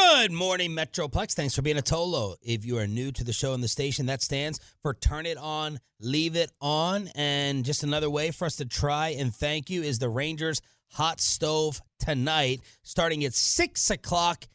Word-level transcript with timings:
Good 0.00 0.30
morning, 0.30 0.70
Metroplex. 0.70 1.32
Thanks 1.32 1.56
for 1.56 1.62
being 1.62 1.76
a 1.76 1.82
Tolo. 1.82 2.36
If 2.40 2.64
you 2.64 2.78
are 2.78 2.86
new 2.86 3.10
to 3.10 3.24
the 3.24 3.32
show 3.32 3.52
and 3.52 3.62
the 3.62 3.68
station, 3.68 4.06
that 4.06 4.22
stands 4.22 4.60
for 4.80 4.94
Turn 4.94 5.26
It 5.26 5.36
On, 5.36 5.80
Leave 6.00 6.36
It 6.36 6.52
On. 6.60 7.08
And 7.16 7.64
just 7.64 7.82
another 7.82 8.08
way 8.08 8.30
for 8.30 8.44
us 8.44 8.54
to 8.56 8.64
try 8.64 9.08
and 9.08 9.34
thank 9.34 9.70
you 9.70 9.82
is 9.82 9.98
the 9.98 10.08
Rangers 10.08 10.60
Hot 10.92 11.20
Stove 11.20 11.82
tonight, 11.98 12.60
starting 12.84 13.24
at 13.24 13.34
6 13.34 13.90
o'clock 13.90 14.46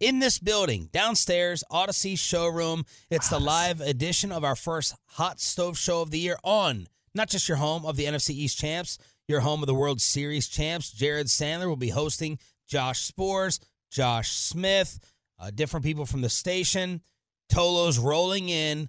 in 0.00 0.18
this 0.18 0.40
building, 0.40 0.88
downstairs, 0.92 1.62
Audacy 1.70 2.18
Showroom. 2.18 2.84
It's 3.10 3.28
the 3.28 3.38
live 3.38 3.80
edition 3.80 4.32
of 4.32 4.42
our 4.42 4.56
first 4.56 4.96
Hot 5.10 5.38
Stove 5.38 5.78
show 5.78 6.02
of 6.02 6.10
the 6.10 6.18
year 6.18 6.36
on 6.42 6.88
not 7.14 7.28
just 7.28 7.48
your 7.48 7.58
home 7.58 7.86
of 7.86 7.96
the 7.96 8.06
NFC 8.06 8.30
East 8.30 8.58
champs, 8.58 8.98
your 9.28 9.40
home 9.40 9.62
of 9.62 9.68
the 9.68 9.74
World 9.74 10.00
Series 10.00 10.48
champs. 10.48 10.90
Jared 10.90 11.28
Sandler 11.28 11.68
will 11.68 11.76
be 11.76 11.90
hosting 11.90 12.38
Josh 12.66 13.00
Spores, 13.00 13.60
Josh 13.90 14.30
Smith, 14.32 14.98
uh, 15.38 15.50
different 15.50 15.84
people 15.84 16.06
from 16.06 16.20
the 16.22 16.28
station. 16.28 17.02
Tolo's 17.48 17.98
rolling 17.98 18.48
in, 18.48 18.88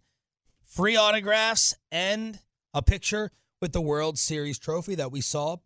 free 0.65 0.95
autographs, 0.95 1.75
and 1.91 2.39
a 2.73 2.81
picture 2.81 3.31
with 3.59 3.73
the 3.73 3.81
World 3.81 4.17
Series 4.17 4.59
trophy 4.59 4.95
that 4.95 5.11
we 5.11 5.21
saw 5.21 5.57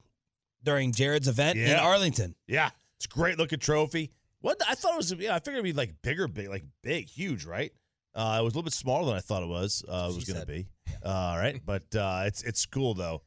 during 0.64 0.92
Jared's 0.92 1.28
event 1.28 1.60
in 1.60 1.78
Arlington. 1.78 2.36
Yeah, 2.48 2.70
it's 2.98 3.06
a 3.06 3.10
great 3.10 3.38
looking 3.38 3.60
trophy. 3.60 4.12
What 4.42 4.62
I 4.68 4.76
thought 4.76 4.94
it 4.94 4.98
was, 4.98 5.14
yeah, 5.14 5.36
I 5.36 5.40
figured 5.40 5.56
it'd 5.56 5.64
be 5.64 5.74
like 5.74 6.02
bigger, 6.02 6.28
big, 6.28 6.50
like 6.50 6.64
big, 6.84 7.10
huge, 7.10 7.46
right? 7.46 7.72
Uh, 8.14 8.38
it 8.40 8.44
was 8.44 8.54
a 8.54 8.56
little 8.58 8.64
bit 8.64 8.74
smaller 8.74 9.06
than 9.08 9.16
I 9.16 9.20
thought 9.20 9.44
it 9.44 9.50
was. 9.50 9.84
Uh, 9.88 10.10
it 10.12 10.16
was 10.16 10.24
going 10.24 10.40
to 10.40 10.46
be. 10.46 10.68
Uh, 11.04 11.10
all 11.10 11.38
right, 11.38 11.62
but 11.66 11.94
uh, 11.96 12.24
it's 12.26 12.44
it's 12.44 12.66
cool 12.66 12.94
though. 12.94 13.22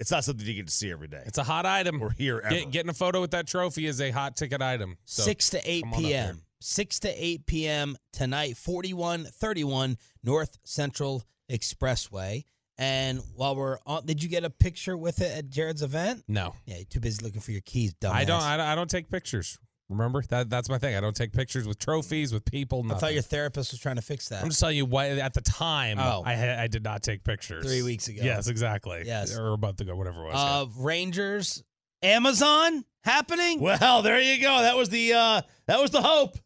It's 0.00 0.10
not 0.10 0.24
something 0.24 0.46
you 0.46 0.54
get 0.54 0.68
to 0.68 0.72
see 0.72 0.90
every 0.92 1.08
day. 1.08 1.22
It's 1.26 1.38
a 1.38 1.42
hot 1.44 1.66
item. 1.66 2.00
or 2.02 2.10
here 2.10 2.40
ever. 2.44 2.54
Get, 2.54 2.70
getting 2.70 2.90
a 2.90 2.94
photo 2.94 3.20
with 3.20 3.32
that 3.32 3.46
trophy 3.48 3.86
is 3.86 4.00
a 4.00 4.10
hot 4.10 4.36
ticket 4.36 4.62
item. 4.62 4.96
So 5.06 5.22
6 5.22 5.50
to 5.50 5.60
8 5.70 5.82
come 5.84 5.92
on 5.94 5.98
up 5.98 6.00
here. 6.04 6.22
p.m. 6.24 6.42
6 6.60 6.98
to 7.00 7.24
8 7.24 7.46
p.m. 7.46 7.96
tonight, 8.12 8.56
4131 8.56 9.96
North 10.24 10.58
Central 10.64 11.24
Expressway. 11.50 12.44
And 12.80 13.20
while 13.34 13.56
we're 13.56 13.78
on, 13.86 14.06
did 14.06 14.22
you 14.22 14.28
get 14.28 14.44
a 14.44 14.50
picture 14.50 14.96
with 14.96 15.20
it 15.20 15.36
at 15.36 15.50
Jared's 15.50 15.82
event? 15.82 16.22
No, 16.28 16.54
Yeah, 16.64 16.76
you're 16.76 16.84
too 16.84 17.00
busy 17.00 17.24
looking 17.24 17.40
for 17.40 17.50
your 17.50 17.60
keys, 17.62 17.92
dumbass. 17.94 18.12
I 18.12 18.24
don't. 18.24 18.40
I, 18.42 18.56
don't- 18.56 18.66
I 18.66 18.74
don't 18.76 18.88
take 18.90 19.10
pictures. 19.10 19.58
Remember 19.88 20.22
that. 20.28 20.50
That's 20.50 20.68
my 20.68 20.76
thing. 20.78 20.94
I 20.96 21.00
don't 21.00 21.16
take 21.16 21.32
pictures 21.32 21.66
with 21.66 21.78
trophies 21.78 22.32
with 22.32 22.44
people. 22.44 22.84
I 22.90 22.94
thought 22.96 23.14
your 23.14 23.22
therapist 23.22 23.72
was 23.72 23.80
trying 23.80 23.96
to 23.96 24.02
fix 24.02 24.28
that. 24.28 24.42
I'm 24.42 24.48
just 24.50 24.60
telling 24.60 24.76
you 24.76 24.84
what 24.84 25.06
at 25.06 25.32
the 25.32 25.40
time 25.40 25.98
Oh. 25.98 26.22
I 26.26 26.62
I 26.64 26.66
did 26.66 26.84
not 26.84 27.02
take 27.02 27.24
pictures. 27.24 27.64
Three 27.66 27.82
weeks 27.82 28.08
ago. 28.08 28.20
Yes, 28.22 28.48
exactly. 28.48 29.02
Yes. 29.06 29.36
or 29.36 29.54
a 29.54 29.58
month 29.58 29.80
ago, 29.80 29.96
whatever 29.96 30.20
it 30.24 30.32
was. 30.32 30.34
uh, 30.36 30.66
Rangers, 30.82 31.62
Amazon 32.02 32.84
happening? 33.02 33.60
Well, 33.60 34.02
there 34.02 34.20
you 34.20 34.40
go. 34.42 34.60
That 34.60 34.76
was 34.76 34.90
the 34.90 35.14
uh, 35.14 35.42
that 35.66 35.80
was 35.80 35.90
the 35.90 36.02
hope. 36.02 36.36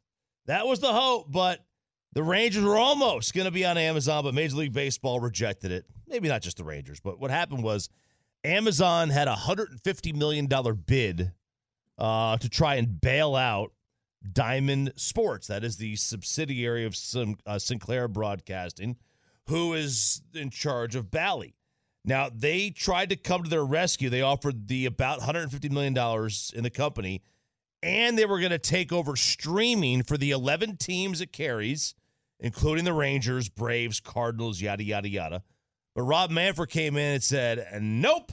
That 0.46 0.66
was 0.66 0.78
the 0.80 0.92
hope. 0.92 1.26
But 1.30 1.64
the 2.12 2.22
Rangers 2.22 2.62
were 2.62 2.78
almost 2.78 3.34
going 3.34 3.46
to 3.46 3.50
be 3.50 3.64
on 3.64 3.76
Amazon, 3.76 4.22
but 4.22 4.34
Major 4.34 4.56
League 4.56 4.72
Baseball 4.72 5.18
rejected 5.18 5.72
it. 5.72 5.84
Maybe 6.06 6.28
not 6.28 6.42
just 6.42 6.58
the 6.58 6.64
Rangers, 6.64 7.00
but 7.00 7.18
what 7.18 7.30
happened 7.30 7.62
was 7.64 7.88
Amazon 8.44 9.08
had 9.10 9.28
a 9.28 9.34
hundred 9.34 9.70
and 9.70 9.80
fifty 9.80 10.12
million 10.12 10.46
dollar 10.46 10.74
bid 10.74 11.32
uh, 11.98 12.36
to 12.38 12.48
try 12.48 12.76
and 12.76 13.00
bail 13.00 13.34
out 13.34 13.72
Diamond 14.30 14.92
Sports. 14.96 15.46
That 15.48 15.64
is 15.64 15.76
the 15.76 15.96
subsidiary 15.96 16.84
of 16.84 16.96
uh, 17.46 17.58
Sinclair 17.58 18.08
Broadcasting, 18.08 18.96
who 19.48 19.74
is 19.74 20.22
in 20.34 20.50
charge 20.50 20.94
of 20.94 21.10
Bally. 21.10 21.54
Now 22.04 22.30
they 22.34 22.70
tried 22.70 23.10
to 23.10 23.16
come 23.16 23.44
to 23.44 23.50
their 23.50 23.64
rescue. 23.64 24.10
They 24.10 24.22
offered 24.22 24.68
the 24.68 24.86
about 24.86 25.18
150 25.18 25.68
million 25.68 25.94
dollars 25.94 26.52
in 26.54 26.62
the 26.62 26.70
company, 26.70 27.22
and 27.82 28.18
they 28.18 28.26
were 28.26 28.40
going 28.40 28.50
to 28.50 28.58
take 28.58 28.92
over 28.92 29.16
streaming 29.16 30.02
for 30.02 30.16
the 30.16 30.30
11 30.30 30.76
teams 30.76 31.20
it 31.20 31.32
carries, 31.32 31.94
including 32.40 32.84
the 32.84 32.92
Rangers, 32.92 33.48
Braves, 33.48 34.00
Cardinals, 34.00 34.60
yada 34.60 34.82
yada 34.82 35.08
yada. 35.08 35.42
But 35.94 36.02
Rob 36.02 36.30
Manfred 36.30 36.70
came 36.70 36.96
in 36.96 37.14
and 37.14 37.22
said, 37.22 37.66
"Nope." 37.80 38.32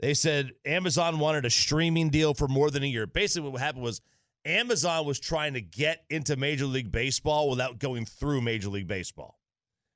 They 0.00 0.14
said 0.14 0.52
Amazon 0.64 1.18
wanted 1.18 1.44
a 1.44 1.50
streaming 1.50 2.10
deal 2.10 2.34
for 2.34 2.48
more 2.48 2.70
than 2.70 2.82
a 2.82 2.86
year. 2.86 3.06
Basically, 3.06 3.48
what 3.48 3.60
happened 3.60 3.84
was 3.84 4.00
Amazon 4.44 5.06
was 5.06 5.18
trying 5.18 5.54
to 5.54 5.60
get 5.60 6.04
into 6.10 6.36
Major 6.36 6.66
League 6.66 6.92
Baseball 6.92 7.48
without 7.48 7.78
going 7.78 8.04
through 8.04 8.42
Major 8.42 8.68
League 8.68 8.86
Baseball, 8.86 9.40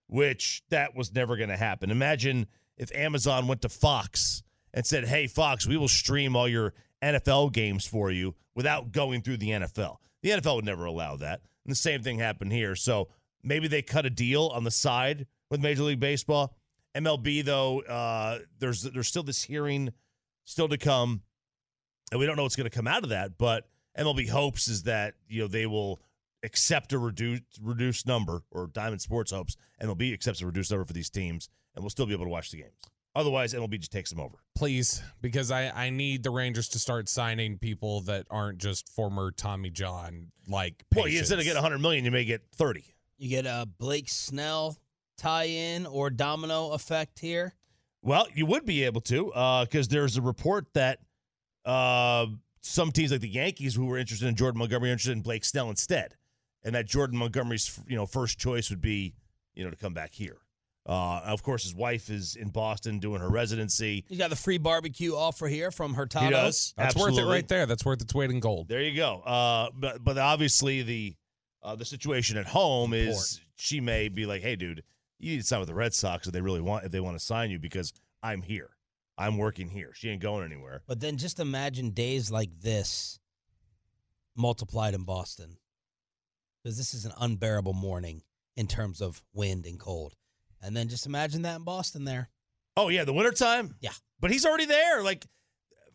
which 0.09 0.63
that 0.71 0.97
was 0.97 1.15
never 1.15 1.37
going 1.37 1.51
to 1.51 1.57
happen. 1.57 1.91
Imagine 1.91 2.47
if 2.77 2.91
Amazon 2.95 3.47
went 3.47 3.63
to 3.63 3.69
Fox 3.69 4.43
and 4.73 4.87
said, 4.87 5.07
"Hey, 5.07 5.27
Fox, 5.27 5.67
we 5.67 5.77
will 5.77 5.89
stream 5.89 6.35
all 6.35 6.49
your 6.49 6.73
NFL 7.03 7.53
games 7.53 7.87
for 7.87 8.11
you 8.11 8.35
without 8.55 8.93
going 8.93 9.23
through 9.23 9.37
the 9.37 9.51
NFL." 9.51 9.99
The 10.23 10.31
NFL 10.31 10.57
would 10.57 10.65
never 10.65 10.85
allow 10.85 11.17
that. 11.17 11.43
And 11.65 11.73
the 11.73 11.77
same 11.77 12.03
thing 12.03 12.19
happened 12.19 12.53
here. 12.53 12.75
So 12.75 13.09
maybe 13.43 13.69
they 13.69 13.83
cut 13.83 14.07
a 14.07 14.11
deal 14.11 14.47
on 14.49 14.65
the 14.65 14.71
side 14.71 15.27
with 15.51 15.61
Major 15.61 15.83
League 15.83 16.01
Baseball. 16.01 16.57
MLB 16.95 17.45
though, 17.45 17.81
uh, 17.83 18.39
there's 18.59 18.83
there's 18.83 19.09
still 19.09 19.23
this 19.23 19.43
hearing 19.43 19.93
still 20.45 20.69
to 20.69 20.79
come, 20.79 21.23
and 22.11 22.19
we 22.21 22.27
don't 22.27 22.37
know 22.37 22.43
what's 22.43 22.57
going 22.57 22.69
to 22.69 22.75
come 22.77 22.89
out 22.89 23.03
of 23.05 23.11
that. 23.11 23.39
But 23.39 23.69
MLB 23.99 24.29
hopes 24.29 24.69
is 24.69 24.83
that 24.85 25.15
you 25.29 25.43
know 25.43 25.49
they 25.49 25.67
will 25.67 26.01
accept 26.43 26.93
a 26.93 26.99
reduced 26.99 27.43
reduced 27.63 28.07
number, 28.07 28.43
or 28.51 28.67
Diamond 28.67 29.01
Sports 29.03 29.31
hopes 29.31 29.57
MLB 29.83 30.13
accepts 30.13 30.41
a 30.41 30.47
reduced 30.47 30.71
number 30.71 30.85
for 30.85 30.93
these 30.93 31.11
teams, 31.11 31.49
and 31.75 31.83
we'll 31.85 31.91
still 31.91 32.07
be 32.07 32.13
able 32.13 32.25
to 32.25 32.31
watch 32.31 32.51
the 32.51 32.59
games. 32.59 32.75
Otherwise, 33.15 33.55
MLB 33.55 33.79
just 33.81 33.91
takes 33.91 34.11
them 34.11 34.21
over. 34.21 34.37
please, 34.55 35.03
because 35.21 35.51
I 35.51 35.71
I 35.71 35.91
need 35.91 36.23
the 36.23 36.31
Rangers 36.31 36.69
to 36.71 36.79
start 36.79 37.09
signing 37.09 37.59
people 37.59 38.01
that 38.03 38.27
aren't 38.31 38.59
just 38.59 38.89
former 38.89 39.31
Tommy 39.33 39.71
John 39.71 40.31
like. 40.49 40.85
Well, 40.95 41.09
you- 41.09 41.19
instead 41.21 41.39
of 41.39 41.45
getting 41.45 41.57
100 41.63 41.79
million, 41.79 42.05
you 42.05 42.11
may 42.11 42.25
get 42.25 42.43
30. 42.55 42.85
You 43.19 43.29
get 43.29 43.47
a 43.47 43.69
Blake 43.79 44.09
Snell 44.09 44.79
tie 45.21 45.45
in 45.45 45.87
or 45.87 46.11
domino 46.11 46.71
effect 46.71 47.19
here. 47.19 47.55
Well, 48.03 48.27
you 48.35 48.47
would 48.47 48.65
be 48.65 48.85
able 48.85 49.03
to, 49.03 49.27
because 49.65 49.89
there's 49.89 50.17
a 50.17 50.23
report 50.23 50.73
that 50.73 51.01
uh, 51.65 52.27
some 52.63 52.91
teams 52.93 53.13
like 53.13 53.21
the 53.21 53.29
Yankees 53.29 53.75
who 53.75 53.87
were 53.87 53.99
interested 53.99 54.27
in 54.27 54.37
Jordan 54.37 54.59
Montgomery 54.59 54.89
are 54.89 54.93
interested 54.93 55.13
in 55.13 55.23
Blake 55.23 55.45
Snell 55.45 55.69
instead, 55.69 56.17
and 56.63 56.75
that 56.75 56.87
Jordan 56.87 57.19
Montgomery's 57.19 57.79
you 57.87 57.97
know 57.97 58.07
first 58.07 58.39
choice 58.39 58.71
would 58.71 58.81
be 58.81 59.15
you 59.55 59.65
know 59.65 59.71
to 59.71 59.77
come 59.77 59.93
back 59.93 60.15
here. 60.15 60.39
Uh, 60.87 61.21
of 61.25 61.43
course, 61.43 61.63
his 61.63 61.75
wife 61.75 62.09
is 62.09 62.37
in 62.37 62.49
Boston 62.49 62.99
doing 62.99 63.21
her 63.21 63.29
residency. 63.29 64.05
You 64.09 64.17
got 64.17 64.31
the 64.31 64.37
free 64.37 64.59
barbecue 64.59 65.15
offer 65.15 65.47
here 65.47 65.71
from 65.71 65.95
Hurtado. 65.95 66.25
He 66.25 66.31
does. 66.33 66.73
That's 66.77 66.97
worth 66.97 67.19
it 67.19 67.25
right 67.25 67.47
there. 67.47 67.67
That's 67.67 67.85
worth 67.85 68.01
its 68.01 68.15
weight 68.15 68.31
in 68.31 68.41
gold. 68.41 68.69
There 68.69 68.81
you 68.81 68.97
go. 68.97 69.21
Uh, 69.21 69.69
but 69.75 70.03
but 70.03 70.17
obviously 70.17 70.83
the 70.83 71.15
uh, 71.63 71.77
the 71.77 71.85
situation 71.85 72.39
at 72.39 72.47
home 72.47 72.95
is 72.95 73.41
she 73.57 73.81
may 73.81 74.09
be 74.09 74.25
like, 74.25 74.41
hey, 74.41 74.57
dude, 74.57 74.83
you 75.21 75.33
need 75.33 75.41
to 75.41 75.47
sign 75.47 75.61
with 75.61 75.69
the 75.69 75.75
Red 75.75 75.95
Sox 75.95 76.27
if 76.27 76.33
they 76.33 76.41
really 76.41 76.61
want 76.61 76.85
if 76.85 76.93
they 76.93 77.01
want 77.01 77.19
to 77.19 77.25
sign 77.25 77.51
you 77.51 77.59
because 77.59 77.93
I'm 78.23 78.43
here, 78.43 78.71
I'm 79.19 79.39
working 79.39 79.69
here. 79.69 79.93
She 79.95 80.09
ain't 80.09 80.23
going 80.23 80.45
anywhere. 80.45 80.83
But 80.87 81.01
then 81.01 81.17
just 81.17 81.41
imagine 81.41 81.91
days 81.91 82.31
like 82.31 82.51
this 82.61 83.19
multiplied 84.37 84.95
in 84.95 85.05
Boston. 85.05 85.57
Because 86.63 86.77
this 86.77 86.93
is 86.93 87.07
an 87.07 87.13
unbearable 87.19 87.73
morning 87.73 88.23
in 88.57 88.67
terms 88.67 89.01
of 89.01 89.23
wind 89.33 89.65
and 89.65 89.79
cold. 89.79 90.15
And 90.63 90.77
then 90.77 90.89
just 90.89 91.07
imagine 91.07 91.43
that 91.43 91.57
in 91.57 91.65
Boston 91.65 92.05
there. 92.05 92.29
Oh 92.77 92.89
yeah, 92.89 93.05
the 93.05 93.13
wintertime. 93.13 93.75
Yeah. 93.81 93.93
but 94.21 94.31
he's 94.31 94.45
already 94.45 94.67
there. 94.67 95.03
Like 95.03 95.27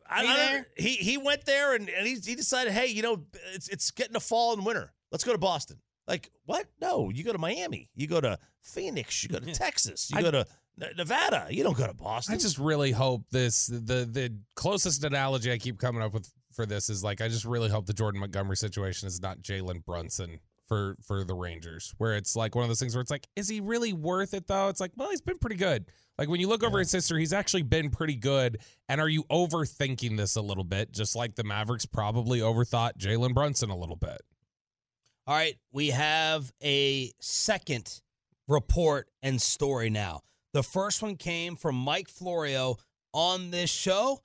I, 0.10 0.22
He 0.24 0.28
I 0.28 0.36
there? 0.36 0.68
he 0.78 0.90
he 0.96 1.18
went 1.18 1.46
there 1.46 1.76
and, 1.76 1.90
and 1.90 2.08
he, 2.08 2.16
he 2.16 2.36
decided, 2.36 2.74
hey, 2.74 2.88
you 2.88 3.02
know, 3.04 3.24
it's 3.54 3.68
it's 3.70 3.92
getting 3.92 4.14
to 4.14 4.20
fall 4.20 4.54
and 4.54 4.66
winter. 4.66 4.94
Let's 5.12 5.24
go 5.24 5.32
to 5.32 5.38
Boston. 5.38 5.78
Like 6.08 6.32
what? 6.46 6.66
No, 6.82 7.10
you 7.12 7.24
go 7.24 7.32
to 7.32 7.38
Miami. 7.38 7.90
You 7.96 8.08
go 8.08 8.20
to 8.22 8.40
Phoenix. 8.66 9.24
You 9.24 9.30
go 9.30 9.40
to 9.40 9.54
Texas. 9.54 10.10
You 10.12 10.18
I- 10.20 10.22
go 10.22 10.32
to 10.32 10.46
Nevada. 10.98 11.48
You 11.50 11.64
don't 11.64 11.78
go 11.78 11.88
to 11.88 11.94
Boston. 11.94 12.36
I 12.36 12.38
just 12.38 12.58
really 12.58 12.92
hope 12.92 13.24
this 13.32 13.68
the 13.68 14.06
the 14.10 14.36
closest 14.56 15.04
analogy 15.04 15.52
I 15.52 15.58
keep 15.58 15.80
coming 15.80 16.02
up 16.02 16.14
with 16.14 16.30
for 16.54 16.66
this 16.66 16.90
is 16.90 17.04
like 17.04 17.22
I 17.22 17.28
just 17.28 17.46
really 17.46 17.70
hope 17.70 17.86
the 17.86 17.94
Jordan 17.94 18.20
Montgomery 18.22 18.58
situation 18.58 19.08
is 19.08 19.22
not 19.22 19.40
Jalen 19.40 19.86
Brunson 19.86 20.40
for 20.68 20.98
for 21.06 21.24
the 21.24 21.34
Rangers, 21.34 21.94
where 21.98 22.16
it's 22.16 22.36
like 22.36 22.56
one 22.56 22.64
of 22.64 22.70
those 22.70 22.80
things 22.80 22.96
where 22.96 23.02
it's 23.02 23.12
like, 23.12 23.28
is 23.36 23.48
he 23.48 23.62
really 23.62 23.94
worth 23.94 24.34
it 24.34 24.48
though? 24.48 24.68
It's 24.68 24.80
like, 24.82 24.92
well, 24.96 25.10
he's 25.12 25.22
been 25.22 25.38
pretty 25.38 25.58
good. 25.58 25.86
Like 26.18 26.30
when 26.30 26.40
you 26.40 26.48
look 26.48 26.64
over 26.64 26.80
his 26.80 26.92
history, 26.92 27.20
he's 27.20 27.34
actually 27.34 27.64
been 27.64 27.90
pretty 27.90 28.16
good. 28.16 28.60
And 28.90 29.02
are 29.02 29.10
you 29.10 29.24
overthinking 29.26 30.18
this 30.18 30.38
a 30.38 30.42
little 30.42 30.64
bit? 30.64 30.92
Just 30.92 31.16
like 31.16 31.36
the 31.36 31.44
Mavericks 31.44 31.86
probably 31.86 32.40
overthought 32.40 32.98
Jalen 32.98 33.34
Brunson 33.34 33.70
a 33.70 33.78
little 33.78 33.98
bit. 33.98 34.22
All 35.28 35.36
right, 35.36 35.58
we 35.72 35.90
have 35.90 36.52
a 36.64 37.12
second 37.20 38.02
report 38.48 39.10
and 39.22 39.42
story 39.42 39.90
now. 39.90 40.22
The 40.54 40.64
first 40.64 41.02
one 41.02 41.16
came 41.16 41.56
from 41.56 41.76
Mike 41.76 42.08
Florio 42.08 42.78
on 43.14 43.52
this 43.52 43.70
show. 43.70 44.22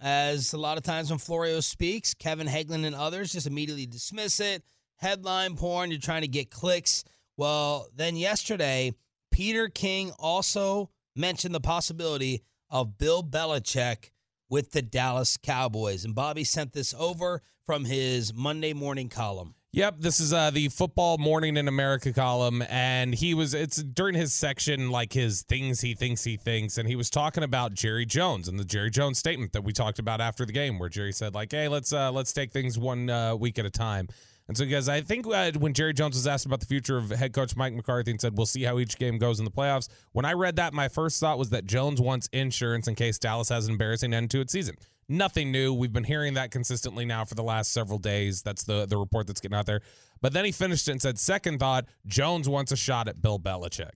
As 0.00 0.52
a 0.52 0.58
lot 0.58 0.76
of 0.76 0.84
times 0.84 1.10
when 1.10 1.18
Florio 1.18 1.60
speaks, 1.60 2.14
Kevin 2.14 2.46
Hagelin 2.46 2.84
and 2.84 2.94
others 2.94 3.32
just 3.32 3.46
immediately 3.46 3.86
dismiss 3.86 4.40
it. 4.40 4.62
Headline 4.96 5.56
porn, 5.56 5.90
you're 5.90 6.00
trying 6.00 6.22
to 6.22 6.28
get 6.28 6.50
clicks. 6.50 7.04
Well, 7.36 7.88
then 7.94 8.16
yesterday, 8.16 8.92
Peter 9.32 9.68
King 9.68 10.12
also 10.18 10.90
mentioned 11.16 11.54
the 11.54 11.60
possibility 11.60 12.42
of 12.70 12.98
Bill 12.98 13.22
Belichick 13.22 14.10
with 14.48 14.72
the 14.72 14.82
Dallas 14.82 15.36
Cowboys. 15.36 16.04
And 16.04 16.14
Bobby 16.14 16.44
sent 16.44 16.72
this 16.72 16.94
over 16.98 17.42
from 17.66 17.84
his 17.84 18.34
Monday 18.34 18.72
morning 18.72 19.08
column. 19.08 19.54
Yep, 19.74 19.96
this 19.98 20.20
is 20.20 20.32
uh, 20.32 20.50
the 20.50 20.68
football 20.68 21.18
morning 21.18 21.56
in 21.56 21.66
America 21.66 22.12
column, 22.12 22.62
and 22.70 23.12
he 23.12 23.34
was 23.34 23.54
it's 23.54 23.82
during 23.82 24.14
his 24.14 24.32
section 24.32 24.88
like 24.92 25.12
his 25.12 25.42
things 25.42 25.80
he 25.80 25.94
thinks 25.94 26.22
he 26.22 26.36
thinks, 26.36 26.78
and 26.78 26.88
he 26.88 26.94
was 26.94 27.10
talking 27.10 27.42
about 27.42 27.74
Jerry 27.74 28.06
Jones 28.06 28.46
and 28.46 28.56
the 28.56 28.64
Jerry 28.64 28.88
Jones 28.88 29.18
statement 29.18 29.52
that 29.52 29.64
we 29.64 29.72
talked 29.72 29.98
about 29.98 30.20
after 30.20 30.46
the 30.46 30.52
game, 30.52 30.78
where 30.78 30.88
Jerry 30.88 31.10
said 31.10 31.34
like, 31.34 31.50
"Hey, 31.50 31.66
let's 31.66 31.92
uh, 31.92 32.12
let's 32.12 32.32
take 32.32 32.52
things 32.52 32.78
one 32.78 33.10
uh, 33.10 33.34
week 33.34 33.58
at 33.58 33.66
a 33.66 33.70
time." 33.70 34.06
And 34.46 34.56
so, 34.58 34.66
guys, 34.66 34.88
I 34.90 35.00
think 35.00 35.26
uh, 35.26 35.52
when 35.58 35.72
Jerry 35.72 35.94
Jones 35.94 36.16
was 36.16 36.26
asked 36.26 36.44
about 36.44 36.60
the 36.60 36.66
future 36.66 36.98
of 36.98 37.08
head 37.10 37.32
coach 37.32 37.56
Mike 37.56 37.72
McCarthy 37.72 38.10
and 38.10 38.20
said, 38.20 38.36
"We'll 38.36 38.46
see 38.46 38.62
how 38.62 38.78
each 38.78 38.98
game 38.98 39.16
goes 39.18 39.38
in 39.38 39.44
the 39.44 39.50
playoffs," 39.50 39.88
when 40.12 40.24
I 40.24 40.34
read 40.34 40.56
that, 40.56 40.74
my 40.74 40.88
first 40.88 41.18
thought 41.18 41.38
was 41.38 41.50
that 41.50 41.64
Jones 41.66 42.00
wants 42.00 42.28
insurance 42.32 42.86
in 42.86 42.94
case 42.94 43.18
Dallas 43.18 43.48
has 43.48 43.66
an 43.66 43.72
embarrassing 43.72 44.12
end 44.12 44.30
to 44.32 44.40
its 44.40 44.52
season. 44.52 44.76
Nothing 45.08 45.50
new. 45.50 45.72
We've 45.72 45.92
been 45.92 46.04
hearing 46.04 46.34
that 46.34 46.50
consistently 46.50 47.04
now 47.04 47.24
for 47.24 47.34
the 47.34 47.42
last 47.42 47.72
several 47.72 47.98
days. 47.98 48.42
That's 48.42 48.64
the 48.64 48.86
the 48.86 48.98
report 48.98 49.26
that's 49.26 49.40
getting 49.40 49.56
out 49.56 49.66
there. 49.66 49.80
But 50.20 50.32
then 50.32 50.44
he 50.46 50.52
finished 50.52 50.88
it 50.88 50.92
and 50.92 51.02
said, 51.02 51.18
second 51.18 51.58
thought, 51.58 51.84
Jones 52.06 52.48
wants 52.48 52.72
a 52.72 52.76
shot 52.76 53.08
at 53.08 53.20
Bill 53.20 53.38
Belichick. 53.38 53.90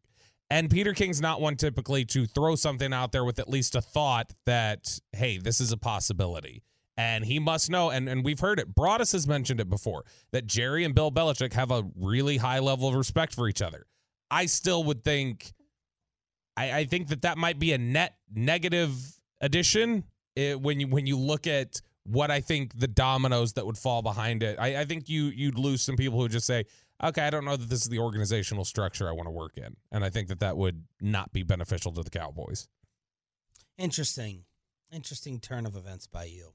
And 0.50 0.70
Peter 0.70 0.92
King's 0.92 1.20
not 1.22 1.40
one 1.40 1.56
typically 1.56 2.04
to 2.06 2.26
throw 2.26 2.54
something 2.54 2.92
out 2.92 3.12
there 3.12 3.24
with 3.24 3.38
at 3.38 3.48
least 3.48 3.74
a 3.74 3.80
thought 3.80 4.32
that, 4.44 5.00
hey, 5.12 5.38
this 5.38 5.60
is 5.60 5.72
a 5.72 5.78
possibility. 5.78 6.62
And 6.98 7.24
he 7.24 7.38
must 7.38 7.70
know, 7.70 7.90
and, 7.90 8.08
and 8.08 8.24
we've 8.24 8.40
heard 8.40 8.58
it. 8.58 8.74
Broadus 8.74 9.12
has 9.12 9.28
mentioned 9.28 9.60
it 9.60 9.70
before, 9.70 10.04
that 10.32 10.48
Jerry 10.48 10.84
and 10.84 10.96
Bill 10.96 11.12
Belichick 11.12 11.52
have 11.52 11.70
a 11.70 11.84
really 11.94 12.36
high 12.36 12.58
level 12.58 12.88
of 12.88 12.96
respect 12.96 13.36
for 13.36 13.48
each 13.48 13.62
other. 13.62 13.86
I 14.32 14.46
still 14.46 14.82
would 14.82 15.04
think, 15.04 15.52
I, 16.56 16.78
I 16.78 16.84
think 16.86 17.06
that 17.08 17.22
that 17.22 17.38
might 17.38 17.60
be 17.60 17.72
a 17.72 17.78
net 17.78 18.16
negative 18.34 18.96
addition 19.40 20.02
eh, 20.36 20.54
when 20.54 20.80
you 20.80 20.88
when 20.88 21.06
you 21.06 21.16
look 21.16 21.46
at 21.46 21.80
what 22.02 22.32
I 22.32 22.40
think 22.40 22.76
the 22.76 22.88
dominoes 22.88 23.52
that 23.52 23.64
would 23.64 23.78
fall 23.78 24.02
behind 24.02 24.42
it. 24.42 24.58
I, 24.58 24.80
I 24.80 24.84
think 24.84 25.08
you 25.08 25.26
you'd 25.26 25.56
lose 25.56 25.82
some 25.82 25.96
people 25.96 26.20
who 26.20 26.28
just 26.28 26.46
say, 26.46 26.64
okay, 27.02 27.22
I 27.22 27.30
don't 27.30 27.44
know 27.44 27.56
that 27.56 27.68
this 27.68 27.82
is 27.82 27.88
the 27.88 28.00
organizational 28.00 28.64
structure 28.64 29.08
I 29.08 29.12
want 29.12 29.28
to 29.28 29.30
work 29.30 29.56
in, 29.56 29.76
and 29.92 30.04
I 30.04 30.10
think 30.10 30.26
that 30.28 30.40
that 30.40 30.56
would 30.56 30.82
not 31.00 31.32
be 31.32 31.44
beneficial 31.44 31.92
to 31.92 32.02
the 32.02 32.10
Cowboys. 32.10 32.66
Interesting, 33.78 34.46
interesting 34.90 35.38
turn 35.38 35.64
of 35.64 35.76
events 35.76 36.08
by 36.08 36.24
you. 36.24 36.54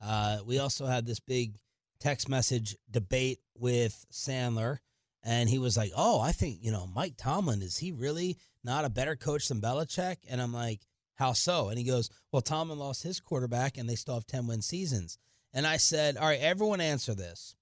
Uh, 0.00 0.38
we 0.44 0.58
also 0.58 0.86
had 0.86 1.06
this 1.06 1.20
big 1.20 1.58
text 1.98 2.28
message 2.28 2.76
debate 2.90 3.38
with 3.54 4.06
Sandler, 4.12 4.78
and 5.22 5.48
he 5.48 5.58
was 5.58 5.76
like, 5.76 5.92
"Oh, 5.96 6.20
I 6.20 6.32
think 6.32 6.58
you 6.62 6.72
know 6.72 6.86
Mike 6.86 7.14
Tomlin 7.16 7.62
is 7.62 7.78
he 7.78 7.92
really 7.92 8.38
not 8.64 8.84
a 8.84 8.90
better 8.90 9.16
coach 9.16 9.48
than 9.48 9.60
Belichick?" 9.60 10.16
And 10.28 10.40
I'm 10.40 10.52
like, 10.52 10.80
"How 11.14 11.32
so?" 11.32 11.68
And 11.68 11.78
he 11.78 11.84
goes, 11.84 12.10
"Well, 12.32 12.42
Tomlin 12.42 12.78
lost 12.78 13.02
his 13.02 13.20
quarterback, 13.20 13.76
and 13.76 13.88
they 13.88 13.96
still 13.96 14.14
have 14.14 14.26
ten 14.26 14.46
win 14.46 14.62
seasons." 14.62 15.18
And 15.52 15.66
I 15.66 15.76
said, 15.76 16.16
"All 16.16 16.26
right, 16.26 16.40
everyone, 16.40 16.80
answer 16.80 17.14
this. 17.14 17.54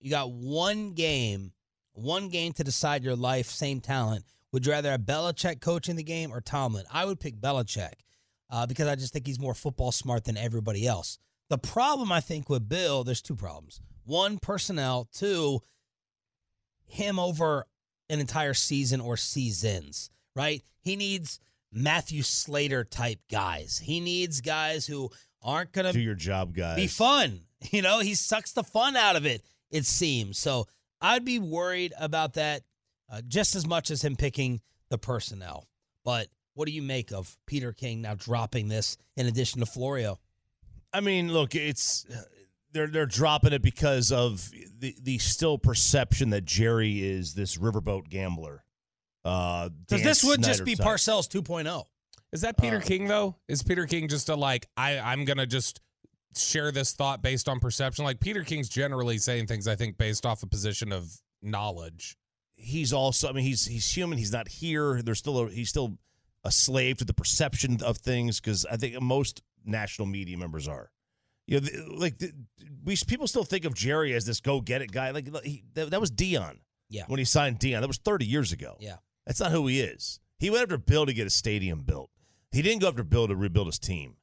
You 0.00 0.10
got 0.10 0.32
one 0.32 0.92
game, 0.92 1.52
one 1.92 2.28
game 2.28 2.52
to 2.54 2.64
decide 2.64 3.04
your 3.04 3.16
life. 3.16 3.46
Same 3.46 3.80
talent. 3.80 4.24
Would 4.52 4.66
you 4.66 4.72
rather 4.72 4.90
have 4.90 5.00
Belichick 5.00 5.60
coaching 5.60 5.96
the 5.96 6.02
game 6.02 6.32
or 6.32 6.40
Tomlin? 6.40 6.86
I 6.90 7.04
would 7.04 7.20
pick 7.20 7.36
Belichick." 7.40 7.94
uh, 8.50 8.66
because 8.66 8.86
I 8.86 8.94
just 8.94 9.12
think 9.12 9.26
he's 9.26 9.40
more 9.40 9.54
football 9.54 9.92
smart 9.92 10.24
than 10.24 10.36
everybody 10.36 10.86
else. 10.86 11.18
The 11.54 11.58
problem 11.58 12.10
I 12.10 12.18
think 12.18 12.50
with 12.50 12.68
Bill, 12.68 13.04
there's 13.04 13.22
two 13.22 13.36
problems. 13.36 13.80
One, 14.02 14.40
personnel. 14.40 15.08
Two, 15.12 15.60
him 16.84 17.20
over 17.20 17.68
an 18.10 18.18
entire 18.18 18.54
season 18.54 19.00
or 19.00 19.16
seasons, 19.16 20.10
right? 20.34 20.64
He 20.80 20.96
needs 20.96 21.38
Matthew 21.70 22.22
Slater 22.22 22.82
type 22.82 23.20
guys. 23.30 23.78
He 23.78 24.00
needs 24.00 24.40
guys 24.40 24.84
who 24.84 25.12
aren't 25.44 25.70
going 25.70 25.84
to 25.86 25.92
do 25.92 26.00
your 26.00 26.16
job, 26.16 26.56
guys. 26.56 26.74
be 26.76 26.88
fun. 26.88 27.42
You 27.70 27.80
know, 27.82 28.00
he 28.00 28.14
sucks 28.14 28.52
the 28.52 28.64
fun 28.64 28.94
out 28.94 29.16
of 29.16 29.24
it, 29.24 29.40
it 29.70 29.86
seems. 29.86 30.38
So 30.38 30.66
I'd 31.00 31.24
be 31.24 31.38
worried 31.38 31.94
about 31.98 32.34
that 32.34 32.62
uh, 33.10 33.22
just 33.26 33.54
as 33.54 33.64
much 33.66 33.90
as 33.90 34.02
him 34.02 34.16
picking 34.16 34.60
the 34.90 34.98
personnel. 34.98 35.68
But 36.04 36.26
what 36.52 36.66
do 36.66 36.72
you 36.72 36.82
make 36.82 37.10
of 37.10 37.38
Peter 37.46 37.72
King 37.72 38.02
now 38.02 38.16
dropping 38.16 38.68
this 38.68 38.98
in 39.16 39.26
addition 39.26 39.60
to 39.60 39.66
Florio? 39.66 40.18
I 40.94 41.00
mean, 41.00 41.32
look, 41.32 41.54
it's 41.54 42.06
they're 42.72 42.86
they're 42.86 43.06
dropping 43.06 43.52
it 43.52 43.62
because 43.62 44.12
of 44.12 44.48
the 44.78 44.94
the 45.02 45.18
still 45.18 45.58
perception 45.58 46.30
that 46.30 46.44
Jerry 46.44 47.02
is 47.02 47.34
this 47.34 47.56
riverboat 47.56 48.08
gambler. 48.08 48.64
Uh, 49.24 49.70
Because 49.70 50.00
Dan 50.02 50.06
this 50.06 50.24
would 50.24 50.42
just 50.42 50.64
be 50.64 50.74
type. 50.76 50.86
Parcells 50.86 51.28
oh. 51.34 51.40
2.0. 51.40 51.84
Is 52.32 52.42
that 52.42 52.58
Peter 52.58 52.76
Uh, 52.76 52.80
King 52.80 53.06
though? 53.06 53.36
Is 53.48 53.62
Peter 53.62 53.86
King 53.86 54.08
just 54.08 54.28
a 54.28 54.36
like 54.36 54.66
I 54.76 54.98
I'm 54.98 55.24
gonna 55.24 55.46
just 55.46 55.80
share 56.36 56.72
this 56.72 56.92
thought 56.92 57.22
based 57.22 57.48
on 57.48 57.60
perception? 57.60 58.04
Like 58.04 58.20
Peter 58.20 58.42
King's 58.44 58.68
generally 58.68 59.18
saying 59.18 59.46
things 59.46 59.66
I 59.68 59.76
think 59.76 59.98
based 59.98 60.26
off 60.26 60.42
a 60.42 60.46
position 60.46 60.92
of 60.92 61.10
knowledge. 61.42 62.16
He's 62.56 62.92
also, 62.92 63.28
I 63.28 63.32
mean, 63.32 63.44
he's 63.44 63.66
he's 63.66 63.90
human. 63.90 64.18
He's 64.18 64.32
not 64.32 64.48
here. 64.48 65.02
There's 65.02 65.18
still 65.18 65.38
a, 65.38 65.48
he's 65.50 65.68
still 65.68 65.98
a 66.44 66.52
slave 66.52 66.98
to 66.98 67.04
the 67.04 67.14
perception 67.14 67.78
of 67.82 67.98
things 67.98 68.40
because 68.40 68.64
I 68.66 68.76
think 68.76 69.00
most 69.00 69.42
national 69.64 70.06
media 70.06 70.36
members 70.36 70.68
are. 70.68 70.90
You 71.46 71.60
know, 71.60 71.66
the, 71.66 71.96
like 71.96 72.18
the, 72.18 72.32
we 72.84 72.96
people 73.06 73.26
still 73.26 73.44
think 73.44 73.64
of 73.64 73.74
Jerry 73.74 74.14
as 74.14 74.24
this 74.24 74.40
go 74.40 74.60
get 74.60 74.82
it 74.82 74.92
guy. 74.92 75.10
Like 75.10 75.28
he, 75.44 75.64
that, 75.74 75.90
that 75.90 76.00
was 76.00 76.10
Deion. 76.10 76.58
Yeah. 76.88 77.04
When 77.06 77.18
he 77.18 77.24
signed 77.24 77.58
Deion, 77.58 77.80
that 77.80 77.88
was 77.88 77.98
30 77.98 78.24
years 78.24 78.52
ago. 78.52 78.76
Yeah. 78.80 78.96
That's 79.26 79.40
not 79.40 79.50
who 79.50 79.66
he 79.66 79.80
is. 79.80 80.20
He 80.38 80.50
went 80.50 80.62
after 80.62 80.78
Bill 80.78 81.06
to 81.06 81.12
get 81.14 81.26
a 81.26 81.30
stadium 81.30 81.82
built. 81.82 82.10
He 82.52 82.62
didn't 82.62 82.82
go 82.82 82.88
after 82.88 83.02
Bill 83.02 83.26
to 83.26 83.34
rebuild 83.34 83.66
his 83.66 83.78
team. 83.78 84.16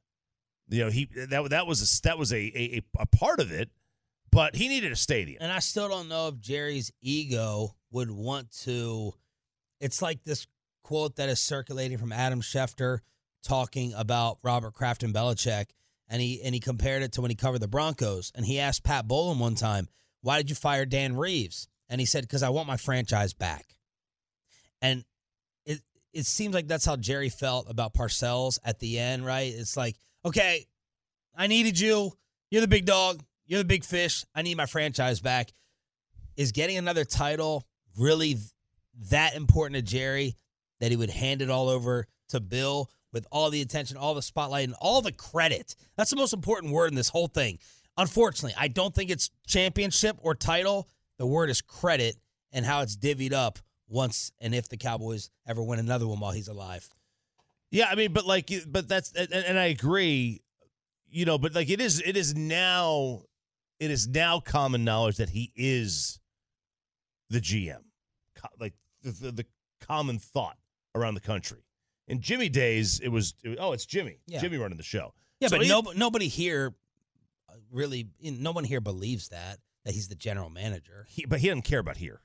You 0.68 0.84
know, 0.84 0.90
he 0.90 1.08
that 1.28 1.50
that 1.50 1.66
was 1.66 1.82
a, 1.82 2.02
that 2.02 2.18
was 2.18 2.32
a, 2.32 2.36
a 2.38 2.82
a 2.98 3.06
part 3.06 3.40
of 3.40 3.52
it, 3.52 3.70
but 4.30 4.54
he 4.54 4.68
needed 4.68 4.90
a 4.92 4.96
stadium. 4.96 5.38
And 5.42 5.52
I 5.52 5.58
still 5.58 5.88
don't 5.88 6.08
know 6.08 6.28
if 6.28 6.40
Jerry's 6.40 6.92
ego 7.02 7.74
would 7.90 8.10
want 8.10 8.50
to. 8.62 9.12
It's 9.80 10.00
like 10.00 10.22
this 10.24 10.46
quote 10.82 11.16
that 11.16 11.28
is 11.28 11.40
circulating 11.40 11.98
from 11.98 12.12
Adam 12.12 12.40
Schefter 12.40 13.00
talking 13.42 13.92
about 13.94 14.38
Robert 14.42 14.72
Kraft 14.72 15.02
and 15.02 15.12
Belichick, 15.12 15.66
and 16.12 16.20
he 16.20 16.42
and 16.42 16.54
he 16.54 16.60
compared 16.60 17.02
it 17.02 17.12
to 17.12 17.22
when 17.22 17.30
he 17.30 17.34
covered 17.34 17.60
the 17.60 17.66
Broncos, 17.66 18.30
and 18.34 18.44
he 18.44 18.60
asked 18.60 18.84
Pat 18.84 19.08
Bowlen 19.08 19.38
one 19.38 19.54
time, 19.54 19.88
"Why 20.20 20.36
did 20.36 20.50
you 20.50 20.54
fire 20.54 20.84
Dan 20.84 21.16
Reeves?" 21.16 21.68
And 21.88 22.00
he 22.00 22.06
said, 22.06 22.22
"Because 22.22 22.42
I 22.42 22.50
want 22.50 22.68
my 22.68 22.76
franchise 22.76 23.32
back." 23.32 23.74
And 24.82 25.04
it 25.64 25.80
it 26.12 26.26
seems 26.26 26.54
like 26.54 26.68
that's 26.68 26.84
how 26.84 26.96
Jerry 26.96 27.30
felt 27.30 27.68
about 27.68 27.94
Parcells 27.94 28.58
at 28.62 28.78
the 28.78 28.98
end, 28.98 29.24
right? 29.24 29.52
It's 29.54 29.74
like, 29.74 29.96
okay, 30.22 30.66
I 31.34 31.46
needed 31.46 31.80
you. 31.80 32.12
You're 32.50 32.60
the 32.60 32.68
big 32.68 32.84
dog. 32.84 33.24
You're 33.46 33.60
the 33.60 33.64
big 33.64 33.84
fish. 33.84 34.26
I 34.34 34.42
need 34.42 34.58
my 34.58 34.66
franchise 34.66 35.20
back. 35.20 35.50
Is 36.36 36.52
getting 36.52 36.76
another 36.76 37.06
title 37.06 37.66
really 37.96 38.36
that 39.10 39.34
important 39.34 39.76
to 39.76 39.82
Jerry 39.82 40.36
that 40.80 40.90
he 40.90 40.96
would 40.98 41.10
hand 41.10 41.40
it 41.40 41.48
all 41.48 41.70
over 41.70 42.06
to 42.28 42.40
Bill 42.40 42.90
with 43.12 43.26
all 43.30 43.50
the 43.50 43.60
attention, 43.60 43.96
all 43.96 44.14
the 44.14 44.22
spotlight, 44.22 44.64
and 44.64 44.74
all 44.80 45.02
the 45.02 45.12
credit? 45.12 45.74
That's 45.96 46.10
the 46.10 46.16
most 46.16 46.32
important 46.32 46.72
word 46.72 46.90
in 46.90 46.94
this 46.94 47.08
whole 47.08 47.28
thing. 47.28 47.58
Unfortunately, 47.96 48.54
I 48.58 48.68
don't 48.68 48.94
think 48.94 49.10
it's 49.10 49.30
championship 49.46 50.16
or 50.20 50.34
title. 50.34 50.88
The 51.18 51.26
word 51.26 51.50
is 51.50 51.60
credit 51.60 52.16
and 52.52 52.64
how 52.64 52.80
it's 52.82 52.96
divvied 52.96 53.32
up 53.32 53.58
once 53.88 54.32
and 54.40 54.54
if 54.54 54.68
the 54.68 54.76
Cowboys 54.78 55.30
ever 55.46 55.62
win 55.62 55.78
another 55.78 56.06
one 56.06 56.18
while 56.18 56.32
he's 56.32 56.48
alive. 56.48 56.88
Yeah, 57.70 57.88
I 57.90 57.94
mean, 57.94 58.12
but 58.12 58.26
like, 58.26 58.50
but 58.66 58.88
that's 58.88 59.12
and, 59.12 59.32
and 59.32 59.58
I 59.58 59.66
agree. 59.66 60.40
you 61.12 61.24
know, 61.26 61.38
but 61.38 61.54
like 61.54 61.70
it 61.70 61.80
is, 61.80 62.02
it 62.04 62.16
is 62.16 62.34
now, 62.34 63.22
it 63.78 63.90
is 63.90 64.08
now 64.08 64.40
common 64.40 64.84
knowledge 64.84 65.18
that 65.18 65.28
he 65.30 65.52
is 65.54 66.18
the 67.30 67.40
GM, 67.40 67.82
like 68.58 68.74
the, 69.02 69.10
the, 69.10 69.32
the 69.32 69.46
common 69.80 70.18
thought 70.18 70.56
around 70.94 71.14
the 71.14 71.20
country. 71.20 71.64
In 72.12 72.20
Jimmy 72.20 72.50
days, 72.50 73.00
it 73.00 73.08
was, 73.08 73.32
oh, 73.58 73.72
it's 73.72 73.86
Jimmy, 73.86 74.18
Yeah. 74.26 74.38
Jimmy 74.40 74.58
running 74.58 74.76
the 74.76 74.82
show. 74.82 75.14
Yeah, 75.40 75.48
So 75.48 75.56
but 75.56 75.62
he- 75.64 75.68
no, 75.70 75.80
nobody 75.96 76.28
here 76.28 76.74
uh, 77.48 77.54
really, 77.70 78.08
no 78.20 78.52
one 78.52 78.64
here 78.64 78.82
believes 78.82 79.30
that 79.30 79.58
that 79.84 79.94
he's 79.94 80.08
the 80.08 80.14
general 80.14 80.50
manager. 80.50 81.06
he, 81.08 81.24
but 81.24 81.40
he 81.40 81.48
doesn't 81.48 81.62
care 81.62 81.78
about 81.80 81.96
here. 81.96 82.20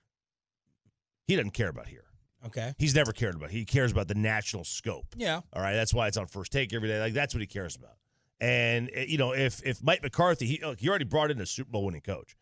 He 1.25 1.36
doesn't 1.38 1.51
care 1.51 1.70
about 1.70 1.88
here. 1.88 2.03
Okay. 2.46 2.74
He's 2.77 2.94
never 2.94 3.13
cared 3.13 3.36
about. 3.36 3.50
He 3.50 3.63
cares 3.65 3.91
about 3.94 4.08
the 4.10 4.15
national 4.15 4.63
scope. 4.65 5.08
Yeah. 5.17 5.39
All 5.53 5.62
right, 5.62 5.74
that's 5.74 5.94
why 5.94 6.08
it's 6.08 6.17
on 6.17 6.27
first 6.27 6.51
take 6.51 6.74
every 6.74 6.88
day. 6.89 7.00
Like 7.00 7.13
that's 7.13 7.34
what 7.34 7.41
he 7.41 7.48
cares 7.48 7.75
about. 7.77 7.96
And 8.41 8.91
uh, 8.96 9.01
you 9.08 9.17
know, 9.17 9.32
if 9.34 9.62
if 9.65 9.82
Mike 9.82 10.03
McCarthy, 10.03 10.46
he 10.46 10.60
look, 10.63 10.79
he 10.79 10.88
already 10.89 11.06
brought 11.06 11.32
in 11.32 11.39
a 11.41 11.46
Super 11.46 11.72
Bowl 11.72 11.86
winning 11.86 12.01
coach. 12.01 12.36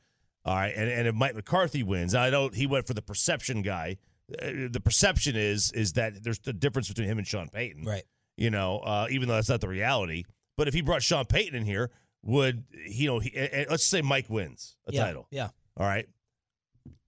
All 0.43 0.55
right, 0.55 0.73
and 0.75 0.89
and 0.89 1.07
if 1.07 1.15
Mike 1.15 1.35
McCarthy 1.35 1.83
wins, 1.83 2.13
I 2.15 2.29
don't. 2.31 2.53
He 2.55 2.65
went 2.67 2.85
for 2.87 2.93
the 2.95 3.01
perception 3.03 3.61
guy. 3.61 3.97
Uh, 4.31 4.67
the 4.71 4.81
perception 4.83 5.35
is 5.35 5.71
is 5.71 5.93
that 5.93 6.23
there's 6.23 6.39
the 6.39 6.53
difference 6.53 6.87
between 6.87 7.07
him 7.07 7.17
and 7.17 7.27
Sean 7.27 7.47
Payton. 7.49 7.83
Right. 7.85 8.03
You 8.37 8.49
know, 8.49 8.79
uh, 8.79 9.07
even 9.11 9.27
though 9.27 9.35
that's 9.35 9.49
not 9.49 9.61
the 9.61 9.67
reality. 9.67 10.23
But 10.57 10.67
if 10.67 10.73
he 10.73 10.81
brought 10.81 11.03
Sean 11.03 11.25
Payton 11.25 11.55
in 11.55 11.65
here, 11.65 11.91
would 12.23 12.63
you 12.87 13.07
know? 13.07 13.19
He, 13.19 13.31
let's 13.69 13.85
say 13.85 14.01
Mike 14.01 14.29
wins 14.29 14.77
a 14.87 14.93
yeah. 14.93 15.03
title. 15.05 15.27
Yeah. 15.31 15.49
All 15.77 15.85
right. 15.85 16.07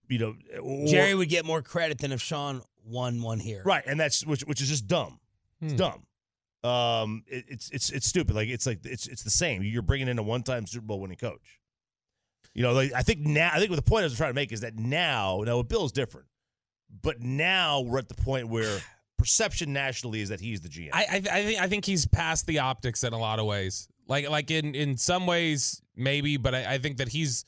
You 0.10 0.20
know, 0.20 0.36
or- 0.62 0.88
Jerry 0.88 1.16
would 1.16 1.30
get 1.30 1.46
more 1.46 1.62
credit 1.62 1.98
than 1.98 2.12
if 2.12 2.22
Sean 2.22 2.62
won 2.86 3.22
one 3.22 3.40
here. 3.40 3.62
Right, 3.66 3.84
and 3.86 4.00
that's 4.00 4.26
which 4.26 4.42
which 4.42 4.62
is 4.62 4.70
just 4.70 4.88
dumb. 4.88 5.20
It's 5.62 5.74
Hmm. 5.74 5.78
dumb. 5.78 6.04
Um, 6.64 7.24
it, 7.28 7.46
it's 7.48 7.70
it's 7.72 7.90
it's 7.90 8.08
stupid. 8.08 8.36
Like 8.36 8.48
it's 8.50 8.66
like 8.66 8.86
it's 8.86 9.08
it's 9.08 9.24
the 9.24 9.30
same. 9.30 9.64
You're 9.64 9.82
bringing 9.82 10.08
in 10.08 10.20
a 10.20 10.24
one 10.24 10.44
time 10.44 10.66
Super 10.66 10.86
Bowl 10.86 11.00
winning 11.02 11.18
coach. 11.18 11.60
You 12.54 12.64
know, 12.64 12.74
like 12.74 12.94
I 12.94 13.02
think 13.02 13.20
now 13.20 13.52
I 13.54 13.60
think 13.60 13.70
what 13.70 13.76
the 13.76 13.82
point 13.82 14.02
I 14.02 14.06
was 14.06 14.18
trying 14.18 14.32
to 14.32 14.36
make 14.36 14.52
is 14.52 14.62
that 14.62 14.76
now 14.78 15.42
now 15.46 15.58
with 15.58 15.68
Bill's 15.68 15.92
different, 15.92 16.28
but 17.02 17.22
now 17.22 17.82
we're 17.82 18.00
at 18.00 18.10
the 18.10 18.16
point 18.16 18.48
where 18.50 18.80
perception 19.18 19.74
nationally 19.74 20.22
is 20.22 20.30
that 20.30 20.40
he's 20.40 20.62
the 20.62 20.70
GM. 20.70 20.90
I 20.94 21.06
I, 21.10 21.16
I 21.16 21.44
think 21.44 21.62
I 21.62 21.68
think 21.68 21.86
he's 21.86 22.06
past 22.06 22.46
the 22.48 22.60
optics 22.60 23.04
in 23.04 23.14
a 23.14 23.18
lot 23.18 23.40
of 23.40 23.46
ways. 23.46 23.88
Like 24.08 24.30
like 24.30 24.52
in 24.52 24.76
in 24.76 24.98
some 24.98 25.28
ways 25.28 25.82
maybe, 25.96 26.38
but 26.38 26.56
I, 26.56 26.76
I 26.76 26.78
think 26.78 26.98
that 26.98 27.10
he's 27.10 27.46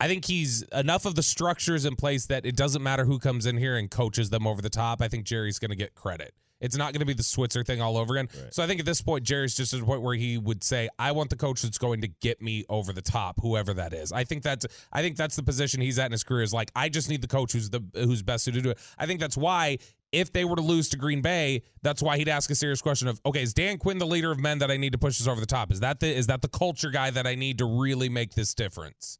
I 0.00 0.08
think 0.08 0.24
he's 0.24 0.62
enough 0.72 1.04
of 1.04 1.14
the 1.14 1.22
structures 1.22 1.84
in 1.84 1.94
place 1.94 2.26
that 2.26 2.46
it 2.46 2.56
doesn't 2.56 2.82
matter 2.82 3.04
who 3.04 3.18
comes 3.18 3.44
in 3.44 3.58
here 3.58 3.76
and 3.76 3.90
coaches 3.90 4.30
them 4.30 4.46
over 4.46 4.62
the 4.62 4.70
top. 4.70 5.02
I 5.02 5.08
think 5.08 5.26
Jerry's 5.26 5.58
going 5.58 5.70
to 5.70 5.76
get 5.76 5.94
credit. 5.94 6.34
It's 6.60 6.76
not 6.76 6.92
going 6.92 7.00
to 7.00 7.06
be 7.06 7.14
the 7.14 7.22
Switzer 7.22 7.64
thing 7.64 7.80
all 7.80 7.96
over 7.96 8.14
again. 8.14 8.28
Right. 8.34 8.54
So 8.54 8.62
I 8.62 8.66
think 8.66 8.80
at 8.80 8.86
this 8.86 9.00
point, 9.00 9.24
Jerry's 9.24 9.54
just 9.54 9.72
at 9.72 9.80
a 9.80 9.84
point 9.84 10.02
where 10.02 10.14
he 10.14 10.38
would 10.38 10.62
say, 10.62 10.88
"I 10.98 11.12
want 11.12 11.30
the 11.30 11.36
coach 11.36 11.62
that's 11.62 11.78
going 11.78 12.02
to 12.02 12.08
get 12.08 12.42
me 12.42 12.64
over 12.68 12.92
the 12.92 13.02
top, 13.02 13.40
whoever 13.40 13.74
that 13.74 13.92
is." 13.92 14.12
I 14.12 14.24
think 14.24 14.42
that's 14.42 14.66
I 14.92 15.02
think 15.02 15.16
that's 15.16 15.36
the 15.36 15.42
position 15.42 15.80
he's 15.80 15.98
at 15.98 16.06
in 16.06 16.12
his 16.12 16.24
career. 16.24 16.42
Is 16.42 16.52
like, 16.52 16.70
I 16.74 16.88
just 16.88 17.08
need 17.08 17.22
the 17.22 17.28
coach 17.28 17.52
who's 17.52 17.70
the 17.70 17.82
who's 17.94 18.22
best 18.22 18.44
suited 18.44 18.58
to 18.58 18.62
do 18.62 18.70
it. 18.70 18.78
I 18.98 19.06
think 19.06 19.20
that's 19.20 19.36
why 19.36 19.78
if 20.12 20.32
they 20.32 20.44
were 20.44 20.56
to 20.56 20.62
lose 20.62 20.88
to 20.90 20.96
Green 20.96 21.22
Bay, 21.22 21.62
that's 21.82 22.02
why 22.02 22.18
he'd 22.18 22.28
ask 22.28 22.50
a 22.50 22.54
serious 22.54 22.82
question 22.82 23.08
of, 23.08 23.20
okay, 23.24 23.42
is 23.42 23.54
Dan 23.54 23.78
Quinn 23.78 23.98
the 23.98 24.06
leader 24.06 24.32
of 24.32 24.40
men 24.40 24.58
that 24.58 24.70
I 24.70 24.76
need 24.76 24.92
to 24.92 24.98
push 24.98 25.18
this 25.18 25.28
over 25.28 25.40
the 25.40 25.46
top? 25.46 25.70
Is 25.70 25.80
that 25.80 26.00
the 26.00 26.08
is 26.08 26.26
that 26.26 26.42
the 26.42 26.48
culture 26.48 26.90
guy 26.90 27.10
that 27.10 27.26
I 27.26 27.36
need 27.36 27.58
to 27.58 27.64
really 27.64 28.08
make 28.08 28.34
this 28.34 28.54
difference? 28.54 29.19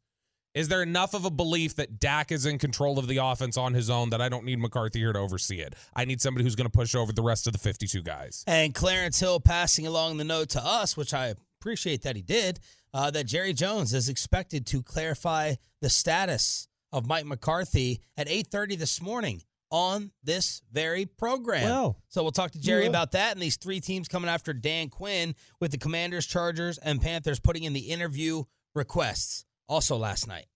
Is 0.53 0.67
there 0.67 0.83
enough 0.83 1.13
of 1.13 1.23
a 1.23 1.29
belief 1.29 1.75
that 1.75 1.99
Dak 1.99 2.31
is 2.31 2.45
in 2.45 2.57
control 2.57 2.99
of 2.99 3.07
the 3.07 3.17
offense 3.17 3.55
on 3.55 3.73
his 3.73 3.89
own 3.89 4.09
that 4.09 4.21
I 4.21 4.27
don't 4.27 4.43
need 4.43 4.59
McCarthy 4.59 4.99
here 4.99 5.13
to 5.13 5.19
oversee 5.19 5.61
it? 5.61 5.75
I 5.95 6.03
need 6.03 6.19
somebody 6.21 6.43
who's 6.43 6.55
going 6.55 6.69
to 6.69 6.77
push 6.77 6.93
over 6.93 7.13
the 7.13 7.21
rest 7.21 7.47
of 7.47 7.53
the 7.53 7.59
52 7.59 8.01
guys. 8.01 8.43
And 8.47 8.73
Clarence 8.73 9.19
Hill 9.19 9.39
passing 9.39 9.87
along 9.87 10.17
the 10.17 10.25
note 10.25 10.49
to 10.49 10.65
us, 10.65 10.97
which 10.97 11.13
I 11.13 11.35
appreciate 11.61 12.01
that 12.01 12.17
he 12.17 12.21
did, 12.21 12.59
uh, 12.93 13.11
that 13.11 13.27
Jerry 13.27 13.53
Jones 13.53 13.93
is 13.93 14.09
expected 14.09 14.65
to 14.67 14.83
clarify 14.83 15.55
the 15.81 15.89
status 15.89 16.67
of 16.91 17.07
Mike 17.07 17.25
McCarthy 17.25 18.01
at 18.17 18.27
8:30 18.27 18.75
this 18.75 19.01
morning 19.01 19.41
on 19.69 20.11
this 20.21 20.61
very 20.69 21.05
program. 21.05 21.63
Well, 21.63 21.97
so 22.09 22.23
we'll 22.23 22.33
talk 22.33 22.51
to 22.51 22.59
Jerry 22.59 22.83
yeah. 22.83 22.89
about 22.89 23.13
that 23.13 23.31
and 23.31 23.41
these 23.41 23.55
three 23.55 23.79
teams 23.79 24.09
coming 24.09 24.29
after 24.29 24.51
Dan 24.51 24.89
Quinn 24.89 25.33
with 25.61 25.71
the 25.71 25.77
Commanders, 25.77 26.25
Chargers, 26.25 26.77
and 26.77 27.01
Panthers 27.01 27.39
putting 27.39 27.63
in 27.63 27.71
the 27.71 27.79
interview 27.79 28.43
requests. 28.75 29.45
Also 29.71 29.95
last 29.95 30.27
night. 30.27 30.47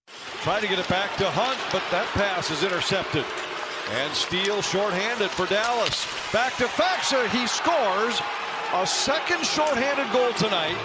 Trying 0.43 0.62
to 0.62 0.67
get 0.67 0.77
it 0.77 0.89
back 0.89 1.15
to 1.19 1.29
Hunt, 1.29 1.57
but 1.72 1.81
that 1.89 2.05
pass 2.07 2.51
is 2.51 2.63
intercepted. 2.63 3.24
And 3.93 4.13
Steel 4.13 4.62
shorthanded 4.62 5.31
for 5.31 5.45
Dallas. 5.45 6.05
Back 6.34 6.57
to 6.57 6.65
Faksa. 6.65 7.29
He 7.29 7.48
scores 7.48 8.19
a 8.74 8.86
second 8.86 9.45
shorthanded 9.45 10.12
goal 10.12 10.34
tonight. 10.34 10.75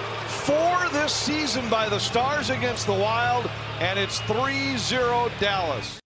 Four 0.47 0.89
this 0.93 1.13
season 1.13 1.69
by 1.69 1.89
the 1.89 1.99
Stars 1.99 2.51
against 2.51 2.87
the 2.87 2.93
Wild, 2.93 3.51
and 3.81 3.99
it's 3.99 4.21
3 4.21 4.77
0 4.77 5.29
Dallas. 5.41 5.99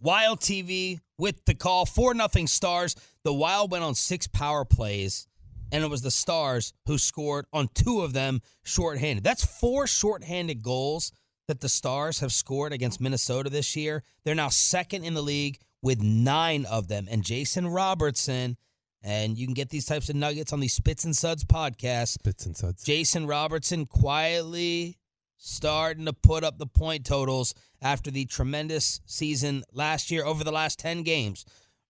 Wild 0.00 0.38
TV 0.38 1.00
with 1.18 1.44
the 1.46 1.54
call. 1.56 1.84
4 1.84 2.14
nothing 2.14 2.46
Stars. 2.46 2.94
The 3.24 3.34
Wild 3.34 3.72
went 3.72 3.82
on 3.82 3.96
six 3.96 4.28
power 4.28 4.64
plays, 4.64 5.26
and 5.72 5.82
it 5.82 5.90
was 5.90 6.02
the 6.02 6.12
Stars 6.12 6.72
who 6.86 6.96
scored 6.96 7.46
on 7.52 7.70
two 7.74 8.02
of 8.02 8.12
them 8.12 8.40
shorthanded. 8.64 9.24
That's 9.24 9.44
four 9.44 9.88
shorthanded 9.88 10.62
goals 10.62 11.10
that 11.48 11.60
the 11.60 11.68
Stars 11.68 12.20
have 12.20 12.32
scored 12.32 12.72
against 12.72 13.00
Minnesota 13.00 13.50
this 13.50 13.76
year. 13.76 14.02
They're 14.24 14.34
now 14.34 14.48
second 14.48 15.04
in 15.04 15.14
the 15.14 15.22
league 15.22 15.58
with 15.82 16.02
nine 16.02 16.64
of 16.66 16.88
them. 16.88 17.06
And 17.10 17.22
Jason 17.22 17.68
Robertson, 17.68 18.56
and 19.02 19.38
you 19.38 19.46
can 19.46 19.54
get 19.54 19.70
these 19.70 19.86
types 19.86 20.08
of 20.08 20.16
nuggets 20.16 20.52
on 20.52 20.60
the 20.60 20.68
Spits 20.68 21.04
and 21.04 21.16
Suds 21.16 21.44
podcast. 21.44 22.08
Spits 22.08 22.46
and 22.46 22.56
suds. 22.56 22.82
Jason 22.82 23.26
Robertson 23.26 23.86
quietly 23.86 24.98
starting 25.38 26.06
to 26.06 26.12
put 26.12 26.42
up 26.42 26.58
the 26.58 26.66
point 26.66 27.06
totals 27.06 27.54
after 27.80 28.10
the 28.10 28.24
tremendous 28.24 29.00
season 29.06 29.62
last 29.72 30.10
year 30.10 30.24
over 30.24 30.42
the 30.42 30.52
last 30.52 30.78
10 30.78 31.02
games. 31.02 31.44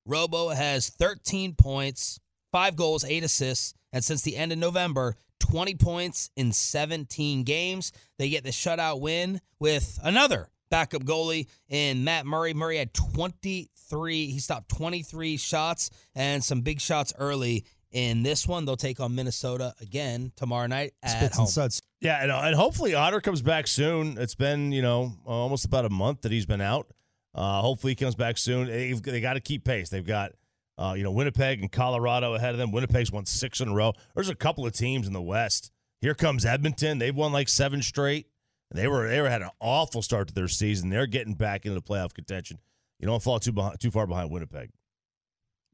Robo 0.05 0.51
has 0.51 0.89
13 0.91 1.55
points, 1.55 2.21
5 2.53 2.77
goals, 2.77 3.05
8 3.05 3.25
assists, 3.25 3.73
and 3.93 4.05
since 4.05 4.23
the 4.23 4.37
end 4.37 4.53
of 4.53 4.59
November, 4.59 5.17
20 5.41 5.75
points 5.75 6.31
in 6.37 6.53
17 6.53 7.45
games. 7.45 7.93
They 8.19 8.29
get 8.29 8.45
the 8.45 8.51
shutout 8.51 9.01
win 9.01 9.41
with 9.59 9.99
another 10.03 10.49
backup 10.71 11.05
goalie 11.05 11.47
in 11.69 12.05
Matt 12.05 12.27
Murray. 12.27 12.55
Murray 12.55 12.79
had 12.79 12.93
23, 12.95 14.27
he 14.27 14.39
stopped 14.39 14.69
23 14.71 15.37
shots 15.37 15.91
and 16.15 16.43
some 16.43 16.61
big 16.63 16.81
shots 16.81 17.13
early 17.19 17.65
in 17.93 18.23
this 18.23 18.47
one. 18.47 18.65
They'll 18.65 18.77
take 18.77 19.01
on 19.01 19.15
Minnesota 19.15 19.75
again 19.81 20.33
tomorrow 20.37 20.67
night 20.67 20.93
at 21.03 21.11
Spits 21.11 21.37
home. 21.37 21.45
and 21.45 21.51
suds. 21.51 21.83
Yeah, 22.01 22.23
and, 22.23 22.31
uh, 22.31 22.43
and 22.45 22.55
hopefully 22.55 22.95
Otter 22.95 23.21
comes 23.21 23.43
back 23.43 23.67
soon. 23.67 24.19
It's 24.19 24.35
been 24.35 24.73
you 24.73 24.83
know 24.83 25.13
almost 25.25 25.65
about 25.65 25.85
a 25.85 25.91
month 25.91 26.23
that 26.23 26.33
he's 26.33 26.47
been 26.47 26.61
out. 26.61 26.89
Uh, 27.35 27.61
hopefully 27.61 27.93
he 27.93 27.95
comes 27.97 28.15
back 28.15 28.39
soon. 28.39 28.67
They've, 28.67 29.01
they 29.03 29.21
got 29.21 29.35
to 29.35 29.41
keep 29.41 29.65
pace. 29.65 29.91
They've 29.91 30.07
got 30.07 30.33
uh, 30.79 30.95
you 30.97 31.03
know 31.03 31.11
Winnipeg 31.11 31.61
and 31.61 31.71
Colorado 31.71 32.35
ahead 32.35 32.53
of 32.53 32.59
them. 32.59 32.73
Winnipeg's 32.73 33.13
won 33.13 33.27
six 33.27 33.61
in 33.61 33.69
a 33.69 33.75
row. 33.75 33.93
There's 34.15 34.29
a 34.29 34.35
couple 34.35 34.67
of 34.67 34.73
teams 34.73 35.07
in 35.07 35.13
the 35.13 35.23
West. 35.23 35.71
Here 36.01 36.15
comes 36.15 36.45
Edmonton. 36.45 36.99
They've 36.99 37.15
won 37.15 37.33
like 37.33 37.49
seven 37.49 37.83
straight. 37.83 38.27
They 38.71 38.89
were 38.89 39.09
they 39.09 39.21
were 39.21 39.31
had 39.31 39.43
an 39.43 39.51
awful 39.61 40.03
start 40.03 40.29
to 40.29 40.35
their 40.35 40.49
season. 40.49 40.91
They're 40.91 41.07
getting 41.07 41.35
back 41.35 41.65
into 41.65 41.75
the 41.75 41.83
playoff 41.83 42.15
contention. 42.15 42.59
You 42.99 43.07
don't 43.07 43.23
fall 43.23 43.39
too 43.39 43.53
behind, 43.53 43.81
too 43.81 43.91
far 43.91 44.07
behind 44.07 44.31
Winnipeg. 44.31 44.71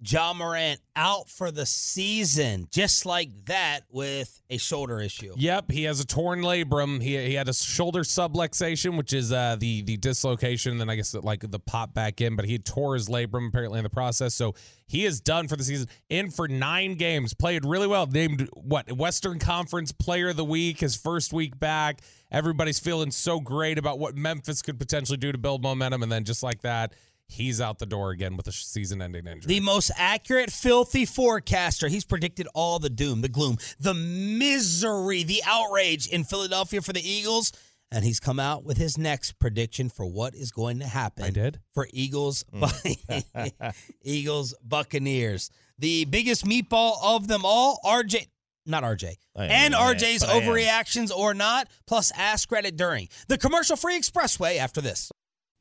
Ja 0.04 0.32
Morant 0.32 0.80
out 0.96 1.28
for 1.28 1.50
the 1.50 1.64
season, 1.64 2.66
just 2.70 3.06
like 3.06 3.30
that, 3.46 3.80
with 3.88 4.42
a 4.50 4.58
shoulder 4.58 5.00
issue. 5.00 5.32
Yep, 5.36 5.70
he 5.70 5.84
has 5.84 6.00
a 6.00 6.06
torn 6.06 6.40
labrum. 6.40 7.00
He, 7.00 7.16
he 7.16 7.34
had 7.34 7.48
a 7.48 7.54
shoulder 7.54 8.00
subluxation, 8.00 8.96
which 8.96 9.12
is 9.12 9.32
uh, 9.32 9.56
the 9.58 9.82
the 9.82 9.96
dislocation, 9.96 10.72
and 10.72 10.80
then 10.80 10.90
I 10.90 10.96
guess 10.96 11.14
like 11.14 11.48
the 11.48 11.60
pop 11.60 11.94
back 11.94 12.20
in. 12.20 12.34
But 12.34 12.46
he 12.46 12.58
tore 12.58 12.94
his 12.94 13.08
labrum 13.08 13.48
apparently 13.48 13.78
in 13.78 13.84
the 13.84 13.90
process, 13.90 14.34
so 14.34 14.54
he 14.86 15.04
is 15.04 15.20
done 15.20 15.46
for 15.46 15.56
the 15.56 15.64
season. 15.64 15.88
In 16.08 16.30
for 16.30 16.48
nine 16.48 16.94
games, 16.94 17.32
played 17.32 17.64
really 17.64 17.86
well. 17.86 18.06
Named 18.06 18.48
what 18.54 18.90
Western 18.90 19.38
Conference 19.38 19.92
Player 19.92 20.30
of 20.30 20.36
the 20.36 20.44
Week. 20.44 20.80
His 20.80 20.96
first 20.96 21.32
week 21.32 21.58
back, 21.58 22.00
everybody's 22.30 22.80
feeling 22.80 23.12
so 23.12 23.38
great 23.38 23.78
about 23.78 24.00
what 24.00 24.16
Memphis 24.16 24.62
could 24.62 24.78
potentially 24.78 25.18
do 25.18 25.30
to 25.30 25.38
build 25.38 25.62
momentum, 25.62 26.02
and 26.02 26.10
then 26.10 26.24
just 26.24 26.42
like 26.42 26.62
that. 26.62 26.92
He's 27.32 27.60
out 27.60 27.78
the 27.78 27.86
door 27.86 28.10
again 28.10 28.36
with 28.36 28.46
a 28.46 28.52
season-ending 28.52 29.26
injury. 29.26 29.48
The 29.48 29.60
most 29.60 29.90
accurate, 29.96 30.50
filthy 30.50 31.06
forecaster. 31.06 31.88
He's 31.88 32.04
predicted 32.04 32.46
all 32.54 32.78
the 32.78 32.90
doom, 32.90 33.22
the 33.22 33.28
gloom, 33.28 33.56
the 33.80 33.94
misery, 33.94 35.22
the 35.22 35.42
outrage 35.46 36.06
in 36.08 36.24
Philadelphia 36.24 36.82
for 36.82 36.92
the 36.92 37.00
Eagles. 37.08 37.52
And 37.90 38.04
he's 38.04 38.20
come 38.20 38.38
out 38.38 38.64
with 38.64 38.76
his 38.78 38.96
next 38.96 39.38
prediction 39.38 39.88
for 39.88 40.06
what 40.06 40.34
is 40.34 40.50
going 40.50 40.78
to 40.78 40.86
happen. 40.86 41.24
I 41.24 41.30
did? 41.30 41.60
For 41.74 41.88
Eagles, 41.92 42.44
mm. 42.52 43.74
Eagles, 44.02 44.54
Buccaneers. 44.62 45.50
The 45.78 46.04
biggest 46.06 46.44
meatball 46.44 46.96
of 47.02 47.28
them 47.28 47.42
all, 47.44 47.78
RJ. 47.84 48.28
Not 48.64 48.84
RJ. 48.84 49.16
I 49.36 49.44
am, 49.44 49.50
and 49.50 49.74
am, 49.74 49.96
RJ's 49.96 50.24
but 50.24 50.30
I 50.30 50.36
am. 50.36 50.42
overreactions 50.42 51.10
or 51.10 51.34
not, 51.34 51.68
plus 51.86 52.12
ask 52.16 52.48
Reddit 52.50 52.76
during 52.76 53.08
the 53.28 53.36
commercial 53.36 53.76
free 53.76 53.98
expressway 53.98 54.58
after 54.58 54.80
this. 54.80 55.10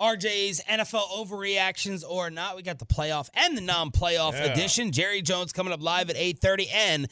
RJ's 0.00 0.60
NFL 0.68 1.08
overreactions 1.10 2.04
or 2.08 2.30
not. 2.30 2.56
We 2.56 2.62
got 2.62 2.78
the 2.78 2.86
playoff 2.86 3.28
and 3.34 3.56
the 3.56 3.60
non-playoff 3.60 4.32
Yeah. 4.32 4.44
edition. 4.52 4.92
Jerry 4.92 5.22
Jones 5.22 5.52
coming 5.52 5.72
up 5.72 5.82
live 5.82 6.08
at 6.10 6.16
8:30 6.16 6.68
and 6.70 7.08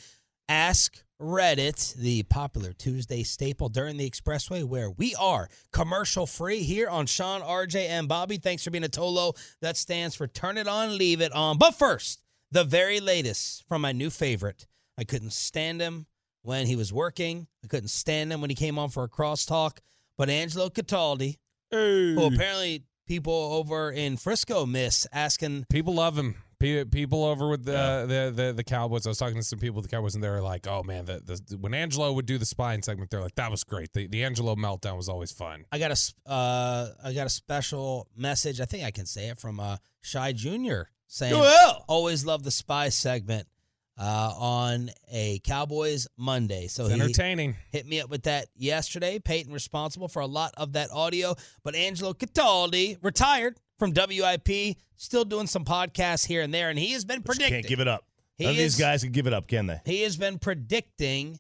Ask 0.49 1.02
Reddit, 1.21 1.95
the 1.95 2.23
popular 2.25 2.73
Tuesday 2.73 3.23
staple 3.25 3.69
during 3.69 3.97
the 3.97 4.09
expressway 4.09 4.62
where 4.62 4.90
we 4.90 5.14
are 5.16 5.49
commercial 5.73 6.26
free 6.26 6.62
here 6.62 6.88
on 6.88 7.07
Shan, 7.07 7.40
RJ, 7.43 7.88
and 7.88 8.07
Bobby. 8.07 8.37
Thanks 8.37 8.62
for 8.62 8.71
being 8.71 8.85
a 8.85 8.88
Tolo. 8.88 9.37
That 9.61 9.76
stands 9.76 10.14
for 10.14 10.28
turn 10.28 10.57
it 10.59 10.69
on, 10.69 10.97
leave 10.99 11.21
it 11.21 11.33
on. 11.33 11.59
But 11.59 11.75
first, 11.75 12.21
the 12.52 12.64
very 12.64 13.00
latest 13.00 13.64
from 13.66 13.83
my 13.83 13.93
new 13.93 14.11
favorite. 14.11 14.66
I 14.99 15.05
couldn't 15.05 15.33
stand 15.33 15.81
him 15.81 16.07
when 16.43 16.66
he 16.66 16.76
was 16.76 16.93
working. 16.93 17.49
I 17.64 17.66
couldn't 17.66 17.88
stand 17.88 18.33
him 18.33 18.40
when 18.40 18.50
he 18.50 18.57
came 18.57 18.78
on 18.78 18.90
for 18.90 19.02
a 19.02 19.09
crosstalk. 19.09 19.78
But 20.16 20.31
Angelo 20.31 20.69
Cataldi, 20.71 21.38
who 21.70 22.30
apparently 22.32 22.85
people 23.06 23.32
over 23.32 23.90
in 23.90 24.16
Frisco 24.16 24.66
miss 24.66 25.06
asking. 25.12 25.66
People 25.70 25.94
love 25.94 26.16
him. 26.18 26.37
Pe- 26.58 26.87
People 26.87 27.23
over 27.25 27.50
with 27.50 27.64
the, 27.66 28.06
the 28.08 28.32
the 28.35 28.52
the 28.54 28.64
Cowboys. 28.64 29.06
I 29.06 29.11
was 29.11 29.18
talking 29.18 29.37
to 29.37 29.42
some 29.42 29.58
people 29.58 29.76
with 29.76 29.90
the 29.90 29.94
Cowboys, 29.94 30.14
and 30.14 30.25
they 30.25 30.30
were 30.30 30.40
like, 30.40 30.66
"Oh 30.66 30.82
man, 30.82 31.04
the, 31.04 31.20
the 31.23 31.58
when 31.58 31.75
Angelo 31.75 32.11
would 32.14 32.25
do 32.25 32.38
the 32.38 32.46
spine 32.46 32.80
segment, 32.82 33.11
they're 33.11 33.20
like, 33.20 33.35
that 33.35 33.50
was 33.50 33.62
great. 33.62 33.92
The 33.92 34.06
the 34.06 34.25
Angelo 34.25 34.54
meltdown 34.54 34.96
was 34.96 35.11
always 35.11 35.32
fun." 35.32 35.66
I 35.70 35.78
got 35.78 35.90
a 35.90 36.30
uh, 36.30 36.88
I 37.04 37.12
got 37.12 37.26
a 37.26 37.30
special 37.30 38.08
message. 38.16 38.58
I 38.58 38.64
think 38.64 38.85
I 38.85 38.90
can 38.90 39.04
say 39.04 39.28
it 39.28 39.38
from 39.38 39.61
uh, 39.61 39.76
Shy 40.00 40.32
Junior 40.32 40.88
saying, 41.08 41.38
Well. 41.38 41.85
"Always 41.88 42.25
love 42.25 42.42
the 42.42 42.50
spy 42.50 42.88
segment 42.88 43.49
uh, 43.98 44.32
on 44.36 44.90
a 45.10 45.38
Cowboys 45.40 46.06
Monday." 46.16 46.66
So 46.68 46.85
It's 46.87 46.94
he 46.94 47.00
entertaining. 47.00 47.56
hit 47.70 47.87
me 47.87 48.00
up 48.00 48.11
with 48.11 48.24
that 48.24 48.46
yesterday. 48.56 49.18
Peyton 49.18 49.52
responsible 49.52 50.09
for 50.09 50.20
a 50.20 50.26
lot 50.26 50.52
of 50.56 50.72
that 50.72 50.90
audio, 50.92 51.35
but 51.62 51.74
Angelo 51.74 52.12
Cataldi 52.14 52.98
retired 53.02 53.56
from 53.78 53.92
WIP, 53.94 54.76
still 54.96 55.24
doing 55.24 55.46
some 55.46 55.64
podcasts 55.64 56.26
here 56.26 56.42
and 56.42 56.52
there, 56.52 56.70
and 56.70 56.78
he 56.78 56.92
has 56.92 57.04
been 57.04 57.22
predicting. 57.22 57.56
Can't 57.62 57.66
give 57.66 57.80
it 57.80 57.88
up. 57.88 58.04
None 58.38 58.50
of 58.50 58.56
these 58.56 58.78
guys 58.78 59.02
can 59.02 59.12
give 59.12 59.26
it 59.26 59.32
up, 59.32 59.48
can 59.48 59.66
they? 59.66 59.80
he 59.87 60.02
has 60.02 60.16
been 60.16 60.38
predicting 60.38 61.38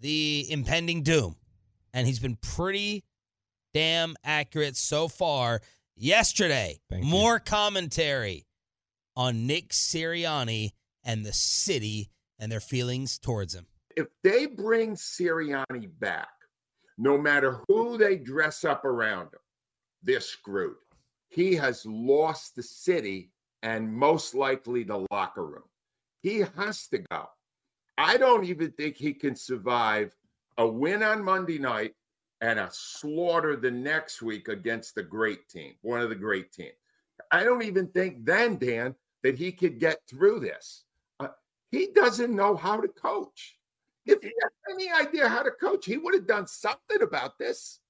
the 0.00 0.44
impending 0.50 1.02
doom, 1.02 1.36
and 1.94 2.06
he's 2.06 2.18
been 2.18 2.36
pretty 2.36 3.04
damn 3.74 4.16
accurate 4.24 4.76
so 4.76 5.06
far. 5.08 5.60
Yesterday, 5.96 6.80
Thank 6.90 7.04
you. 7.04 7.10
more 7.10 7.38
commentary 7.38 8.44
on 9.14 9.46
Nick 9.46 9.68
Sirianni 9.68 10.72
and 11.04 11.24
the 11.24 11.32
city 11.32 12.10
and 12.38 12.50
their 12.50 12.60
feelings 12.60 13.18
towards 13.18 13.54
him. 13.54 13.66
if 13.96 14.08
they 14.22 14.46
bring 14.46 14.94
Sirianni 14.94 15.90
back, 16.00 16.28
no 16.98 17.18
matter 17.18 17.60
who 17.68 17.98
they 17.98 18.16
dress 18.16 18.64
up 18.64 18.84
around 18.84 19.26
him, 19.26 19.40
they're 20.02 20.20
screwed. 20.20 20.76
He 21.28 21.54
has 21.56 21.84
lost 21.86 22.56
the 22.56 22.62
city 22.62 23.30
and 23.62 23.92
most 23.92 24.34
likely 24.34 24.82
the 24.82 25.06
locker 25.10 25.46
room. 25.46 25.68
He 26.22 26.44
has 26.56 26.88
to 26.88 26.98
go. 26.98 27.28
I 27.98 28.16
don't 28.16 28.44
even 28.44 28.72
think 28.72 28.96
he 28.96 29.12
can 29.12 29.36
survive 29.36 30.14
a 30.58 30.66
win 30.66 31.02
on 31.02 31.22
Monday 31.24 31.58
night 31.58 31.94
and 32.40 32.58
a 32.58 32.68
slaughter 32.72 33.56
the 33.56 33.70
next 33.70 34.22
week 34.22 34.48
against 34.48 34.94
the 34.94 35.02
great 35.02 35.48
team, 35.48 35.74
one 35.82 36.00
of 36.00 36.08
the 36.08 36.14
great 36.14 36.52
teams. 36.52 36.72
I 37.30 37.44
don't 37.44 37.62
even 37.62 37.88
think 37.88 38.24
then, 38.24 38.56
Dan, 38.56 38.94
that 39.22 39.36
he 39.36 39.52
could 39.52 39.78
get 39.78 39.98
through 40.08 40.40
this. 40.40 40.84
He 41.72 41.88
doesn't 41.94 42.34
know 42.34 42.54
how 42.54 42.80
to 42.80 42.86
coach. 42.86 43.56
If 44.06 44.22
he 44.22 44.32
had 44.42 44.74
any 44.74 44.90
idea 44.90 45.28
how 45.28 45.42
to 45.42 45.50
coach, 45.50 45.86
he 45.86 45.96
would 45.96 46.14
have 46.14 46.26
done 46.26 46.46
something 46.46 47.02
about 47.02 47.38
this. 47.38 47.80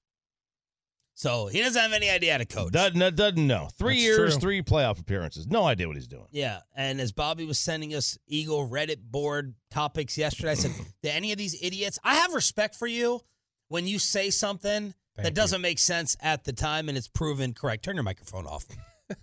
So 1.15 1.45
he 1.47 1.61
doesn't 1.61 1.79
have 1.79 1.93
any 1.93 2.09
idea 2.09 2.31
how 2.31 2.37
to 2.39 2.45
coach. 2.45 2.71
Doesn't, 2.71 3.15
doesn't 3.15 3.45
know. 3.47 3.67
Three 3.77 3.95
That's 3.95 4.03
years, 4.03 4.31
true. 4.33 4.41
three 4.41 4.61
playoff 4.63 4.99
appearances. 4.99 5.45
No 5.45 5.65
idea 5.65 5.87
what 5.87 5.95
he's 5.95 6.07
doing. 6.07 6.25
Yeah, 6.31 6.59
and 6.75 6.99
as 6.99 7.11
Bobby 7.11 7.45
was 7.45 7.59
sending 7.59 7.93
us 7.93 8.17
Eagle 8.27 8.67
Reddit 8.67 8.97
board 9.11 9.53
topics 9.69 10.17
yesterday, 10.17 10.51
I 10.51 10.55
said, 10.55 10.71
"Do 11.03 11.09
any 11.09 11.31
of 11.31 11.37
these 11.37 11.55
idiots?" 11.61 11.99
I 12.03 12.15
have 12.15 12.33
respect 12.33 12.75
for 12.75 12.87
you 12.87 13.21
when 13.67 13.85
you 13.85 13.99
say 13.99 14.31
something 14.31 14.93
that 15.15 15.25
you. 15.25 15.31
doesn't 15.31 15.61
make 15.61 15.77
sense 15.77 16.17
at 16.19 16.45
the 16.45 16.53
time 16.53 16.89
and 16.89 16.97
it's 16.97 17.07
proven 17.07 17.53
correct. 17.53 17.85
Turn 17.85 17.95
your 17.95 18.03
microphone 18.03 18.47
off. 18.47 18.65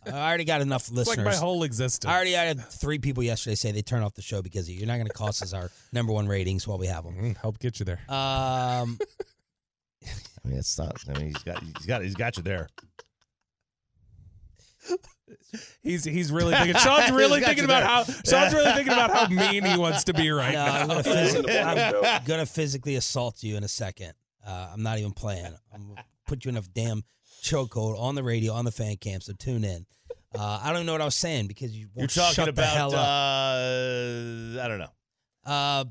I 0.06 0.10
already 0.28 0.44
got 0.44 0.60
enough 0.60 0.82
It's 0.82 0.90
like 0.90 1.06
listeners. 1.08 1.26
my 1.26 1.34
whole 1.34 1.62
existence. 1.62 2.10
I 2.10 2.14
already 2.14 2.32
had 2.32 2.60
three 2.60 2.98
people 2.98 3.22
yesterday 3.22 3.54
say 3.54 3.72
they 3.72 3.82
turn 3.82 4.02
off 4.02 4.14
the 4.14 4.22
show 4.22 4.42
because 4.42 4.68
of 4.68 4.70
you. 4.70 4.80
You're 4.80 4.86
not 4.86 4.96
going 4.96 5.06
to 5.06 5.12
cost 5.12 5.42
us 5.42 5.52
our 5.52 5.70
number 5.92 6.12
one 6.12 6.28
ratings 6.28 6.66
while 6.66 6.78
we 6.78 6.86
have 6.86 7.04
them. 7.04 7.14
Mm, 7.14 7.36
help 7.36 7.58
get 7.58 7.78
you 7.78 7.84
there. 7.84 8.00
Um, 8.08 8.98
I 10.44 10.48
mean, 10.48 10.58
it's 10.58 10.78
not. 10.78 10.96
I 11.08 11.18
mean, 11.18 11.26
he's 11.28 11.42
got, 11.42 11.62
he's 11.62 11.86
got, 11.86 12.02
he's 12.02 12.14
got 12.14 12.36
you 12.36 12.42
there. 12.42 12.68
He's 15.82 16.04
he's 16.04 16.30
really 16.30 16.54
thinking. 16.54 16.76
Shan's 16.76 17.12
really 17.12 17.40
thinking 17.40 17.64
about 17.64 17.80
there. 18.06 18.14
how 18.16 18.22
Shan's 18.24 18.54
really 18.54 18.72
thinking 18.72 18.92
about 18.92 19.10
how 19.10 19.28
mean 19.28 19.64
he 19.64 19.76
wants 19.76 20.04
to 20.04 20.14
be 20.14 20.30
right 20.30 20.52
no, 20.52 20.64
now. 20.64 20.74
I'm 20.74 20.88
going 20.88 21.02
to 21.02 21.10
physically, 21.10 21.58
I'm 21.58 22.24
gonna 22.24 22.46
physically 22.46 22.96
assault 22.96 23.42
you 23.42 23.56
in 23.56 23.64
a 23.64 23.68
second. 23.68 24.12
Uh, 24.46 24.70
I'm 24.72 24.82
not 24.82 24.98
even 24.98 25.12
playing. 25.12 25.52
I'm 25.72 25.88
gonna 25.88 26.04
put 26.26 26.44
you 26.44 26.50
in 26.50 26.56
a 26.56 26.62
damn 26.62 27.04
chokehold 27.42 27.98
on 27.98 28.14
the 28.14 28.22
radio, 28.22 28.52
on 28.52 28.64
the 28.64 28.70
fan 28.72 28.96
cam. 28.96 29.20
So 29.20 29.32
tune 29.32 29.64
in. 29.64 29.86
Uh, 30.38 30.60
I 30.62 30.72
don't 30.72 30.86
know 30.86 30.92
what 30.92 31.00
I 31.00 31.04
was 31.06 31.16
saying 31.16 31.48
because 31.48 31.76
you 31.76 31.88
You're 31.96 32.06
talking 32.06 32.48
about. 32.48 32.92
Uh. 32.94 34.60
I 34.62 34.68
don't 34.68 34.78
know. 34.78 34.90
Uh, 35.44 35.84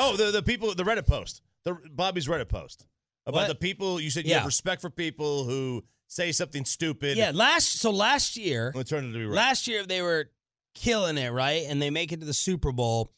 Oh, 0.00 0.16
the 0.16 0.30
the 0.30 0.42
people, 0.44 0.72
the 0.76 0.84
Reddit 0.84 1.06
post, 1.06 1.42
the 1.64 1.76
Bobby's 1.90 2.28
Reddit 2.28 2.48
post 2.48 2.86
about 3.26 3.40
What? 3.42 3.48
the 3.48 3.54
people. 3.56 4.00
You 4.00 4.10
said 4.10 4.24
you 4.26 4.30
Yeah. 4.30 4.38
have 4.38 4.46
respect 4.46 4.80
for 4.80 4.90
people 4.90 5.42
who 5.44 5.84
say 6.06 6.30
something 6.32 6.64
stupid. 6.64 7.16
yeah, 7.16 7.32
last 7.34 7.72
so 7.80 7.90
last 7.90 8.36
year, 8.36 8.70
Well, 8.74 8.82
it 8.82 8.86
turned 8.86 9.06
into 9.08 9.18
be 9.18 9.24
right. 9.26 9.34
last 9.34 9.66
year 9.66 9.84
they 9.84 10.00
were 10.00 10.30
killing 10.74 11.18
it, 11.18 11.30
right? 11.30 11.64
And 11.68 11.82
they 11.82 11.90
make 11.90 12.12
it 12.12 12.20
to 12.20 12.26
the 12.26 12.32
Super 12.34 12.70
Bowl. 12.70 13.12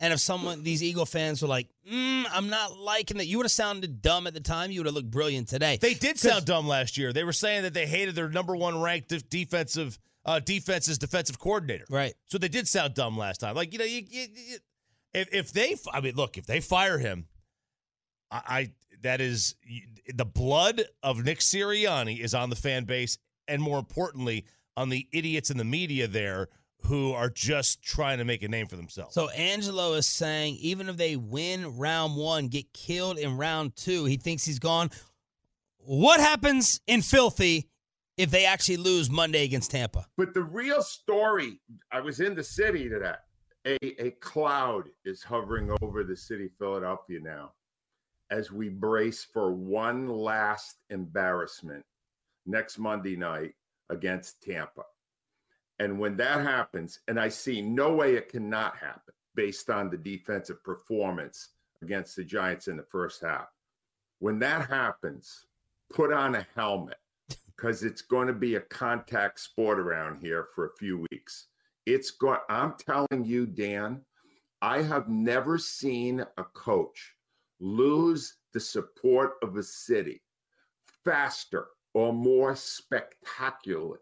And 0.00 0.12
if 0.12 0.20
someone, 0.20 0.62
these 0.62 0.82
Eagle 0.82 1.06
fans 1.06 1.42
were 1.42 1.48
like, 1.48 1.68
mm, 1.90 2.24
"I'm 2.30 2.48
not 2.48 2.78
liking 2.78 3.16
that," 3.18 3.26
you 3.26 3.36
would 3.38 3.44
have 3.46 3.50
sounded 3.52 4.00
dumb 4.00 4.26
at 4.28 4.34
the 4.34 4.40
time. 4.40 4.70
You 4.70 4.80
would 4.80 4.86
have 4.86 4.94
looked 4.94 5.10
brilliant 5.10 5.48
today. 5.48 5.76
They 5.80 5.94
did 5.94 6.18
sound 6.18 6.44
dumb 6.44 6.68
last 6.68 6.96
year. 6.96 7.12
They 7.12 7.24
were 7.24 7.32
saying 7.32 7.62
that 7.64 7.74
they 7.74 7.86
hated 7.86 8.14
their 8.14 8.28
number 8.28 8.54
one 8.54 8.80
ranked 8.80 9.08
def- 9.08 9.28
defensive 9.28 9.98
uh, 10.24 10.38
defense's 10.40 10.98
defensive 10.98 11.38
coordinator. 11.38 11.84
right. 11.90 12.14
So 12.26 12.38
they 12.38 12.48
did 12.48 12.68
sound 12.68 12.94
dumb 12.94 13.16
last 13.18 13.38
time. 13.40 13.56
Like 13.56 13.72
you 13.72 13.78
know, 13.80 13.84
you, 13.84 14.02
you, 14.08 14.26
you- 14.34 14.58
if 15.14 15.34
if 15.34 15.52
they, 15.52 15.74
I 15.92 16.00
mean, 16.00 16.14
look, 16.14 16.36
if 16.38 16.46
they 16.46 16.60
fire 16.60 16.98
him, 16.98 17.26
I, 18.30 18.40
I 18.46 18.72
that 19.02 19.20
is 19.20 19.54
the 20.14 20.24
blood 20.26 20.82
of 21.02 21.24
Nick 21.24 21.38
Sirianni 21.40 22.20
is 22.20 22.34
on 22.34 22.50
the 22.50 22.56
fan 22.56 22.84
base, 22.84 23.18
and 23.48 23.60
more 23.62 23.78
importantly, 23.78 24.44
on 24.76 24.90
the 24.90 25.08
idiots 25.12 25.50
in 25.50 25.56
the 25.56 25.64
media 25.64 26.06
there 26.06 26.48
who 26.82 27.12
are 27.12 27.28
just 27.28 27.82
trying 27.82 28.18
to 28.18 28.24
make 28.24 28.42
a 28.42 28.48
name 28.48 28.66
for 28.66 28.76
themselves. 28.76 29.14
So 29.14 29.28
Angelo 29.30 29.94
is 29.94 30.06
saying 30.06 30.56
even 30.60 30.88
if 30.88 30.96
they 30.96 31.16
win 31.16 31.76
round 31.76 32.16
one, 32.16 32.48
get 32.48 32.72
killed 32.72 33.18
in 33.18 33.36
round 33.36 33.76
two, 33.76 34.04
he 34.04 34.16
thinks 34.16 34.44
he's 34.44 34.58
gone. 34.58 34.90
What 35.78 36.20
happens 36.20 36.80
in 36.86 37.02
filthy 37.02 37.68
if 38.16 38.30
they 38.30 38.44
actually 38.46 38.78
lose 38.78 39.10
Monday 39.10 39.44
against 39.44 39.70
Tampa? 39.70 40.06
But 40.16 40.34
the 40.34 40.42
real 40.42 40.82
story, 40.82 41.60
I 41.92 42.00
was 42.00 42.20
in 42.20 42.34
the 42.34 42.44
city 42.44 42.88
today. 42.88 43.14
A, 43.66 44.02
a 44.02 44.10
cloud 44.12 44.88
is 45.04 45.22
hovering 45.22 45.70
over 45.82 46.04
the 46.04 46.16
city 46.16 46.46
of 46.46 46.52
Philadelphia 46.58 47.20
now 47.20 47.52
as 48.30 48.52
we 48.52 48.68
brace 48.68 49.24
for 49.24 49.52
one 49.52 50.08
last 50.08 50.76
embarrassment 50.90 51.84
next 52.46 52.78
Monday 52.78 53.16
night 53.16 53.54
against 53.90 54.42
Tampa. 54.42 54.82
And 55.78 55.98
when 55.98 56.16
that 56.16 56.40
happens, 56.40 57.00
and 57.08 57.20
I 57.20 57.28
see 57.28 57.62
no 57.62 57.92
way 57.92 58.14
it 58.14 58.28
cannot 58.28 58.76
happen 58.76 59.14
based 59.34 59.70
on 59.70 59.90
the 59.90 59.96
defensive 59.96 60.62
performance 60.64 61.50
against 61.82 62.16
the 62.16 62.24
Giants 62.24 62.66
in 62.68 62.76
the 62.76 62.82
first 62.82 63.22
half. 63.22 63.46
When 64.18 64.40
that 64.40 64.68
happens, 64.68 65.46
put 65.92 66.12
on 66.12 66.34
a 66.34 66.46
helmet 66.56 66.98
because 67.46 67.84
it's 67.84 68.02
going 68.02 68.26
to 68.26 68.32
be 68.32 68.56
a 68.56 68.60
contact 68.60 69.38
sport 69.38 69.78
around 69.78 70.20
here 70.20 70.46
for 70.54 70.66
a 70.66 70.76
few 70.76 71.06
weeks. 71.10 71.46
It's 71.86 72.10
going, 72.10 72.40
I'm 72.48 72.74
telling 72.78 73.24
you, 73.24 73.46
Dan, 73.46 74.02
I 74.60 74.82
have 74.82 75.08
never 75.08 75.56
seen 75.56 76.24
a 76.36 76.44
coach 76.44 77.14
lose 77.60 78.34
the 78.52 78.60
support 78.60 79.34
of 79.42 79.56
a 79.56 79.62
city 79.62 80.22
faster 81.04 81.68
or 81.94 82.12
more 82.12 82.56
spectacularly 82.56 83.98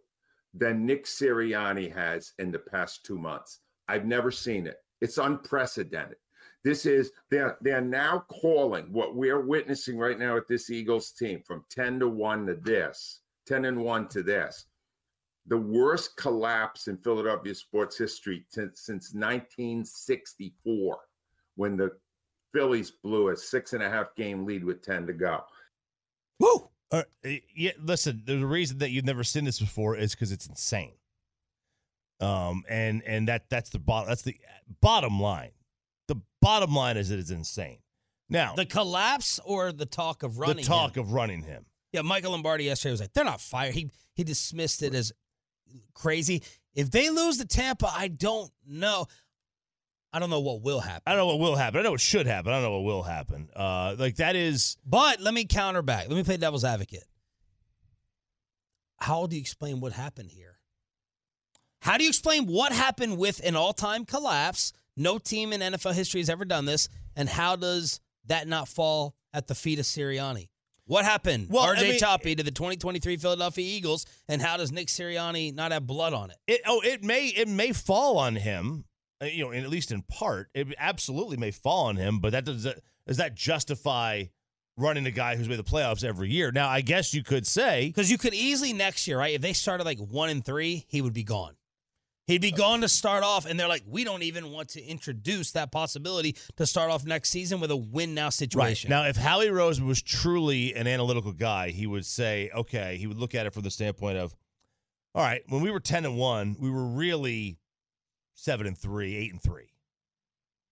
than 0.58 0.86
Nick 0.86 1.04
Sirianni 1.04 1.94
has 1.94 2.32
in 2.38 2.50
the 2.50 2.58
past 2.58 3.04
two 3.04 3.18
months. 3.18 3.60
I've 3.88 4.06
never 4.06 4.30
seen 4.30 4.66
it. 4.66 4.78
It's 5.00 5.18
unprecedented. 5.18 6.16
This 6.64 6.86
is 6.86 7.12
they're 7.30 7.56
they're 7.60 7.80
now 7.80 8.24
calling 8.28 8.86
what 8.92 9.14
we're 9.14 9.40
witnessing 9.40 9.98
right 9.98 10.18
now 10.18 10.34
with 10.34 10.48
this 10.48 10.70
Eagles 10.70 11.12
team 11.12 11.42
from 11.46 11.64
10 11.70 12.00
to 12.00 12.08
1 12.08 12.46
to 12.46 12.54
this, 12.56 13.20
10 13.46 13.66
and 13.66 13.84
1 13.84 14.08
to 14.08 14.22
this. 14.22 14.66
The 15.46 15.56
worst 15.56 16.16
collapse 16.16 16.88
in 16.88 16.96
Philadelphia 16.98 17.54
sports 17.54 17.96
history 17.96 18.44
since, 18.48 18.80
since 18.80 19.14
1964 19.14 20.98
when 21.54 21.76
the 21.76 21.92
Phillies 22.52 22.90
blew 22.90 23.28
a 23.28 23.36
six 23.36 23.72
and 23.72 23.82
a 23.82 23.90
half 23.90 24.14
game 24.16 24.44
lead 24.44 24.64
with 24.64 24.82
10 24.82 25.06
to 25.06 25.12
go. 25.12 25.42
Uh, 26.90 27.02
yeah, 27.54 27.72
listen. 27.82 28.22
The 28.24 28.46
reason 28.46 28.78
that 28.78 28.90
you've 28.90 29.04
never 29.04 29.24
seen 29.24 29.44
this 29.44 29.58
before 29.58 29.96
is 29.96 30.12
because 30.14 30.30
it's 30.32 30.46
insane. 30.46 30.92
Um, 32.20 32.64
and 32.68 33.02
and 33.04 33.28
that 33.28 33.50
that's 33.50 33.70
the 33.70 33.78
bottom. 33.78 34.08
That's 34.08 34.22
the 34.22 34.36
bottom 34.80 35.20
line. 35.20 35.50
The 36.08 36.16
bottom 36.40 36.74
line 36.74 36.96
is 36.96 37.08
that 37.10 37.18
it's 37.18 37.30
insane. 37.30 37.78
Now 38.28 38.54
The 38.54 38.66
collapse 38.66 39.38
or 39.44 39.70
the 39.72 39.86
talk 39.86 40.22
of 40.22 40.38
running? 40.38 40.56
the 40.56 40.62
talk 40.62 40.96
him? 40.96 41.02
of 41.02 41.12
running 41.12 41.42
him. 41.42 41.66
Yeah, 41.92 42.02
Michael 42.02 42.32
Lombardi 42.32 42.64
yesterday 42.64 42.92
was 42.92 43.00
like, 43.00 43.12
they're 43.12 43.24
not 43.24 43.40
fired. 43.40 43.74
He 43.74 43.90
he 44.14 44.24
dismissed 44.24 44.82
it 44.82 44.94
as 44.94 45.12
crazy. 45.94 46.42
If 46.74 46.90
they 46.90 47.10
lose 47.10 47.38
to 47.38 47.46
Tampa, 47.46 47.90
I 47.94 48.08
don't 48.08 48.50
know. 48.66 49.06
I 50.12 50.18
don't 50.18 50.30
know 50.30 50.40
what 50.40 50.62
will 50.62 50.80
happen. 50.80 51.02
I 51.06 51.10
don't 51.10 51.18
know 51.18 51.26
what 51.26 51.40
will 51.40 51.56
happen. 51.56 51.80
I 51.80 51.82
know 51.82 51.90
what 51.90 52.00
should 52.00 52.26
happen. 52.26 52.50
I 52.52 52.56
don't 52.56 52.62
know 52.64 52.80
what 52.80 52.84
will 52.84 53.02
happen. 53.02 53.48
Uh, 53.54 53.94
like 53.98 54.16
that 54.16 54.34
is 54.36 54.76
But 54.86 55.20
let 55.20 55.34
me 55.34 55.44
counter 55.44 55.82
back. 55.82 56.08
Let 56.08 56.16
me 56.16 56.22
play 56.24 56.36
devil's 56.38 56.64
advocate. 56.64 57.04
How 58.98 59.26
do 59.26 59.36
you 59.36 59.40
explain 59.40 59.80
what 59.80 59.92
happened 59.92 60.30
here? 60.30 60.58
How 61.82 61.98
do 61.98 62.04
you 62.04 62.08
explain 62.08 62.46
what 62.46 62.72
happened 62.72 63.18
with 63.18 63.40
an 63.44 63.54
all-time 63.56 64.04
collapse? 64.04 64.72
No 64.96 65.18
team 65.18 65.52
in 65.52 65.60
NFL 65.60 65.92
history 65.94 66.20
has 66.20 66.30
ever 66.30 66.44
done 66.46 66.64
this, 66.64 66.88
and 67.14 67.28
how 67.28 67.54
does 67.56 68.00
that 68.26 68.48
not 68.48 68.66
fall 68.68 69.14
at 69.34 69.46
the 69.46 69.54
feet 69.54 69.78
of 69.78 69.84
Sirianni? 69.84 70.48
What 70.86 71.04
happened, 71.04 71.48
Well, 71.50 71.64
I 71.64 71.74
RJ 71.74 71.82
mean- 71.90 71.98
Choppy, 71.98 72.34
to 72.36 72.42
the 72.42 72.50
2023 72.50 73.16
Philadelphia 73.18 73.64
Eagles, 73.66 74.06
and 74.28 74.40
how 74.40 74.56
does 74.56 74.72
Nick 74.72 74.88
Sirianni 74.88 75.52
not 75.54 75.72
have 75.72 75.86
blood 75.86 76.14
on 76.14 76.30
it? 76.30 76.36
it. 76.46 76.60
Oh, 76.64 76.80
it 76.80 77.04
may 77.04 77.26
it 77.26 77.48
may 77.48 77.72
fall 77.72 78.16
on 78.18 78.36
him. 78.36 78.84
Uh, 79.22 79.26
You 79.26 79.44
know, 79.44 79.52
at 79.52 79.68
least 79.68 79.90
in 79.92 80.02
part, 80.02 80.48
it 80.54 80.68
absolutely 80.78 81.36
may 81.36 81.50
fall 81.50 81.86
on 81.86 81.96
him. 81.96 82.20
But 82.20 82.32
that 82.32 82.44
does 82.44 82.64
that 82.64 82.80
does 83.06 83.16
that 83.18 83.34
justify 83.34 84.24
running 84.76 85.06
a 85.06 85.10
guy 85.10 85.36
who's 85.36 85.48
made 85.48 85.58
the 85.58 85.64
playoffs 85.64 86.04
every 86.04 86.30
year? 86.30 86.52
Now, 86.52 86.68
I 86.68 86.80
guess 86.80 87.14
you 87.14 87.22
could 87.22 87.46
say 87.46 87.86
Because 87.86 88.10
you 88.10 88.18
could 88.18 88.34
easily 88.34 88.72
next 88.72 89.06
year, 89.06 89.18
right? 89.18 89.34
If 89.34 89.42
they 89.42 89.52
started 89.52 89.84
like 89.84 89.98
one 89.98 90.28
and 90.28 90.44
three, 90.44 90.84
he 90.88 91.00
would 91.00 91.14
be 91.14 91.24
gone. 91.24 91.56
He'd 92.26 92.40
be 92.40 92.50
gone 92.50 92.80
to 92.80 92.88
start 92.88 93.22
off, 93.22 93.46
and 93.46 93.58
they're 93.58 93.68
like, 93.68 93.84
we 93.86 94.02
don't 94.02 94.24
even 94.24 94.50
want 94.50 94.70
to 94.70 94.82
introduce 94.82 95.52
that 95.52 95.70
possibility 95.70 96.36
to 96.56 96.66
start 96.66 96.90
off 96.90 97.04
next 97.04 97.30
season 97.30 97.60
with 97.60 97.70
a 97.70 97.76
win 97.76 98.14
now 98.14 98.30
situation. 98.30 98.90
Now, 98.90 99.04
if 99.04 99.16
Howie 99.16 99.48
Rose 99.48 99.80
was 99.80 100.02
truly 100.02 100.74
an 100.74 100.88
analytical 100.88 101.30
guy, 101.32 101.68
he 101.70 101.86
would 101.86 102.04
say, 102.04 102.50
okay, 102.52 102.96
he 102.96 103.06
would 103.06 103.16
look 103.16 103.36
at 103.36 103.46
it 103.46 103.54
from 103.54 103.62
the 103.62 103.70
standpoint 103.70 104.18
of, 104.18 104.34
all 105.14 105.22
right, 105.22 105.42
when 105.48 105.62
we 105.62 105.70
were 105.70 105.78
10 105.78 106.04
and 106.04 106.16
1, 106.18 106.56
we 106.58 106.68
were 106.68 106.84
really 106.84 107.58
7 108.36 108.66
and 108.66 108.78
3, 108.78 109.16
8 109.16 109.32
and 109.32 109.42
3. 109.42 109.64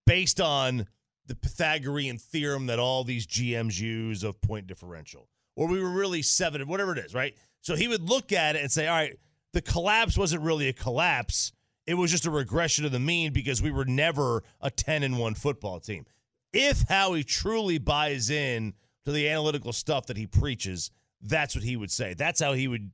Based 0.07 0.40
on 0.40 0.87
the 1.27 1.35
Pythagorean 1.35 2.18
theorem 2.18 2.66
that 2.66 2.79
all 2.79 3.03
these 3.03 3.27
GMs 3.27 3.81
use 3.81 4.22
of 4.22 4.40
point 4.40 4.68
differential. 4.68 5.29
Or 5.57 5.66
we 5.66 5.83
were 5.83 5.90
really 5.90 6.22
7 6.22 6.61
and 6.61 6.70
whatever 6.70 6.92
it 6.92 6.98
is, 6.98 7.14
right? 7.14 7.35
So 7.61 7.74
he 7.74 7.88
would 7.88 8.09
look 8.09 8.31
at 8.33 8.55
it 8.55 8.62
and 8.62 8.70
say, 8.70 8.87
all 8.87 8.94
right, 8.94 9.18
the 9.53 9.62
collapse 9.62 10.16
wasn't 10.16 10.42
really 10.42 10.68
a 10.68 10.72
collapse. 10.72 11.53
It 11.87 11.94
was 11.94 12.12
just 12.12 12.27
a 12.27 12.31
regression 12.31 12.85
of 12.85 12.92
the 12.92 13.00
mean 13.00 13.33
because 13.33 13.61
we 13.61 13.72
were 13.72 13.85
never 13.85 14.44
a 14.61 14.70
10 14.70 15.03
and 15.03 15.18
1 15.18 15.35
football 15.35 15.81
team 15.81 16.07
if 16.55 16.83
Howie 16.88 17.24
truly 17.24 17.79
buys 17.79 18.31
in 18.31 18.74
to 19.05 19.12
the 19.12 19.29
analytical 19.29 19.72
stuff 19.72 20.07
that 20.07 20.16
he 20.16 20.27
preaches, 20.27 20.90
that's 21.20 21.55
what 21.55 21.64
he 21.64 21.77
would 21.77 21.90
say. 21.90 22.14
That's 22.14 22.40
how 22.40 22.53
he 22.53 22.68
would 22.68 22.92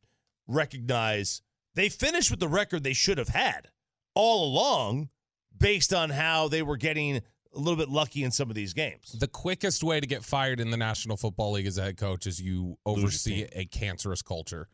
recognize 0.49 1.43
they 1.75 1.89
finished 1.89 2.31
with 2.31 2.41
the 2.41 2.49
record 2.49 2.83
they 2.83 2.95
should 2.95 3.19
have 3.19 3.29
had 3.29 3.69
all 4.21 4.45
along 4.47 5.09
based 5.59 5.93
on 5.95 6.11
how 6.11 6.49
they 6.49 6.63
were 6.63 6.77
getting 6.77 7.17
a 7.17 7.59
little 7.59 7.77
bit 7.77 7.89
lucky 7.89 8.23
in 8.23 8.31
some 8.31 8.49
of 8.49 8.55
these 8.55 8.73
games. 8.75 9.13
The 9.19 9.27
quickest 9.27 9.83
way 9.83 9.99
to 9.99 10.07
get 10.07 10.23
fired 10.25 10.61
in 10.61 10.71
the 10.71 10.77
National 10.77 11.17
Football 11.17 11.53
League 11.53 11.67
as 11.67 11.79
a 11.79 11.83
head 11.83 11.97
coach 11.97 12.27
is 12.27 12.41
you 12.41 12.77
oversee 12.87 13.47
a 13.53 13.65
cancerous 13.65 14.23
culture. 14.23 14.69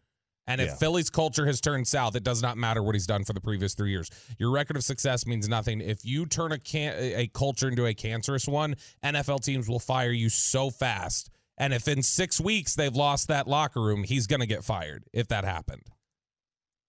And 0.48 0.60
if 0.60 0.68
Yeah. 0.68 0.74
Philly's 0.76 1.10
culture 1.10 1.46
has 1.46 1.60
turned 1.60 1.88
south, 1.88 2.14
it 2.14 2.22
does 2.22 2.40
not 2.42 2.56
matter 2.56 2.82
what 2.82 2.94
he's 2.94 3.06
done 3.06 3.24
for 3.24 3.32
the 3.32 3.40
previous 3.40 3.74
three 3.74 3.90
years. 3.90 4.10
Your 4.38 4.50
record 4.50 4.76
of 4.76 4.84
success 4.84 5.26
means 5.26 5.48
nothing. 5.48 5.80
If 5.80 6.04
you 6.04 6.26
turn 6.26 6.52
a 6.52 6.58
can- 6.58 6.94
a 6.98 7.26
culture 7.28 7.68
into 7.68 7.86
a 7.86 7.94
cancerous 7.94 8.46
one, 8.46 8.76
NFL 9.02 9.38
teams 9.40 9.68
will 9.68 9.80
fire 9.80 10.12
you 10.12 10.28
so 10.28 10.70
fast. 10.70 11.30
And 11.58 11.72
if 11.72 11.88
in 11.88 12.02
six 12.02 12.38
weeks 12.40 12.74
they've 12.74 12.94
lost 12.94 13.28
that 13.28 13.48
locker 13.48 13.80
room, 13.82 14.04
he's 14.04 14.26
going 14.26 14.40
to 14.40 14.46
get 14.46 14.62
fired 14.64 15.04
if 15.12 15.28
that 15.28 15.44
happened. 15.44 15.82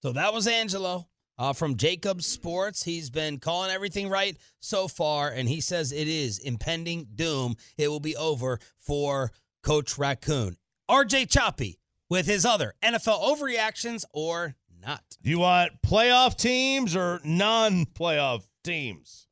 so 0.03 0.11
that 0.11 0.33
was 0.33 0.45
Angelo 0.47 1.07
uh, 1.37 1.53
from 1.53 1.75
Jacobs 1.75 2.25
Sports. 2.25 2.83
He's 2.83 3.09
been 3.09 3.39
calling 3.39 3.71
everything 3.71 4.09
right 4.09 4.37
so 4.59 4.87
far, 4.87 5.29
and 5.29 5.47
he 5.47 5.61
says 5.61 5.91
it 5.91 6.07
is 6.07 6.39
impending 6.39 7.07
doom. 7.15 7.55
It 7.77 7.87
will 7.87 7.99
be 7.99 8.15
over 8.15 8.59
for 8.79 9.31
Coach 9.63 9.97
Raccoon. 9.97 10.57
RJ 10.89 11.29
Choppy 11.29 11.79
with 12.09 12.25
his 12.25 12.45
other 12.45 12.73
NFL 12.81 13.21
overreactions 13.21 14.05
or 14.13 14.55
not. 14.81 15.03
Do 15.21 15.29
you 15.29 15.39
want 15.39 15.81
playoff 15.81 16.37
teams 16.37 16.95
or 16.95 17.19
non 17.23 17.85
playoff 17.85 18.47
teams? 18.63 19.27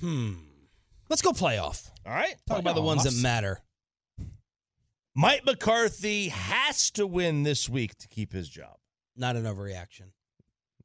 Hmm. 0.00 0.32
Let's 1.08 1.22
go 1.22 1.32
playoff. 1.32 1.90
All 2.06 2.12
right. 2.12 2.34
Talk 2.48 2.58
about 2.58 2.74
the 2.74 2.82
ones 2.82 3.04
that 3.04 3.14
matter. 3.22 3.60
Mike 5.14 5.44
McCarthy 5.44 6.28
has 6.28 6.90
to 6.92 7.06
win 7.06 7.42
this 7.42 7.68
week 7.68 7.96
to 7.98 8.08
keep 8.08 8.32
his 8.32 8.48
job. 8.48 8.78
Not 9.14 9.36
an 9.36 9.44
overreaction. 9.44 10.12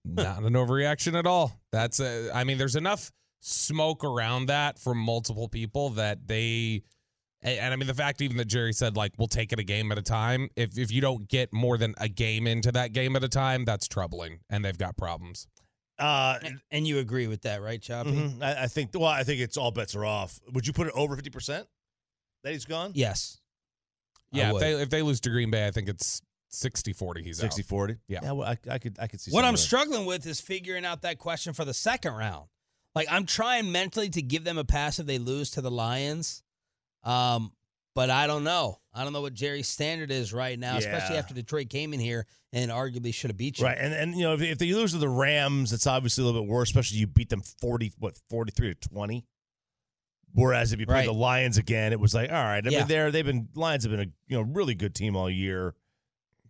Not 0.05 0.43
an 0.43 0.53
overreaction 0.53 1.17
at 1.17 1.25
all. 1.27 1.59
That's 1.71 1.99
a, 1.99 2.31
I 2.33 2.43
mean, 2.43 2.57
there's 2.57 2.75
enough 2.75 3.11
smoke 3.39 4.03
around 4.03 4.47
that 4.47 4.79
from 4.79 4.97
multiple 4.97 5.47
people 5.47 5.91
that 5.91 6.27
they, 6.27 6.83
and 7.41 7.59
and 7.59 7.73
I 7.73 7.77
mean, 7.77 7.87
the 7.87 7.93
fact 7.93 8.21
even 8.21 8.37
that 8.37 8.45
Jerry 8.45 8.73
said, 8.73 8.97
like, 8.97 9.13
we'll 9.17 9.27
take 9.27 9.53
it 9.53 9.59
a 9.59 9.63
game 9.63 9.91
at 9.91 9.97
a 9.97 10.01
time. 10.01 10.49
If, 10.55 10.77
if 10.77 10.91
you 10.91 11.01
don't 11.01 11.27
get 11.27 11.53
more 11.53 11.77
than 11.77 11.93
a 11.99 12.09
game 12.09 12.47
into 12.47 12.71
that 12.71 12.93
game 12.93 13.15
at 13.15 13.23
a 13.23 13.29
time, 13.29 13.63
that's 13.65 13.87
troubling. 13.87 14.39
And 14.49 14.65
they've 14.65 14.77
got 14.77 14.97
problems. 14.97 15.47
Uh, 15.99 16.37
And, 16.43 16.59
and 16.71 16.87
you 16.87 16.99
agree 16.99 17.27
with 17.27 17.41
that, 17.43 17.61
right, 17.61 17.81
Choppy? 17.81 18.11
mhm. 18.11 18.43
I, 18.43 18.63
I 18.63 18.67
think. 18.67 18.91
Well, 18.93 19.05
I 19.05 19.23
think 19.23 19.39
it's 19.41 19.57
all 19.57 19.71
bets 19.71 19.95
are 19.95 20.05
off. 20.05 20.39
Would 20.53 20.67
you 20.67 20.73
put 20.73 20.87
it 20.87 20.93
over 20.95 21.15
fifty 21.15 21.31
percent 21.31 21.67
that 22.43 22.53
he's 22.53 22.65
gone? 22.65 22.91
Yes. 22.93 23.39
Yeah. 24.31 24.53
If 24.53 24.59
they, 24.59 24.73
if 24.73 24.89
they 24.89 25.01
lose 25.01 25.19
to 25.21 25.29
Green 25.29 25.49
Bay, 25.49 25.65
I 25.65 25.71
think 25.71 25.89
it's 25.89 26.21
60 26.49 26.93
40. 26.93 27.23
He's 27.23 27.39
60 27.39 27.61
out. 27.61 27.65
40. 27.67 27.95
Yeah. 28.07 28.19
Yeah. 28.23 28.31
Well, 28.33 28.47
I, 28.47 28.57
I 28.69 28.77
could. 28.79 28.97
I 28.99 29.07
could 29.07 29.19
see. 29.21 29.31
What 29.31 29.43
I'm 29.43 29.53
of 29.55 29.59
that. 29.59 29.63
struggling 29.65 30.05
with 30.05 30.25
is 30.25 30.39
figuring 30.39 30.85
out 30.85 31.01
that 31.01 31.19
question 31.19 31.53
for 31.53 31.65
the 31.65 31.73
second 31.73 32.13
round. 32.13 32.47
Like 32.95 33.07
I'm 33.11 33.25
trying 33.25 33.71
mentally 33.71 34.09
to 34.09 34.21
give 34.21 34.43
them 34.43 34.57
a 34.57 34.63
pass 34.63 34.97
if 34.99 35.05
they 35.05 35.19
lose 35.19 35.51
to 35.51 35.61
the 35.61 35.69
Lions. 35.71 36.41
Um, 37.03 37.51
but 37.93 38.09
I 38.09 38.27
don't 38.27 38.43
know. 38.43 38.79
I 38.93 39.03
don't 39.03 39.13
know 39.13 39.21
what 39.21 39.33
Jerry's 39.33 39.67
standard 39.67 40.11
is 40.11 40.33
right 40.33 40.57
now, 40.57 40.77
especially 40.77 41.17
after 41.17 41.33
Detroit 41.33 41.69
came 41.69 41.93
in 41.93 41.99
here 41.99 42.25
and 42.53 42.71
arguably 42.71 43.13
should 43.13 43.29
have 43.29 43.37
beat 43.37 43.59
you. 43.59 43.65
Right, 43.65 43.77
and 43.79 43.93
and 43.93 44.15
you 44.15 44.21
know 44.23 44.33
if, 44.33 44.41
if 44.41 44.57
they 44.57 44.71
lose 44.73 44.91
to 44.93 44.97
the 44.97 45.09
Rams, 45.09 45.73
it's 45.73 45.85
obviously 45.87 46.23
a 46.23 46.25
little 46.25 46.41
bit 46.41 46.49
worse, 46.49 46.69
especially 46.69 46.97
you 46.99 47.07
beat 47.07 47.29
them 47.29 47.41
forty 47.61 47.91
what 47.99 48.17
forty 48.29 48.51
three 48.51 48.73
to 48.73 48.89
twenty. 48.89 49.25
Whereas 50.33 50.73
if 50.73 50.79
you 50.79 50.85
play 50.85 50.95
Right. 50.95 51.05
the 51.05 51.13
Lions 51.13 51.57
again, 51.57 51.91
it 51.93 51.99
was 51.99 52.13
like 52.13 52.29
all 52.31 52.35
right. 52.35 52.65
I 52.65 52.69
Yeah. 52.69 52.79
mean, 52.79 52.87
they're 52.87 53.11
they've 53.11 53.25
been 53.25 53.49
Lions 53.55 53.83
have 53.83 53.91
been 53.91 53.99
a 54.01 54.11
you 54.27 54.37
know 54.37 54.41
really 54.41 54.75
good 54.75 54.93
team 54.95 55.15
all 55.15 55.29
year. 55.29 55.73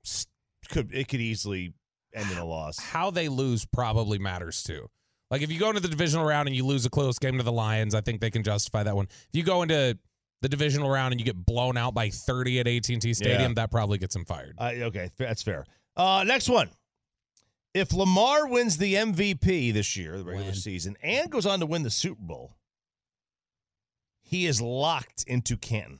S- 0.07 0.25
Could 0.69 0.93
it 0.93 1.07
could 1.07 1.21
easily 1.21 1.73
end 2.13 2.31
in 2.31 2.37
a 2.37 2.45
loss. 2.45 2.79
How 2.79 3.11
they 3.11 3.27
lose 3.29 3.65
probably 3.65 4.17
matters 4.17 4.63
too. 4.63 4.89
Like 5.29 5.41
if 5.41 5.51
you 5.51 5.59
go 5.59 5.69
into 5.69 5.81
the 5.81 5.89
divisional 5.89 6.25
round 6.25 6.47
and 6.47 6.55
you 6.55 6.65
lose 6.65 6.85
a 6.85 6.89
close 6.89 7.19
game 7.19 7.37
to 7.37 7.43
the 7.43 7.51
Lions, 7.51 7.93
I 7.93 8.01
think 8.01 8.21
they 8.21 8.31
can 8.31 8.43
justify 8.43 8.83
that 8.83 8.95
one. 8.95 9.07
If 9.09 9.29
you 9.33 9.43
go 9.43 9.61
into 9.61 9.97
the 10.41 10.47
divisional 10.49 10.89
round 10.89 11.11
and 11.11 11.19
you 11.19 11.25
get 11.25 11.35
blown 11.35 11.75
out 11.77 11.93
by 11.93 12.09
30 12.09 12.59
at 12.61 12.67
AT&T 12.67 13.13
Stadium, 13.13 13.41
Yeah. 13.51 13.53
that 13.55 13.71
probably 13.71 13.97
gets 13.97 14.13
them 14.13 14.23
fired. 14.23 14.55
Uh, 14.57 14.71
okay, 14.83 15.09
that's 15.17 15.41
fair. 15.43 15.65
Uh, 15.95 16.23
next 16.25 16.47
one. 16.47 16.69
If 17.73 17.91
Lamar 17.91 18.47
wins 18.47 18.77
the 18.77 18.93
MVP 18.95 19.73
this 19.73 19.97
year, 19.97 20.17
the 20.17 20.23
regular 20.23 20.45
Win. 20.47 20.55
season, 20.55 20.95
and 21.03 21.29
goes 21.29 21.45
on 21.45 21.59
to 21.59 21.65
win 21.65 21.83
the 21.83 21.89
Super 21.89 22.21
Bowl, 22.21 22.55
he 24.21 24.45
is 24.45 24.61
locked 24.61 25.23
into 25.27 25.57
Canton. 25.57 25.99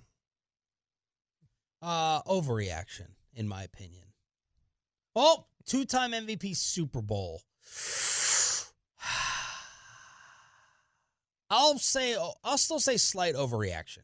Uh, 1.82 2.22
overreaction, 2.24 3.08
in 3.38 3.48
my 3.48 3.64
opinion. 3.64 4.04
Oh, 5.16 5.46
two-time 5.66 6.12
MVP 6.12 6.56
Super 6.58 7.02
Bowl. 7.02 7.42
I'll 11.50 11.78
say 11.80 12.16
I'll 12.44 12.58
still 12.58 12.80
say 12.80 12.98
slight 12.98 13.36
overreaction. 13.36 14.00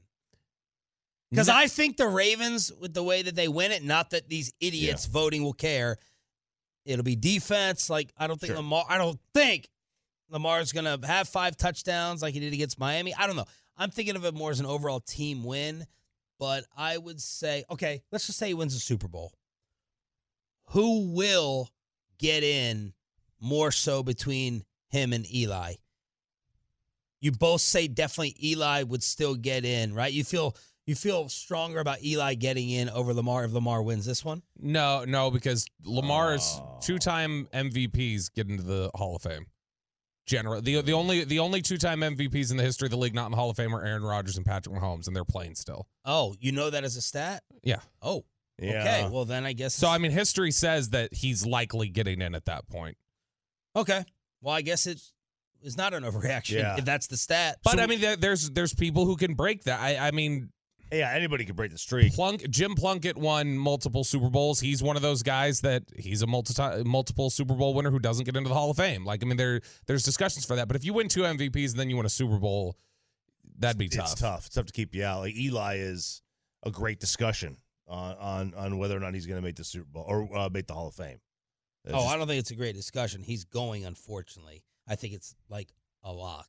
Because 1.30 1.48
No- 1.48 1.56
I 1.56 1.68
think 1.68 1.98
the 1.98 2.08
Ravens, 2.08 2.72
with 2.80 2.94
the 2.94 3.04
way 3.04 3.22
that 3.24 3.36
they 3.36 3.48
win 3.48 3.72
it, 3.72 3.84
not 3.84 4.12
that 4.12 4.30
these 4.30 4.54
idiots 4.60 5.08
voting 5.08 5.44
will 5.44 5.54
care. 5.54 5.98
It'll 6.86 7.04
be 7.04 7.16
defense. 7.16 7.90
Like 7.90 8.14
I 8.18 8.28
don't 8.28 8.40
think 8.40 8.52
Sure. 8.52 8.58
Lamar. 8.58 8.86
I 8.88 8.98
don't 8.98 9.20
think 9.34 9.68
Lamar's 10.30 10.72
gonna 10.72 11.00
have 11.06 11.28
five 11.28 11.58
touchdowns 11.58 12.22
like 12.22 12.34
he 12.34 12.40
did 12.40 12.54
against 12.54 12.80
Miami. 12.80 13.14
I 13.16 13.28
don't 13.28 13.36
know. 13.36 13.46
I'm 13.76 13.90
thinking 13.90 14.16
of 14.16 14.24
it 14.26 14.34
more 14.34 14.52
as 14.52 14.60
an 14.60 14.66
overall 14.68 15.00
team 15.00 15.44
win. 15.44 15.86
But 16.40 16.66
I 16.76 16.98
would 16.98 17.22
say, 17.22 17.64
okay, 17.72 18.02
let's 18.12 18.26
just 18.28 18.38
say 18.40 18.48
he 18.48 18.54
wins 18.54 18.74
the 18.74 18.80
Super 18.80 19.08
Bowl. 19.08 19.32
Who 20.70 21.14
will 21.14 21.70
get 22.18 22.44
in 22.44 22.94
more 23.40 23.72
so 23.72 24.04
between 24.04 24.64
him 24.90 25.14
and 25.14 25.32
Eli? 25.34 25.76
You 27.22 27.32
both 27.32 27.62
say 27.62 27.88
definitely 27.88 28.36
Eli 28.44 28.84
would 28.84 29.04
still 29.04 29.36
get 29.36 29.64
in, 29.66 29.94
right? 29.94 30.12
You 30.12 30.24
feel 30.24 30.56
you 30.86 30.96
feel 30.96 31.30
stronger 31.30 31.80
about 31.80 32.04
Eli 32.04 32.34
getting 32.34 32.70
in 32.70 32.90
over 32.90 33.14
Lamar 33.14 33.46
if 33.46 33.54
Lamar 33.54 33.82
wins 33.82 34.06
this 34.06 34.26
one? 34.26 34.42
No, 34.60 35.06
no, 35.06 35.32
because 35.32 35.66
Lamar's 35.86 36.44
Oh. 36.60 36.80
two-time 36.82 37.48
MVPs 37.54 38.34
get 38.34 38.50
into 38.50 38.64
the 38.64 38.92
Hall 38.94 39.16
of 39.16 39.22
Fame. 39.22 39.46
General, 40.26 40.62
the 40.62 40.82
the 40.82 40.94
only 40.94 41.24
the 41.26 41.40
only 41.40 41.62
two-time 41.62 42.00
MVPs 42.00 42.50
in 42.52 42.58
the 42.58 42.64
history 42.64 42.86
of 42.86 42.92
the 42.92 42.98
league 42.98 43.14
not 43.14 43.26
in 43.26 43.32
the 43.32 43.38
Hall 43.38 43.50
of 43.50 43.58
Fame 43.58 43.76
are 43.76 43.84
Aaron 43.84 44.04
Rodgers 44.04 44.38
and 44.38 44.46
Patrick 44.46 44.74
Mahomes, 44.76 45.08
and 45.08 45.16
they're 45.16 45.26
playing 45.26 45.56
still. 45.56 45.86
Oh, 46.06 46.34
you 46.40 46.52
know 46.54 46.70
that 46.70 46.86
as 46.86 46.96
a 46.96 47.02
stat? 47.02 47.44
Yeah. 47.62 47.80
Oh, 48.02 48.24
Yeah. 48.62 48.70
okay. 48.82 49.10
Well, 49.12 49.26
then 49.26 49.46
I 49.46 49.52
guess. 49.52 49.74
So 49.74 49.90
I 49.90 49.98
mean, 49.98 50.12
history 50.12 50.52
says 50.52 50.90
that 50.92 51.14
he's 51.14 51.46
likely 51.46 51.90
getting 51.90 52.22
in 52.22 52.36
at 52.36 52.46
that 52.46 52.68
point. 52.70 52.98
okay. 53.76 54.06
Well, 54.42 54.54
I 54.56 54.62
guess 54.62 54.86
it 54.88 55.02
is 55.62 55.76
not 55.78 55.94
an 55.94 56.04
overreaction 56.04 56.58
Yeah. 56.60 56.78
if 56.78 56.86
that's 56.86 57.08
the 57.08 57.18
stat. 57.18 57.60
But 57.64 57.78
So- 57.78 57.84
I 57.84 57.88
mean, 57.88 58.00
there, 58.02 58.16
there's 58.16 58.50
there's 58.50 58.74
people 58.74 59.06
who 59.06 59.16
can 59.18 59.34
break 59.34 59.64
that. 59.64 59.80
I, 59.82 60.08
I 60.08 60.12
mean, 60.12 60.52
yeah, 60.94 61.12
anybody 61.14 61.46
could 61.46 61.56
break 61.56 61.72
the 61.72 61.78
streak. 61.78 62.14
Plunk, 62.14 62.50
Jim 62.50 62.76
Plunkett 62.76 63.18
won 63.18 63.58
multiple 63.58 64.04
Super 64.04 64.30
Bowls. 64.30 64.60
He's 64.60 64.82
one 64.84 64.96
of 64.96 65.02
those 65.02 65.24
guys 65.24 65.62
that 65.62 65.84
he's 65.98 66.22
a 66.22 66.28
multi 66.28 66.54
multiple 66.84 67.30
Super 67.30 67.54
Bowl 67.56 67.74
winner 67.74 67.92
who 67.92 68.00
doesn't 68.00 68.26
get 68.26 68.36
into 68.36 68.50
the 68.50 68.56
Hall 68.56 68.70
of 68.72 68.78
Fame. 68.78 69.06
Like 69.06 69.24
I 69.24 69.26
mean, 69.26 69.38
there 69.38 69.62
there's 69.88 70.04
discussions 70.04 70.46
for 70.46 70.56
that. 70.56 70.68
But 70.68 70.76
if 70.78 70.84
you 70.86 70.94
win 70.94 71.08
two 71.08 71.22
MVPs 71.22 71.72
and 71.72 71.80
then 71.80 71.90
you 71.90 71.98
win 71.98 72.06
a 72.06 72.10
Super 72.10 72.38
Bowl, 72.38 72.78
that'd 73.60 73.78
be 73.78 73.90
tough. 73.90 74.12
It's 74.12 74.22
tough. 74.22 74.46
It's 74.46 74.56
tough 74.56 74.66
to 74.68 74.74
keep 74.74 74.94
you 74.96 75.04
out. 75.04 75.20
Like 75.22 75.36
Eli 75.36 75.76
is 75.78 76.22
a 76.64 76.72
great 76.72 77.00
discussion 77.00 77.58
on 77.88 78.16
on, 78.18 78.54
on 78.56 78.78
whether 78.78 78.96
or 78.96 79.00
not 79.00 79.14
he's 79.14 79.26
going 79.26 79.40
to 79.42 79.46
make 79.46 79.56
the 79.56 79.64
Super 79.64 79.86
Bowl 79.92 80.06
or 80.08 80.38
uh, 80.38 80.50
make 80.52 80.68
the 80.68 80.74
Hall 80.74 80.88
of 80.88 80.94
Fame. 80.96 81.20
It's 81.86 81.94
Oh, 81.94 81.98
just- 82.00 82.10
I 82.14 82.18
don't 82.18 82.28
think 82.28 82.40
it's 82.40 82.52
a 82.52 82.56
great 82.56 82.76
discussion. 82.76 83.24
He's 83.24 83.44
going, 83.44 83.86
unfortunately. 83.86 84.64
I 84.88 84.96
think 84.96 85.14
it's 85.14 85.36
like 85.50 85.70
a 86.04 86.12
lock. 86.12 86.48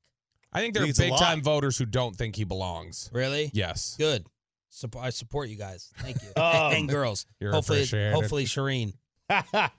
I 0.53 0.61
think 0.61 0.75
there 0.75 0.85
are 0.85 0.87
think 0.87 0.91
it's 0.91 1.01
big 1.01 1.17
time 1.17 1.43
voters 1.43 1.77
who 1.77 1.85
don't 1.85 2.15
think 2.15 2.37
he 2.37 2.45
belongs. 2.45 3.11
Really? 3.13 3.51
Yes. 3.53 3.97
Good. 3.99 4.27
Supp- 4.75 5.01
I 5.01 5.11
support 5.11 5.49
you 5.49 5.57
guys. 5.57 5.91
Thank 5.99 6.17
you. 6.23 6.29
Um, 6.43 6.73
and 6.75 6.89
girls. 6.89 7.27
You're 7.39 7.53
hopefully, 7.53 7.87
hopefully, 7.87 8.45
Shireen. 8.45 8.95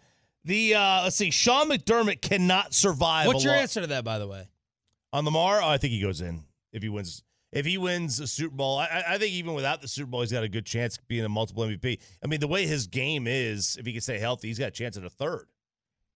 the 0.45 0.75
uh, 0.75 1.03
let's 1.03 1.15
see, 1.15 1.31
Sean 1.31 1.69
McDermott 1.69 2.21
cannot 2.21 2.73
survive. 2.73 3.27
What's 3.27 3.43
a 3.43 3.47
your 3.47 3.53
lo- 3.55 3.60
answer 3.62 3.81
to 3.81 3.88
that, 3.88 4.03
by 4.03 4.19
the 4.19 4.27
way? 4.27 4.47
on 5.13 5.23
Lamar? 5.25 5.62
Oh, 5.62 5.67
I 5.67 5.77
think 5.77 5.93
he 5.93 6.01
goes 6.01 6.19
in 6.21 6.43
if 6.73 6.81
he 6.84 6.89
wins. 6.89 7.23
If 7.51 7.65
he 7.65 7.77
wins 7.77 8.19
a 8.19 8.27
Super 8.27 8.53
Bowl, 8.55 8.77
I, 8.79 8.86
I- 8.86 9.13
I 9.13 9.17
think 9.17 9.31
even 9.34 9.53
without 9.53 9.81
the 9.81 9.88
Super 9.88 10.10
Bowl, 10.10 10.21
he's 10.21 10.31
got 10.31 10.43
a 10.43 10.49
good 10.49 10.65
chance 10.65 10.97
of 10.97 11.08
being 11.08 11.23
a 11.25 11.29
multiple 11.29 11.63
MVP. 11.63 11.99
I 12.23 12.27
mean, 12.27 12.39
the 12.41 12.47
way 12.47 12.65
his 12.67 12.88
game 12.88 13.27
is, 13.27 13.77
if 13.79 13.86
he 13.86 13.91
can 13.93 14.01
stay 14.01 14.19
healthy, 14.19 14.47
he's 14.49 14.60
got 14.60 14.67
a 14.69 14.71
chance 14.71 14.97
at 14.97 15.03
a 15.05 15.10
third. 15.10 15.45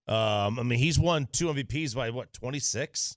Um, 0.07 0.59
I 0.59 0.63
mean, 0.63 0.79
he's 0.79 0.99
won 0.99 1.27
two 1.31 1.47
MVPs 1.47 1.95
by 1.95 2.09
what 2.09 2.33
twenty 2.33 2.59
six. 2.59 3.15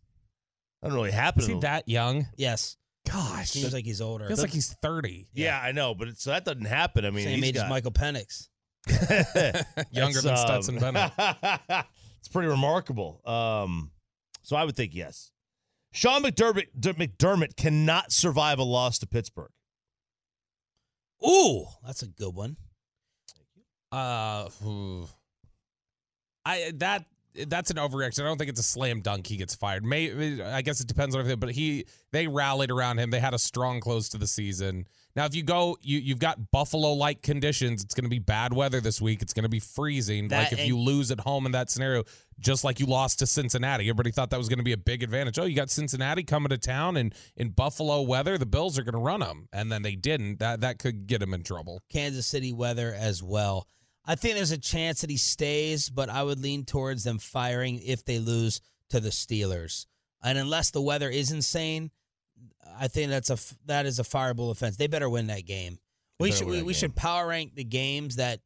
That 0.82 0.88
doesn't 0.88 0.98
really 0.98 1.12
happen. 1.12 1.40
Is 1.42 1.46
he 1.48 1.54
the- 1.54 1.60
that 1.60 1.88
young? 1.88 2.26
Yes. 2.36 2.76
Gosh. 3.10 3.50
Seems 3.50 3.72
like 3.72 3.84
he's 3.84 4.00
older. 4.00 4.26
feels 4.26 4.40
like 4.40 4.52
he's 4.52 4.72
30. 4.74 5.28
Yeah, 5.32 5.60
I 5.60 5.72
know, 5.72 5.94
but 5.94 6.08
it, 6.08 6.20
so 6.20 6.30
that 6.30 6.44
doesn't 6.44 6.64
happen. 6.64 7.04
I 7.04 7.10
mean, 7.10 7.24
Same 7.24 7.38
he's 7.38 7.48
age 7.48 7.56
as 7.56 7.62
got- 7.62 7.70
Michael 7.70 7.92
Penix. 7.92 8.48
Younger 9.90 10.20
That's, 10.20 10.22
than 10.22 10.32
um, 10.32 10.36
Stetson 10.36 10.78
Bennett. 10.78 11.12
it's 12.18 12.28
pretty 12.28 12.48
remarkable. 12.48 13.20
Um, 13.24 13.90
so 14.42 14.56
I 14.56 14.64
would 14.64 14.76
think 14.76 14.94
yes. 14.94 15.30
Sean 15.92 16.22
McDermott, 16.22 16.68
D- 16.78 16.92
McDermott 16.92 17.56
cannot 17.56 18.12
survive 18.12 18.58
a 18.58 18.64
loss 18.64 18.98
to 19.00 19.06
Pittsburgh. 19.06 19.50
Ooh, 21.26 21.66
that's 21.84 22.02
a 22.02 22.08
good 22.08 22.34
one. 22.34 22.56
Uh, 23.92 24.48
ooh. 24.64 25.06
I 26.44 26.72
that 26.76 27.04
that's 27.46 27.70
an 27.70 27.76
overreaction. 27.76 28.20
I 28.20 28.24
don't 28.24 28.38
think 28.38 28.50
it's 28.50 28.60
a 28.60 28.64
slam 28.64 29.00
dunk. 29.00 29.26
He 29.26 29.36
gets 29.36 29.54
fired. 29.54 29.84
May 29.84 30.42
I 30.42 30.62
guess 30.62 30.80
it 30.80 30.86
depends 30.86 31.14
on 31.14 31.20
everything, 31.20 31.40
but 31.40 31.50
he 31.50 31.86
they 32.10 32.26
rallied 32.26 32.70
around 32.70 32.98
him. 32.98 33.10
They 33.10 33.20
had 33.20 33.34
a 33.34 33.38
strong 33.38 33.80
close 33.80 34.08
to 34.10 34.18
the 34.18 34.26
season. 34.26 34.86
Now, 35.14 35.26
if 35.26 35.34
you 35.34 35.42
go, 35.42 35.76
you 35.82 35.98
you've 35.98 36.18
got 36.18 36.50
Buffalo 36.50 36.92
like 36.92 37.22
conditions. 37.22 37.82
It's 37.82 37.94
going 37.94 38.04
to 38.04 38.10
be 38.10 38.18
bad 38.18 38.52
weather 38.52 38.80
this 38.80 39.00
week. 39.00 39.20
It's 39.22 39.32
going 39.32 39.42
to 39.42 39.48
be 39.48 39.60
freezing. 39.60 40.28
That 40.28 40.52
like 40.52 40.52
if 40.52 40.66
you 40.66 40.78
lose 40.78 41.10
at 41.10 41.20
home 41.20 41.44
in 41.44 41.52
that 41.52 41.70
scenario, 41.70 42.04
just 42.40 42.64
like 42.64 42.80
you 42.80 42.86
lost 42.86 43.18
to 43.18 43.26
Cincinnati, 43.26 43.84
everybody 43.84 44.10
thought 44.10 44.30
that 44.30 44.38
was 44.38 44.48
going 44.48 44.58
to 44.58 44.64
be 44.64 44.72
a 44.72 44.78
big 44.78 45.02
advantage. 45.02 45.38
Oh, 45.38 45.44
you 45.44 45.54
got 45.54 45.70
Cincinnati 45.70 46.22
coming 46.22 46.48
to 46.48 46.58
town, 46.58 46.96
and 46.96 47.14
in 47.36 47.50
Buffalo 47.50 48.02
weather, 48.02 48.38
the 48.38 48.46
Bills 48.46 48.78
are 48.78 48.84
going 48.84 48.94
to 48.94 48.98
run 48.98 49.20
them, 49.20 49.48
and 49.52 49.70
then 49.70 49.82
they 49.82 49.96
didn't. 49.96 50.38
That 50.38 50.62
that 50.62 50.78
could 50.78 51.06
get 51.06 51.22
him 51.22 51.34
in 51.34 51.42
trouble. 51.42 51.82
Kansas 51.90 52.26
City 52.26 52.52
weather 52.52 52.94
as 52.96 53.22
well. 53.22 53.66
I 54.04 54.14
think 54.14 54.34
there's 54.34 54.50
a 54.50 54.58
chance 54.58 55.00
that 55.02 55.10
he 55.10 55.16
stays, 55.16 55.88
but 55.88 56.08
I 56.08 56.22
would 56.22 56.40
lean 56.40 56.64
towards 56.64 57.04
them 57.04 57.18
firing 57.18 57.80
if 57.84 58.04
they 58.04 58.18
lose 58.18 58.60
to 58.90 59.00
the 59.00 59.10
Steelers. 59.10 59.86
And 60.22 60.38
unless 60.38 60.70
the 60.70 60.82
weather 60.82 61.08
is 61.08 61.30
insane, 61.30 61.90
I 62.78 62.88
think 62.88 63.10
that's 63.10 63.30
a 63.30 63.38
that 63.66 63.86
is 63.86 63.98
a 63.98 64.02
fireable 64.02 64.50
offense. 64.50 64.76
They 64.76 64.86
better 64.86 65.08
win 65.08 65.28
that 65.28 65.46
game. 65.46 65.78
They 66.18 66.26
We 66.26 66.32
should 66.32 66.46
we, 66.46 66.62
we 66.62 66.74
should 66.74 66.94
power 66.94 67.28
rank 67.28 67.54
the 67.54 67.64
games 67.64 68.16
that 68.16 68.40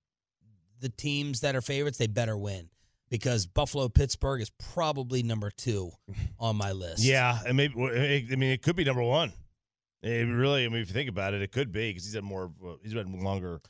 the 0.81 0.89
teams 0.89 1.41
that 1.41 1.57
are 1.57 1.61
favorites 1.61 1.99
they 1.99 2.07
better 2.07 2.37
win 2.37 2.69
because 3.09 3.47
Buffalo 3.47 3.89
Pittsburgh 3.89 4.41
is 4.41 4.51
probably 4.59 5.23
number 5.23 5.51
two 5.51 5.91
on 6.39 6.57
my 6.57 6.73
list. 6.73 7.03
Yeah, 7.03 7.39
and 7.47 7.57
maybe 7.57 7.75
I 7.77 8.37
mean 8.37 8.51
it 8.53 8.63
could 8.63 8.77
be 8.77 8.85
number 8.85 9.03
one. 9.03 9.33
It 10.03 10.29
really, 10.29 10.65
I 10.65 10.69
mean, 10.69 10.83
if 10.83 10.89
you 10.89 10.95
think 10.95 11.09
about 11.09 11.35
it, 11.35 11.43
it 11.43 11.51
could 11.51 11.73
be 11.73 11.91
because 11.91 12.05
he's 12.05 12.15
had 12.15 12.23
more. 12.23 12.53
He's 12.83 12.93
had 12.93 13.09
longer 13.09 13.61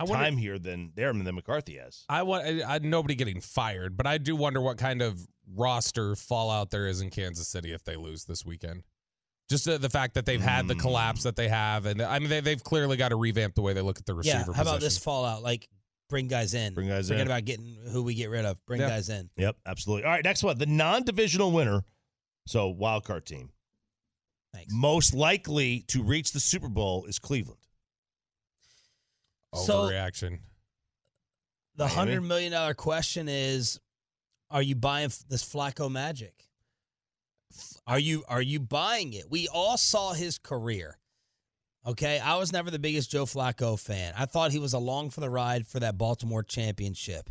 I 0.00 0.04
wonder- 0.04 0.24
time 0.24 0.36
here 0.36 0.58
than 0.58 0.92
there 0.94 1.12
than 1.12 1.34
McCarthy 1.34 1.76
has. 1.76 2.04
I 2.08 2.22
want 2.22 2.44
I, 2.46 2.74
I, 2.76 2.78
nobody 2.78 3.14
getting 3.14 3.40
fired, 3.40 3.96
but 3.96 4.06
I 4.06 4.18
do 4.18 4.34
wonder 4.36 4.60
what 4.60 4.78
kind 4.78 5.02
of 5.02 5.20
roster 5.54 6.14
fallout 6.14 6.70
there 6.70 6.86
is 6.86 7.00
in 7.00 7.10
Kansas 7.10 7.48
City 7.48 7.72
if 7.72 7.84
they 7.84 7.96
lose 7.96 8.24
this 8.24 8.44
weekend. 8.44 8.82
Just 9.50 9.66
uh, 9.66 9.78
the 9.78 9.88
fact 9.88 10.14
that 10.14 10.26
they've 10.26 10.40
had 10.40 10.68
the 10.68 10.74
Mm. 10.74 10.80
collapse 10.80 11.22
that 11.22 11.34
they 11.36 11.48
have, 11.48 11.86
and 11.86 12.02
I 12.02 12.18
mean 12.18 12.28
they, 12.28 12.40
they've 12.40 12.62
clearly 12.62 12.96
got 12.98 13.08
to 13.10 13.16
revamp 13.16 13.54
the 13.54 13.62
way 13.62 13.72
they 13.72 13.80
look 13.80 13.98
at 13.98 14.04
the 14.06 14.14
receiver. 14.14 14.44
Yeah. 14.48 14.52
How 14.54 14.62
about 14.62 14.80
this 14.80 14.98
fallout? 14.98 15.42
Like 15.42 15.68
bring 16.10 16.28
guys 16.28 16.54
in. 16.54 16.74
Bring 16.74 16.88
guys 16.88 17.08
Forget 17.08 17.22
in. 17.22 17.26
about 17.28 17.44
getting 17.46 17.76
who 17.90 18.02
we 18.02 18.14
get 18.14 18.28
rid 18.30 18.44
of. 18.44 18.56
Bring 18.66 18.80
Yeah. 18.80 18.88
guys 18.90 19.08
in. 19.08 19.30
Yep, 19.36 19.56
absolutely. 19.66 20.04
All 20.04 20.10
right, 20.10 20.24
next 20.24 20.42
one, 20.42 20.58
the 20.58 20.66
non-divisional 20.66 21.50
winner, 21.50 21.82
so 22.46 22.68
wild 22.68 23.04
card 23.04 23.24
team, 23.26 23.50
Thanks. 24.54 24.72
most 24.72 25.12
likely 25.14 25.80
to 25.88 26.02
reach 26.02 26.32
the 26.32 26.40
Super 26.40 26.68
Bowl 26.68 27.04
is 27.06 27.18
Cleveland. 27.18 27.57
So- 29.54 29.82
Overreaction. 29.88 30.40
The 31.76 31.84
Miami? 31.84 31.94
hundred 31.94 32.20
million 32.22 32.52
dollar 32.52 32.74
question 32.74 33.28
is: 33.28 33.78
Are 34.50 34.62
you 34.62 34.74
buying 34.74 35.12
this 35.28 35.44
Flacco 35.44 35.88
magic? 35.90 36.34
Are 37.86 37.98
you 38.00 38.24
are 38.28 38.42
you 38.42 38.58
buying 38.60 39.12
it? 39.12 39.30
We 39.30 39.46
all 39.48 39.76
saw 39.78 40.12
his 40.12 40.38
career. 40.38 40.98
Okay, 41.86 42.18
I 42.18 42.36
was 42.36 42.52
never 42.52 42.70
the 42.70 42.78
biggest 42.78 43.10
Joe 43.10 43.24
Flacco 43.24 43.78
fan. 43.78 44.12
I 44.16 44.26
thought 44.26 44.50
he 44.50 44.58
was 44.58 44.72
along 44.74 45.10
for 45.10 45.20
the 45.20 45.30
ride 45.30 45.66
for 45.66 45.80
that 45.80 45.96
Baltimore 45.96 46.42
championship. 46.42 47.30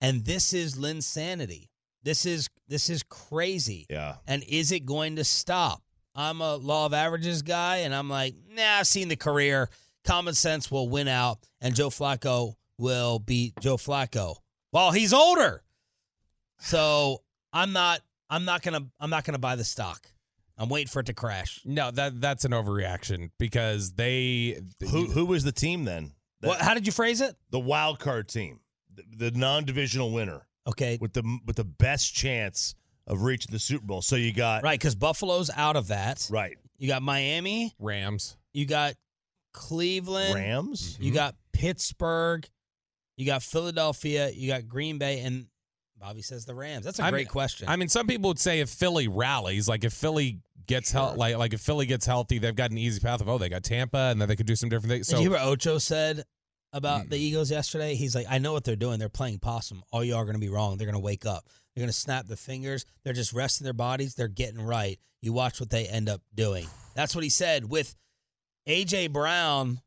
And 0.00 0.24
this 0.24 0.52
is 0.52 0.74
Linsanity. 0.76 1.68
This 2.02 2.26
is 2.26 2.48
this 2.66 2.90
is 2.90 3.02
crazy. 3.04 3.86
Yeah. 3.90 4.16
And 4.26 4.42
is 4.44 4.72
it 4.72 4.86
going 4.86 5.16
to 5.16 5.24
stop? 5.24 5.82
I'm 6.14 6.40
a 6.40 6.56
law 6.56 6.86
of 6.86 6.94
averages 6.94 7.42
guy, 7.42 7.78
and 7.78 7.94
I'm 7.94 8.08
like, 8.08 8.34
nah, 8.54 8.78
I've 8.78 8.86
seen 8.86 9.08
the 9.08 9.16
career. 9.16 9.68
Common 10.04 10.34
sense 10.34 10.70
will 10.70 10.88
win 10.88 11.08
out, 11.08 11.38
and 11.60 11.74
Joe 11.74 11.90
Flacco 11.90 12.54
will 12.78 13.18
beat 13.18 13.54
Joe 13.60 13.76
Flacco. 13.76 14.36
Well, 14.72 14.90
he's 14.90 15.12
older. 15.12 15.62
So 16.58 17.22
I'm 17.52 17.72
not 17.72 18.00
I'm 18.30 18.44
not 18.44 18.62
gonna 18.62 18.86
I'm 19.00 19.10
not 19.10 19.24
gonna 19.24 19.38
buy 19.38 19.56
the 19.56 19.64
stock. 19.64 20.06
I'm 20.58 20.68
waiting 20.68 20.88
for 20.88 21.00
it 21.00 21.06
to 21.06 21.14
crash. 21.14 21.60
No, 21.64 21.90
that 21.90 22.20
that's 22.20 22.44
an 22.44 22.52
overreaction 22.52 23.30
because 23.38 23.92
they 23.92 24.60
Who 24.90 25.06
who 25.06 25.26
was 25.26 25.44
the 25.44 25.52
team 25.52 25.84
then? 25.84 26.12
That- 26.40 26.48
What, 26.48 26.60
how 26.60 26.74
did 26.74 26.86
you 26.86 26.92
phrase 26.92 27.20
it? 27.20 27.36
the 27.50 27.60
wild 27.60 27.98
card 28.00 28.28
team, 28.28 28.60
the, 28.94 29.30
the 29.30 29.38
non-divisional 29.38 30.10
winner 30.10 30.46
Okay, 30.66 30.98
with 31.00 31.12
the 31.12 31.38
with 31.46 31.56
the 31.56 31.64
best 31.64 32.14
chance 32.14 32.74
of 33.06 33.22
reaching 33.22 33.50
the 33.52 33.58
Super 33.58 33.84
Bowl. 33.84 34.02
So 34.02 34.16
you 34.16 34.32
got 34.32 34.62
right, 34.62 34.78
because 34.78 34.94
Buffalo's 34.94 35.50
out 35.56 35.76
of 35.76 35.88
that. 35.88 36.26
right 36.30 36.56
You 36.78 36.88
got 36.88 37.02
Miami. 37.02 37.74
Rams. 37.80 38.36
You 38.52 38.66
got 38.66 38.94
Cleveland. 39.52 40.34
Rams. 40.34 40.96
You 41.00 41.12
got 41.12 41.34
Pittsburgh. 41.52 42.48
You 43.16 43.26
got 43.26 43.42
Philadelphia. 43.42 44.30
You 44.30 44.48
got 44.48 44.66
Green 44.68 44.98
Bay, 44.98 45.20
and 45.20 45.46
Bobby 45.98 46.22
says 46.22 46.44
the 46.44 46.54
Rams. 46.54 46.84
That's 46.84 46.98
a 46.98 47.04
I 47.04 47.10
great 47.10 47.20
mean- 47.20 47.26
question. 47.28 47.68
I 47.68 47.76
mean, 47.76 47.88
some 47.88 48.06
people 48.06 48.28
would 48.28 48.38
say 48.38 48.60
if 48.60 48.70
Philly 48.70 49.08
rallies, 49.08 49.68
like 49.68 49.84
if 49.84 49.92
Philly 49.92 50.40
gets 50.66 50.90
healthy, 50.92 51.18
like 51.18 51.36
like 51.36 51.52
if 51.52 51.60
Philly 51.60 51.86
gets 51.86 52.06
healthy, 52.06 52.38
they've 52.38 52.54
got 52.56 52.70
an 52.70 52.78
easy 52.78 53.00
path 53.00 53.20
of 53.20 53.28
oh, 53.28 53.38
they 53.38 53.48
got 53.48 53.62
Tampa, 53.64 53.98
and 54.10 54.20
then 54.20 54.28
they 54.28 54.36
could 54.36 54.46
do 54.46 54.56
some 54.56 54.68
different 54.68 54.90
things. 54.90 55.06
Did 55.06 55.12
So 55.16 55.22
you 55.22 55.30
hear 55.30 55.38
what 55.38 55.46
Ocho 55.46 55.78
said 55.78 56.24
about 56.72 57.02
Mm. 57.06 57.10
the 57.10 57.18
Eagles 57.18 57.50
yesterday? 57.50 57.94
He's 57.94 58.14
like, 58.14 58.26
I 58.30 58.38
know 58.38 58.52
what 58.52 58.64
they're 58.64 58.76
doing. 58.76 58.98
They're 58.98 59.08
playing 59.10 59.38
possum. 59.40 59.82
All 59.92 60.02
you 60.02 60.16
are 60.16 60.24
going 60.24 60.36
to 60.36 60.40
be 60.40 60.48
wrong. 60.48 60.76
They're 60.78 60.86
going 60.86 60.94
to 60.94 61.04
wake 61.04 61.26
up. 61.26 61.44
They're 61.74 61.82
going 61.82 61.90
to 61.92 61.96
snap 61.98 62.26
their 62.26 62.36
fingers. 62.36 62.84
They're 63.04 63.12
just 63.12 63.32
resting 63.32 63.64
their 63.64 63.72
bodies. 63.74 64.14
They're 64.14 64.28
getting 64.28 64.60
right. 64.62 64.98
You 65.20 65.32
watch 65.32 65.60
what 65.60 65.70
they 65.70 65.86
end 65.86 66.08
up 66.08 66.20
doing. 66.34 66.66
That's 66.94 67.14
what 67.14 67.24
he 67.24 67.30
said 67.30 67.68
with 67.68 67.94
A.J. 68.66 69.08
Brown 69.08 69.80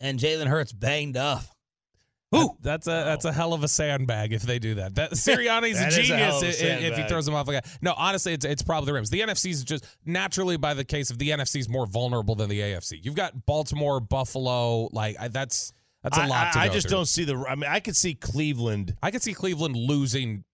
and 0.00 0.18
Jalen 0.18 0.46
Hurts 0.46 0.72
banged 0.72 1.16
up. 1.16 1.42
That- 2.30 2.48
that's 2.60 2.86
a 2.86 2.90
that's 2.90 3.24
a 3.24 3.32
hell 3.32 3.54
of 3.54 3.64
a 3.64 3.68
sandbag 3.68 4.34
if 4.34 4.42
they 4.42 4.58
do 4.58 4.74
that. 4.74 4.94
That 4.96 5.12
Sirianni's 5.14 5.78
That 5.78 5.96
a 5.96 6.00
is 6.00 6.10
a 6.10 6.16
hell 6.18 6.40
genius 6.40 6.60
of 6.60 6.66
a 6.66 6.72
i- 6.72 6.76
i- 6.76 6.80
if 6.90 6.96
he 6.98 7.02
throws 7.04 7.24
them 7.24 7.34
off 7.34 7.46
like 7.48 7.64
that. 7.64 7.78
No, 7.80 7.94
honestly, 7.96 8.34
it's 8.34 8.44
it's 8.44 8.60
probably 8.62 8.86
the 8.86 8.92
Rams. 8.92 9.08
The 9.08 9.20
NFC's 9.20 9.64
just 9.64 9.86
naturally 10.04 10.58
by 10.58 10.74
the 10.74 10.84
case 10.84 11.10
of 11.10 11.18
the 11.18 11.30
NFC's 11.30 11.70
more 11.70 11.86
vulnerable 11.86 12.34
than 12.34 12.50
the 12.50 12.60
AFC. 12.60 13.02
You've 13.02 13.14
got 13.14 13.46
Baltimore, 13.46 13.98
Buffalo, 14.00 14.90
like 14.92 15.16
I, 15.18 15.28
that's 15.28 15.72
that's 16.02 16.18
a 16.18 16.22
I- 16.22 16.26
lot 16.26 16.52
to 16.52 16.58
I, 16.58 16.62
I 16.64 16.68
go 16.68 16.74
just 16.74 16.88
through. 16.88 16.96
don't 16.98 17.06
see 17.08 17.24
the. 17.24 17.34
I 17.48 17.54
mean, 17.54 17.70
I 17.70 17.80
could 17.80 17.96
see 17.96 18.14
Cleveland. 18.14 18.94
I 19.02 19.10
could 19.10 19.22
see 19.22 19.32
Cleveland 19.32 19.74
losing 19.76 20.44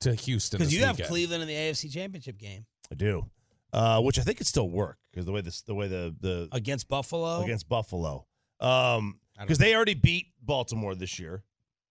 to 0.00 0.16
Houston 0.16 0.58
Because 0.58 0.72
this 0.72 0.80
you 0.80 0.84
have. 0.84 1.00
Cleveland 1.04 1.42
in 1.42 1.46
the 1.48 1.54
AFC 1.54 1.88
Championship 1.92 2.36
game 2.36 2.66
I 2.90 2.96
do, 2.96 3.26
uh, 3.72 4.00
which 4.02 4.18
I 4.18 4.22
think 4.22 4.38
could 4.38 4.48
still 4.48 4.68
work 4.68 4.98
because 5.12 5.26
the 5.26 5.32
way 5.32 5.40
this, 5.40 5.62
the 5.62 5.74
way 5.74 5.88
the 5.88 6.14
the 6.20 6.48
against 6.52 6.88
Buffalo. 6.88 7.42
against 7.42 7.68
Buffalo, 7.68 8.26
um, 8.60 9.18
because 9.40 9.58
they 9.58 9.74
already 9.74 9.94
beat 9.94 10.26
Baltimore 10.42 10.94
this 10.94 11.18
year. 11.18 11.44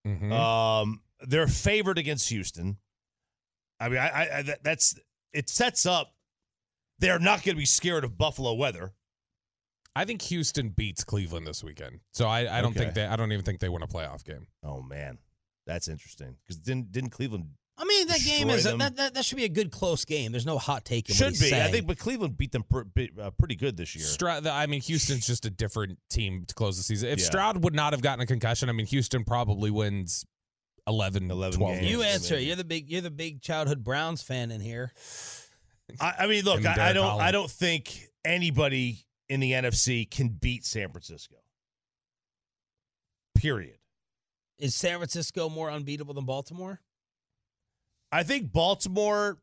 Mhm. 0.06 0.32
Um, 0.32 1.02
they're 1.28 1.48
favored 1.48 1.98
against 1.98 2.30
Houston. 2.30 2.78
I 3.80 3.90
mean, 3.90 4.00
I, 4.00 4.08
I, 4.08 4.38
I 4.38 4.42
that, 4.44 4.64
that's 4.64 4.96
it 5.34 5.50
sets 5.50 5.86
up. 5.86 6.14
They're 7.00 7.20
not 7.20 7.44
going 7.44 7.56
to 7.56 7.60
be 7.60 7.66
scared 7.66 8.04
of 8.04 8.18
Buffalo 8.18 8.54
weather. 8.54 8.94
I 9.96 10.06
think 10.06 10.22
Houston 10.24 10.70
beats 10.70 11.04
Cleveland 11.04 11.46
this 11.46 11.64
weekend. 11.64 12.00
So 12.14 12.28
I, 12.28 12.60
I 12.60 12.62
don't 12.62 12.74
think 12.74 12.94
they 12.94 13.06
I 13.06 13.16
don't 13.16 13.32
even 13.32 13.44
think 13.44 13.60
they 13.60 13.70
win 13.70 13.84
a 13.84 13.88
playoff 13.88 14.24
game. 14.24 14.48
Oh 14.64 14.82
man, 14.82 15.18
that's 15.68 15.88
interesting 15.88 16.38
because 16.42 16.58
didn't 16.58 16.92
didn't 16.92 17.10
Cleveland 17.10 17.50
I 17.82 17.86
mean, 17.86 18.08
that 18.10 18.20
game 18.20 18.50
is 18.52 18.68
a, 18.68 18.78
that, 18.78 18.96
that 18.98 19.14
that 19.16 19.26
should 19.26 19.38
be 19.38 19.44
a 19.44 19.50
good 19.50 19.72
close 19.72 20.06
game. 20.06 20.32
There's 20.32 20.46
no 20.46 20.60
hot 20.60 20.86
take 20.86 21.10
in 21.10 21.14
what 21.14 21.18
should 21.18 21.30
he's 21.30 21.50
be? 21.52 21.60
I 21.60 21.72
think, 21.72 21.88
but 21.88 21.98
Cleveland 21.98 22.38
beat 22.38 22.52
them 22.52 22.64
pr- 22.70 22.82
bi- 22.84 23.10
uh, 23.20 23.32
pretty 23.32 23.56
good 23.56 23.76
this 23.76 23.96
year. 23.96 24.06
Stroud, 24.06 24.46
I 24.46 24.68
mean, 24.68 24.82
Houston's 24.82 25.26
just 25.26 25.46
a 25.48 25.50
different 25.50 25.98
team 26.08 26.46
to 26.46 26.54
close 26.54 26.78
the 26.78 26.84
season. 26.84 27.10
If 27.10 27.18
Yeah. 27.18 27.26
Stroud 27.26 27.64
would 27.64 27.74
not 27.74 27.94
have 27.94 28.04
gotten 28.04 28.22
a 28.22 28.28
concussion, 28.28 28.70
I 28.70 28.74
mean, 28.74 28.86
Houston 28.86 29.24
probably 29.24 29.72
wins 29.72 30.26
11, 30.86 31.32
11 31.32 31.58
12 31.60 31.76
games. 31.80 31.90
you 31.90 32.04
answer. 32.04 32.40
You're 32.40 32.56
the 32.56 32.64
big 32.64 32.88
you're 32.88 33.02
the 33.02 33.10
big 33.10 33.42
childhood 33.42 33.84
Browns 33.84 34.22
fan 34.22 34.52
in 34.52 34.62
here. 34.62 34.92
I, 36.00 36.14
I 36.20 36.28
mean, 36.28 36.46
look, 36.46 36.64
I, 36.64 36.92
I 36.92 36.94
don't, 36.94 37.20
I 37.20 37.32
don't 37.32 37.50
think 37.50 38.10
anybody 38.24 39.06
in 39.28 39.40
the 39.40 39.54
NFC 39.54 40.10
can 40.10 40.30
beat 40.30 40.66
San 40.66 40.92
Francisco. 40.92 41.38
Period. 43.36 43.78
Is 44.60 44.76
San 44.76 44.98
Francisco 44.98 45.50
more 45.50 45.72
unbeatable 45.72 46.14
than 46.14 46.26
Baltimore? 46.26 46.80
I 48.12 48.24
think 48.24 48.52
Baltimore 48.52 49.38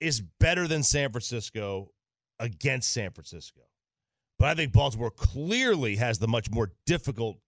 is 0.00 0.22
better 0.40 0.66
than 0.66 0.82
San 0.82 1.10
Francisco 1.10 1.90
against 2.38 2.92
San 2.92 3.10
Francisco. 3.10 3.60
But 4.38 4.48
I 4.48 4.54
think 4.54 4.72
Baltimore 4.72 5.10
clearly 5.10 5.96
has 5.96 6.18
the 6.18 6.28
much 6.28 6.50
more 6.50 6.72
difficult 6.86 7.38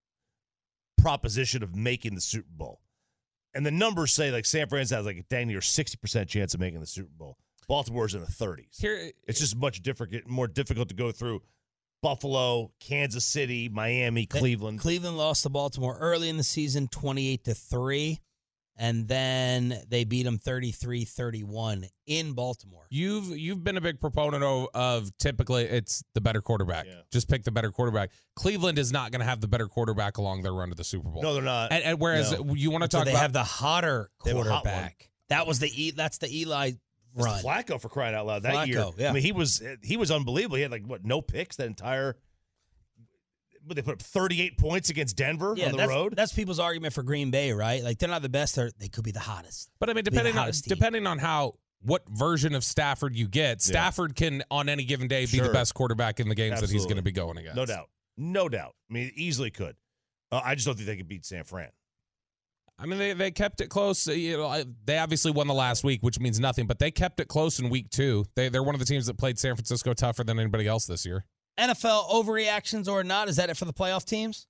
proposition 0.97 1.63
of 1.63 1.75
making 1.75 2.15
the 2.15 2.21
Super 2.21 2.49
Bowl. 2.49 2.81
And 3.53 3.65
the 3.65 3.71
numbers 3.71 4.13
say 4.13 4.31
like 4.31 4.45
San 4.45 4.67
Francisco 4.67 4.97
has 4.97 5.05
like 5.05 5.17
a 5.17 5.23
dang 5.23 5.47
near 5.47 5.59
60% 5.59 6.27
chance 6.27 6.53
of 6.53 6.59
making 6.59 6.79
the 6.79 6.87
Super 6.87 7.11
Bowl. 7.17 7.37
Baltimore's 7.67 8.15
in 8.15 8.21
the 8.21 8.27
30s. 8.27 8.79
Here, 8.79 9.11
It's 9.27 9.39
eh, 9.39 9.43
just 9.43 9.55
much 9.57 9.81
different, 9.81 10.27
more 10.27 10.47
difficult 10.47 10.89
to 10.89 10.95
go 10.95 11.11
through 11.11 11.41
Buffalo, 12.01 12.71
Kansas 12.79 13.25
City, 13.25 13.67
Miami, 13.67 14.23
eh, 14.23 14.39
Cleveland. 14.39 14.79
Cleveland 14.79 15.17
lost 15.17 15.43
to 15.43 15.49
Baltimore 15.49 15.97
early 15.99 16.29
in 16.29 16.37
the 16.37 16.43
season 16.43 16.87
28 16.87 17.43
to 17.43 17.53
3 17.53 18.19
and 18.77 19.07
then 19.07 19.81
they 19.89 20.03
beat 20.03 20.23
them 20.23 20.37
33-31 20.39 21.87
in 22.05 22.33
Baltimore. 22.33 22.85
you've 22.89 23.37
you've 23.37 23.63
been 23.63 23.77
a 23.77 23.81
big 23.81 23.99
proponent 23.99 24.43
of, 24.43 24.67
of 24.73 25.17
typically 25.17 25.63
it's 25.63 26.03
the 26.13 26.21
better 26.21 26.41
quarterback. 26.41 26.85
Yeah. 26.85 27.01
Just 27.11 27.29
pick 27.29 27.43
the 27.43 27.51
better 27.51 27.71
quarterback. 27.71 28.11
Cleveland 28.35 28.77
is 28.79 28.91
not 28.91 29.11
going 29.11 29.19
to 29.19 29.25
have 29.25 29.41
the 29.41 29.47
better 29.47 29.67
quarterback 29.67 30.17
along 30.17 30.43
their 30.43 30.53
run 30.53 30.69
to 30.69 30.75
the 30.75 30.83
Super 30.83 31.09
Bowl. 31.09 31.21
No, 31.21 31.33
they're 31.33 31.43
not. 31.43 31.71
and, 31.71 31.83
and 31.83 31.99
whereas 31.99 32.31
No. 32.31 32.53
you 32.53 32.71
want 32.71 32.83
to 32.83 32.89
So 32.89 32.99
talk 32.99 33.05
they 33.05 33.11
about 33.11 33.21
have 33.21 33.33
the 33.33 33.43
hotter 33.43 34.09
They 34.23 34.31
have 34.35 34.45
a 34.45 34.49
hot 34.49 34.63
quarterback. 34.63 35.09
That 35.29 35.45
was 35.47 35.59
the 35.59 35.69
E 35.69 35.91
that's 35.91 36.19
the 36.19 36.33
Eli 36.41 36.67
It's 36.67 36.77
run. 37.15 37.41
Flacco 37.43 37.81
for 37.81 37.89
crying 37.89 38.15
out 38.15 38.25
loud 38.27 38.43
that 38.43 38.67
year. 38.67 38.85
Yeah. 38.97 39.09
I 39.09 39.13
mean, 39.13 39.23
he 39.23 39.31
was 39.31 39.61
he 39.83 39.97
was 39.97 40.11
unbelievable. 40.11 40.55
He 40.57 40.61
had 40.61 40.71
like 40.71 40.85
what 40.85 41.03
no 41.03 41.21
picks 41.21 41.55
that 41.57 41.67
entire. 41.67 42.15
But 43.67 43.75
they 43.75 43.81
put 43.81 43.93
up 43.95 44.01
38 44.01 44.57
points 44.57 44.89
against 44.89 45.15
Denver 45.17 45.53
Yeah, 45.57 45.65
on 45.67 45.71
the 45.73 45.77
that's, 45.77 45.89
road. 45.89 46.13
that's 46.15 46.33
people's 46.33 46.59
argument 46.59 46.93
for 46.93 47.03
Green 47.03 47.31
Bay, 47.31 47.51
right? 47.51 47.83
Like 47.83 47.97
they're 47.99 48.09
not 48.09 48.21
the 48.21 48.29
best, 48.29 48.55
they're, 48.55 48.71
they 48.79 48.87
could 48.87 49.03
be 49.03 49.11
the 49.11 49.19
hottest. 49.19 49.69
But 49.79 49.89
I 49.89 49.93
mean, 49.93 50.03
depending 50.03 50.37
on 50.37 50.51
team. 50.51 50.61
depending 50.67 51.05
on 51.07 51.17
how 51.19 51.55
what 51.81 52.03
version 52.09 52.55
of 52.55 52.63
Stafford 52.63 53.15
you 53.15 53.27
get, 53.27 53.61
Stafford 53.61 54.15
can 54.15 54.43
on 54.49 54.67
any 54.69 54.83
given 54.83 55.07
day 55.07 55.21
be 55.25 55.37
Sure. 55.37 55.47
the 55.47 55.53
best 55.53 55.73
quarterback 55.73 56.19
in 56.19 56.27
the 56.29 56.35
games 56.35 56.59
that 56.61 56.69
he's 56.71 56.85
going 56.85 56.95
to 56.97 57.03
be 57.03 57.11
going 57.11 57.37
against. 57.37 57.55
no 57.55 57.65
doubt, 57.65 57.89
no 58.17 58.49
doubt. 58.49 58.73
I 58.89 58.93
mean, 58.93 59.11
easily 59.15 59.51
could. 59.51 59.75
Uh, 60.31 60.41
I 60.43 60.55
just 60.55 60.65
don't 60.65 60.75
think 60.75 60.87
they 60.87 60.97
could 60.97 61.07
beat 61.07 61.25
San 61.25 61.43
Fran. 61.43 61.69
I 62.79 62.85
mean, 62.85 62.99
they, 62.99 63.13
they 63.13 63.31
kept 63.31 63.59
it 63.61 63.69
close. 63.69 64.07
Uh, 64.07 64.11
You 64.11 64.37
know, 64.37 64.63
they 64.85 64.97
obviously 64.99 65.31
won 65.31 65.47
the 65.47 65.53
last 65.53 65.83
week, 65.83 66.01
which 66.03 66.19
means 66.19 66.39
nothing. 66.39 66.67
But 66.67 66.77
they 66.79 66.91
kept 66.91 67.19
it 67.19 67.27
close 67.27 67.59
in 67.59 67.69
week 67.69 67.89
two. 67.89 68.25
They 68.35 68.49
they're 68.49 68.61
one 68.63 68.75
of 68.75 68.79
the 68.79 68.85
teams 68.85 69.07
that 69.07 69.17
played 69.17 69.39
San 69.39 69.55
Francisco 69.55 69.93
tougher 69.93 70.23
than 70.23 70.39
anybody 70.39 70.67
else 70.67 70.85
this 70.85 71.05
year. 71.05 71.25
NFL 71.57 72.09
overreactions 72.09 72.87
or 72.87 73.03
not? 73.03 73.29
Is 73.29 73.35
that 73.37 73.49
it 73.49 73.57
for 73.57 73.65
the 73.65 73.73
playoff 73.73 74.05
teams? 74.05 74.47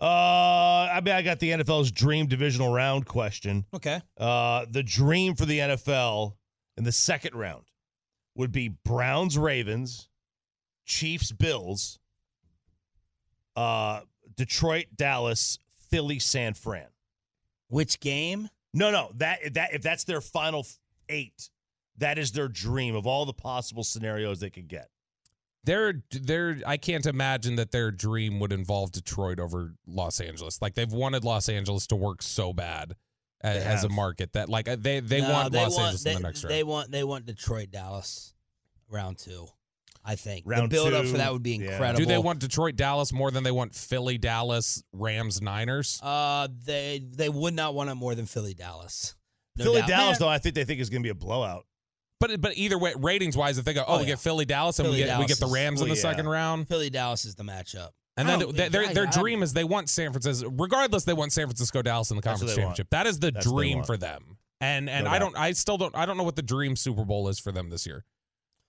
Uh, 0.00 0.88
I 0.92 1.00
mean, 1.02 1.14
I 1.14 1.22
got 1.22 1.38
the 1.38 1.50
NFL's 1.50 1.90
dream 1.90 2.26
divisional 2.26 2.72
round 2.72 3.06
question. 3.06 3.64
Okay. 3.72 4.00
Uh, 4.18 4.66
the 4.68 4.82
dream 4.82 5.34
for 5.34 5.46
the 5.46 5.58
NFL 5.58 6.34
in 6.76 6.84
the 6.84 6.92
second 6.92 7.34
round 7.34 7.64
would 8.34 8.52
be 8.52 8.68
Browns, 8.68 9.38
Ravens, 9.38 10.08
Chiefs, 10.84 11.32
Bills, 11.32 11.98
uh, 13.56 14.00
Detroit, 14.36 14.86
Dallas, 14.94 15.58
Philly, 15.90 16.18
San 16.18 16.54
Fran. 16.54 16.88
Which 17.68 18.00
game? 18.00 18.48
No, 18.72 18.90
no, 18.90 19.10
that 19.16 19.54
that 19.54 19.72
if 19.72 19.82
that's 19.82 20.04
their 20.04 20.20
final 20.20 20.66
eight, 21.08 21.50
that 21.98 22.18
is 22.18 22.32
their 22.32 22.48
dream 22.48 22.96
of 22.96 23.06
all 23.06 23.24
the 23.24 23.32
possible 23.32 23.84
scenarios 23.84 24.40
they 24.40 24.50
could 24.50 24.68
get. 24.68 24.88
Their 25.64 26.02
their 26.10 26.60
I 26.66 26.76
can't 26.76 27.06
imagine 27.06 27.56
that 27.56 27.70
their 27.70 27.90
dream 27.90 28.38
would 28.40 28.52
involve 28.52 28.92
Detroit 28.92 29.40
over 29.40 29.74
Los 29.86 30.20
Angeles. 30.20 30.60
Like 30.60 30.74
they've 30.74 30.92
wanted 30.92 31.24
Los 31.24 31.48
Angeles 31.48 31.86
to 31.88 31.96
work 31.96 32.22
so 32.22 32.52
bad 32.52 32.94
as, 33.40 33.64
as 33.64 33.84
a 33.84 33.88
market 33.88 34.32
that 34.34 34.48
like 34.48 34.68
uh, 34.68 34.76
they 34.78 35.00
they 35.00 35.20
No, 35.20 35.30
want 35.30 35.52
they 35.52 35.62
Los 35.62 35.74
want, 35.74 35.84
Angeles 35.84 36.02
they, 36.02 36.10
in 36.10 36.16
the 36.16 36.22
next 36.22 36.44
round. 36.44 36.54
They 36.54 36.62
want 36.64 36.90
they 36.90 37.04
want 37.04 37.26
Detroit, 37.26 37.70
Dallas, 37.70 38.34
round 38.90 39.18
two. 39.18 39.46
I 40.06 40.16
think 40.16 40.44
Round 40.44 40.70
the 40.70 40.74
build 40.74 40.92
up 40.92 41.06
for 41.06 41.16
that 41.16 41.32
would 41.32 41.42
be 41.42 41.56
yeah. 41.56 41.72
incredible. 41.72 41.98
Do 42.00 42.04
they 42.04 42.18
want 42.18 42.38
Detroit, 42.38 42.76
Dallas 42.76 43.10
more 43.10 43.30
than 43.30 43.42
they 43.42 43.50
want 43.50 43.74
Philly, 43.74 44.18
Dallas, 44.18 44.84
Rams, 44.92 45.40
Niners? 45.40 45.98
Uh, 46.02 46.46
they 46.66 47.02
they 47.10 47.30
would 47.30 47.54
not 47.54 47.74
want 47.74 47.88
it 47.88 47.94
more 47.94 48.14
than 48.14 48.26
Philly, 48.26 48.52
Dallas. 48.52 49.14
No 49.56 49.64
Philly, 49.64 49.80
doubt. 49.80 49.88
Dallas, 49.88 50.20
Man, 50.20 50.26
though, 50.26 50.32
I 50.32 50.38
think 50.38 50.56
they 50.56 50.64
think 50.64 50.80
is 50.80 50.90
going 50.90 51.02
to 51.02 51.06
be 51.06 51.10
a 51.10 51.14
blowout. 51.14 51.64
But 52.26 52.40
but 52.40 52.56
either 52.56 52.78
way, 52.78 52.94
ratings 52.96 53.36
wise, 53.36 53.58
if 53.58 53.64
they 53.64 53.74
go, 53.74 53.82
oh, 53.86 53.94
Oh, 53.94 53.96
we 53.98 54.02
yeah. 54.04 54.08
get 54.10 54.18
Philly 54.20 54.44
Dallas 54.44 54.78
and 54.78 54.88
we 54.88 54.94
Philly, 54.96 55.06
get 55.06 55.18
we 55.18 55.26
get 55.26 55.38
the 55.38 55.40
Dallas 55.46 55.50
is- 55.50 55.54
Rams 55.64 55.80
in 55.82 55.88
the 55.88 55.94
yeah. 55.94 56.00
second 56.00 56.28
round, 56.28 56.68
Philly 56.68 56.90
Dallas 56.90 57.24
is 57.24 57.34
the 57.34 57.44
matchup. 57.44 57.90
and 58.16 58.28
then 58.28 58.38
don't 58.38 58.48
th- 58.54 58.70
think- 58.70 58.72
their 58.72 58.94
their 58.94 59.06
dream 59.06 59.42
is 59.42 59.52
they 59.52 59.64
want 59.64 59.88
San 59.90 60.12
Francisco. 60.12 60.48
Regardless, 60.50 61.04
they 61.04 61.12
want 61.12 61.32
San 61.32 61.46
Francisco 61.46 61.82
Dallas 61.82 62.10
in 62.10 62.16
the 62.16 62.22
conference 62.22 62.54
they 62.54 62.62
want. 62.62 62.76
championship. 62.76 62.88
That 62.90 63.06
is 63.06 63.18
the 63.18 63.30
That's 63.32 63.44
dream 63.46 63.82
for 63.84 63.96
them. 63.96 64.38
And 64.60 64.88
and 64.88 65.04
No 65.04 65.10
I 65.10 65.18
don't 65.18 65.36
I 65.36 65.52
still 65.52 65.76
don't 65.76 65.94
I 65.96 66.06
don't 66.06 66.16
know 66.16 66.22
what 66.22 66.36
the 66.36 66.42
dream 66.42 66.76
Super 66.76 67.04
Bowl 67.04 67.28
is 67.28 67.38
for 67.38 67.52
them 67.52 67.68
this 67.70 67.86
year. 67.86 68.04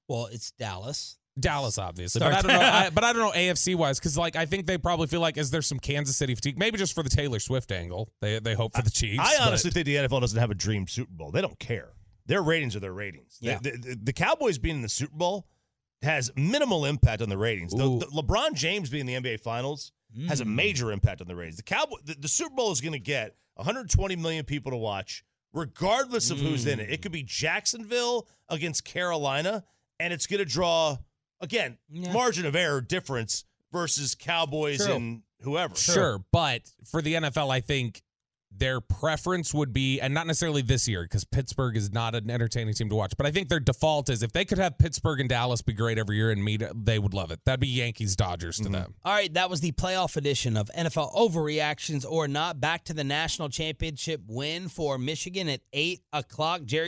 Well, 0.09 0.27
it's 0.31 0.51
Dallas. 0.51 1.17
Dallas, 1.37 1.77
obviously, 1.77 2.19
Start 2.19 2.31
but 2.43 2.45
I 2.45 2.53
don't 2.53 2.61
know. 2.61 2.67
I, 2.67 2.89
but 2.93 3.03
I 3.03 3.11
don't 3.13 3.21
know 3.21 3.31
AFC 3.37 3.75
wise 3.75 3.99
because 3.99 4.17
like 4.17 4.35
I 4.37 4.45
think 4.45 4.65
they 4.67 4.77
probably 4.77 5.07
feel 5.07 5.19
like 5.19 5.37
is 5.37 5.51
there 5.51 5.61
some 5.61 5.79
Kansas 5.79 6.15
City 6.15 6.33
fatigue? 6.33 6.57
Maybe 6.57 6.77
just 6.77 6.93
for 6.95 7.03
the 7.03 7.09
Taylor 7.09 7.39
Swift 7.39 7.71
angle. 7.71 8.09
They 8.21 8.39
they 8.39 8.53
hope 8.53 8.73
for 8.75 8.81
the 8.81 8.89
Chiefs. 8.89 9.19
I 9.21 9.37
but- 9.39 9.47
honestly 9.47 9.71
think 9.71 9.85
the 9.85 9.95
NFL 9.95 10.21
doesn't 10.21 10.39
have 10.39 10.49
a 10.51 10.55
dream 10.55 10.87
Super 10.87 11.11
Bowl. 11.11 11.31
They 11.31 11.41
don't 11.41 11.59
care. 11.59 11.89
Their 12.27 12.41
ratings 12.41 12.75
are 12.75 12.79
their 12.79 12.93
ratings. 12.93 13.37
Yeah. 13.39 13.59
The, 13.61 13.71
the- 13.71 13.99
the 14.03 14.13
Cowboys 14.13 14.57
being 14.57 14.77
in 14.77 14.81
the 14.81 14.89
Super 14.89 15.15
Bowl 15.15 15.47
has 16.01 16.31
minimal 16.35 16.85
impact 16.85 17.21
on 17.21 17.29
the 17.29 17.37
ratings. 17.37 17.71
The, 17.71 17.77
the 17.99 18.05
LeBron 18.07 18.53
James 18.53 18.89
being 18.89 19.07
in 19.07 19.23
the 19.23 19.29
NBA 19.29 19.39
Finals 19.39 19.91
has 20.27 20.39
a 20.41 20.45
Mm. 20.45 20.55
major 20.55 20.91
impact 20.91 21.21
on 21.21 21.27
the 21.27 21.35
ratings. 21.35 21.57
The 21.57 21.63
Cowboy, 21.63 21.97
the, 22.03 22.15
the 22.15 22.27
Super 22.27 22.53
Bowl 22.55 22.71
is 22.71 22.79
going 22.81 22.93
to 22.93 22.99
get 22.99 23.35
120 23.55 24.15
million 24.15 24.45
people 24.45 24.71
to 24.71 24.77
watch, 24.77 25.23
regardless 25.53 26.29
of 26.31 26.39
who's 26.39 26.65
in 26.65 26.79
it. 26.79 26.89
It 26.91 27.01
could 27.01 27.11
be 27.11 27.23
Jacksonville 27.23 28.27
against 28.49 28.83
Carolina, 28.85 29.63
and 29.99 30.13
it's 30.13 30.27
going 30.27 30.39
to 30.39 30.45
draw 30.45 30.97
again 31.41 31.77
Yeah. 31.89 32.11
margin 32.13 32.45
of 32.45 32.55
error 32.55 32.81
difference 32.81 33.45
versus 33.71 34.15
Cowboys 34.15 34.85
True. 34.85 34.95
and 34.95 35.21
whoever. 35.41 35.75
Sure, 35.75 36.23
but 36.31 36.61
for 36.85 37.01
the 37.01 37.15
NFL, 37.15 37.49
I 37.51 37.59
think 37.61 38.01
their 38.57 38.81
preference 38.81 39.53
would 39.53 39.73
be, 39.73 39.99
and 39.99 40.13
not 40.13 40.27
necessarily 40.27 40.61
this 40.61 40.87
year, 40.87 41.03
because 41.03 41.23
Pittsburgh 41.23 41.75
is 41.77 41.91
not 41.91 42.15
an 42.15 42.29
entertaining 42.29 42.73
team 42.73 42.89
to 42.89 42.95
watch. 42.95 43.13
But 43.17 43.25
I 43.25 43.31
think 43.31 43.49
their 43.49 43.59
default 43.59 44.09
is 44.09 44.23
if 44.23 44.31
they 44.31 44.45
could 44.45 44.57
have 44.57 44.77
Pittsburgh 44.77 45.19
and 45.19 45.29
Dallas 45.29 45.61
be 45.61 45.73
great 45.73 45.97
every 45.97 46.17
year 46.17 46.31
and 46.31 46.43
meet, 46.43 46.63
they 46.73 46.99
would 46.99 47.13
love 47.13 47.31
it. 47.31 47.39
That'd 47.45 47.59
be 47.59 47.67
Yankees 47.67 48.15
Dodgers 48.15 48.57
to 48.57 48.63
mm-hmm. 48.63 48.73
them. 48.73 48.95
All 49.03 49.13
right, 49.13 49.33
that 49.33 49.49
was 49.49 49.61
the 49.61 49.71
playoff 49.73 50.15
edition 50.15 50.57
of 50.57 50.69
NFL 50.77 51.15
Overreactions 51.15 52.05
or 52.09 52.27
Not. 52.27 52.59
Back 52.59 52.85
to 52.85 52.93
the 52.93 53.03
national 53.03 53.49
championship 53.49 54.21
win 54.27 54.69
for 54.69 54.97
Michigan 54.97 55.49
at 55.49 55.61
8 55.73 56.01
o'clock. 56.13 56.63
Jerry. 56.65 56.87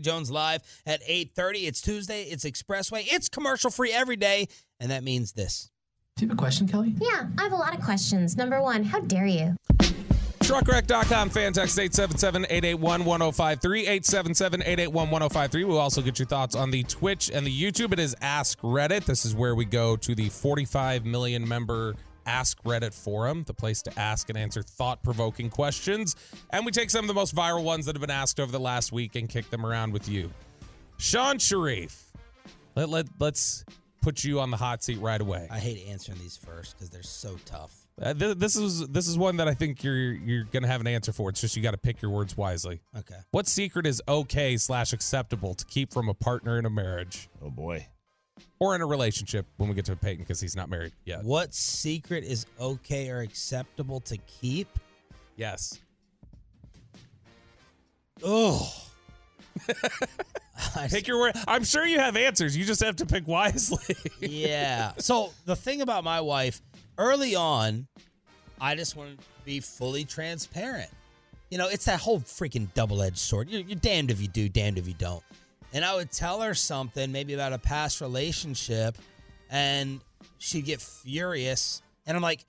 Jones 0.00 0.30
live 0.30 0.62
at 0.86 1.00
8:30. 1.06 1.66
It's 1.66 1.80
Tuesday. 1.80 2.24
It's 2.24 2.44
Expressway. 2.44 3.06
It's 3.10 3.28
commercial 3.28 3.70
free 3.70 3.92
every 3.92 4.16
day, 4.16 4.48
and 4.80 4.90
that 4.90 5.04
means 5.04 5.32
this. 5.32 5.70
Do 6.16 6.24
you 6.24 6.30
have 6.30 6.36
a 6.36 6.40
question, 6.40 6.66
Kelly? 6.66 6.94
Yeah, 7.00 7.28
I 7.38 7.42
have 7.42 7.52
a 7.52 7.56
lot 7.56 7.74
of 7.74 7.84
questions. 7.84 8.36
Number 8.36 8.60
one, 8.60 8.82
how 8.82 9.00
dare 9.00 9.26
you? 9.26 9.54
Truckwreck.com, 10.40 11.30
fan 11.30 11.52
text 11.52 11.78
877-881-1053, 11.78 13.86
877-881-1053. 13.86 15.66
We'll 15.66 15.78
also 15.78 16.00
get 16.00 16.18
your 16.18 16.26
thoughts 16.26 16.56
on 16.56 16.70
the 16.70 16.82
Twitch 16.84 17.30
and 17.30 17.46
the 17.46 17.62
YouTube. 17.62 17.92
It 17.92 17.98
is 17.98 18.16
Ask 18.22 18.58
Reddit. 18.62 19.04
This 19.04 19.26
is 19.26 19.34
where 19.34 19.54
we 19.54 19.66
go 19.66 19.94
to 19.96 20.14
the 20.14 20.30
45 20.30 21.04
million 21.04 21.46
member 21.46 21.96
Ask 22.28 22.62
Reddit 22.62 22.92
forum, 22.92 23.44
the 23.46 23.54
place 23.54 23.80
to 23.82 23.98
ask 23.98 24.28
and 24.28 24.36
answer 24.36 24.62
thought-provoking 24.62 25.48
questions. 25.48 26.14
And 26.50 26.66
we 26.66 26.72
take 26.72 26.90
some 26.90 27.02
of 27.04 27.08
the 27.08 27.14
most 27.14 27.34
viral 27.34 27.64
ones 27.64 27.86
that 27.86 27.94
have 27.94 28.02
been 28.02 28.10
asked 28.10 28.38
over 28.38 28.52
the 28.52 28.60
last 28.60 28.92
week 28.92 29.16
and 29.16 29.28
kick 29.28 29.48
them 29.48 29.64
around 29.64 29.94
with 29.94 30.08
you. 30.08 30.30
Shan 30.98 31.38
Shariff, 31.38 32.02
let, 32.76 32.90
let, 32.90 33.06
let's 33.18 33.64
put 34.02 34.24
you 34.24 34.40
on 34.40 34.50
the 34.50 34.58
hot 34.58 34.82
seat 34.82 34.98
right 35.00 35.20
away. 35.20 35.48
I 35.50 35.58
hate 35.58 35.88
answering 35.88 36.18
these 36.18 36.36
first 36.36 36.76
because 36.76 36.90
they're 36.90 37.02
so 37.02 37.38
tough. 37.46 37.74
Uh, 38.00 38.14
th- 38.14 38.36
this 38.36 38.54
is 38.54 38.86
this 38.88 39.08
is 39.08 39.18
one 39.18 39.38
that 39.38 39.48
I 39.48 39.54
think 39.54 39.82
you're 39.82 40.12
you're 40.12 40.44
gonna 40.44 40.68
have 40.68 40.80
an 40.80 40.86
answer 40.86 41.12
for. 41.12 41.30
It's 41.30 41.40
just 41.40 41.56
you 41.56 41.62
got 41.62 41.72
to 41.72 41.78
pick 41.78 42.00
your 42.00 42.12
words 42.12 42.36
wisely. 42.36 42.80
Okay. 42.96 43.16
What 43.32 43.48
secret 43.48 43.86
is 43.86 44.00
okay 44.06 44.56
slash 44.56 44.92
acceptable 44.92 45.54
to 45.54 45.64
keep 45.64 45.92
from 45.92 46.08
a 46.08 46.14
partner 46.14 46.58
in 46.58 46.64
a 46.64 46.70
marriage 46.70 47.28
Oh 47.42 47.50
boy. 47.50 47.86
Or 48.58 48.74
in 48.74 48.80
a 48.80 48.86
relationship 48.86 49.46
when 49.56 49.68
we 49.68 49.74
get 49.74 49.84
to 49.86 49.96
Peyton 49.96 50.24
because 50.24 50.40
he's 50.40 50.56
not 50.56 50.68
married 50.68 50.92
yet? 51.04 51.24
What 51.24 51.54
secret 51.54 52.24
is 52.24 52.46
okay 52.60 53.10
or 53.10 53.20
acceptable 53.20 54.00
to 54.00 54.16
keep? 54.40 54.68
Yes. 55.36 55.78
Oh. 58.24 58.70
Pick 60.88 61.06
your 61.06 61.20
word. 61.20 61.34
I'm 61.46 61.64
sure 61.64 61.86
you 61.86 61.98
have 61.98 62.16
answers. 62.16 62.56
You 62.56 62.64
just 62.64 62.82
have 62.82 62.96
to 62.96 63.06
pick 63.06 63.26
wisely. 63.26 63.96
yeah. 64.20 64.92
So 64.98 65.32
the 65.44 65.56
thing 65.56 65.82
about 65.82 66.04
my 66.04 66.20
wife, 66.20 66.60
early 66.96 67.36
on, 67.36 67.86
I 68.60 68.74
just 68.74 68.96
wanted 68.96 69.18
to 69.18 69.24
be 69.44 69.60
fully 69.60 70.04
transparent. 70.04 70.90
You 71.50 71.58
know, 71.58 71.68
it's 71.68 71.84
that 71.86 72.00
whole 72.00 72.20
freaking 72.20 72.72
double 72.74 73.02
edged 73.02 73.18
sword. 73.18 73.48
You're, 73.48 73.62
you're 73.62 73.78
damned 73.78 74.10
if 74.10 74.20
you 74.20 74.28
do, 74.28 74.48
damned 74.48 74.78
if 74.78 74.86
you 74.86 74.94
don't. 74.94 75.22
And 75.72 75.84
I 75.84 75.94
would 75.94 76.10
tell 76.10 76.40
her 76.40 76.54
something, 76.54 77.12
maybe 77.12 77.34
about 77.34 77.52
a 77.52 77.58
past 77.58 78.00
relationship, 78.00 78.96
and 79.50 80.00
she'd 80.38 80.64
get 80.64 80.80
furious. 80.80 81.82
And 82.06 82.16
I'm 82.16 82.22
like, 82.22 82.44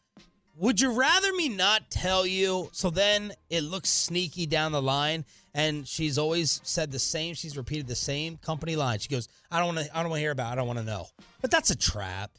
would 0.57 0.79
you 0.79 0.91
rather 0.91 1.33
me 1.33 1.49
not 1.49 1.89
tell 1.89 2.25
you? 2.25 2.69
So 2.71 2.89
then 2.89 3.33
it 3.49 3.61
looks 3.61 3.89
sneaky 3.89 4.45
down 4.45 4.71
the 4.71 4.81
line. 4.81 5.25
And 5.53 5.87
she's 5.87 6.17
always 6.17 6.61
said 6.63 6.91
the 6.91 6.99
same. 6.99 7.33
She's 7.33 7.57
repeated 7.57 7.87
the 7.87 7.95
same 7.95 8.37
company 8.37 8.75
line. 8.75 8.99
She 8.99 9.09
goes, 9.09 9.27
"I 9.49 9.57
don't 9.57 9.73
want 9.73 9.87
to. 9.87 9.97
I 9.97 10.01
don't 10.01 10.11
want 10.11 10.19
to 10.19 10.21
hear 10.21 10.31
about. 10.31 10.49
It. 10.49 10.51
I 10.51 10.55
don't 10.55 10.67
want 10.67 10.77
to 10.79 10.85
know." 10.85 11.07
But 11.41 11.49
that's 11.49 11.71
a 11.71 11.75
trap. 11.75 12.29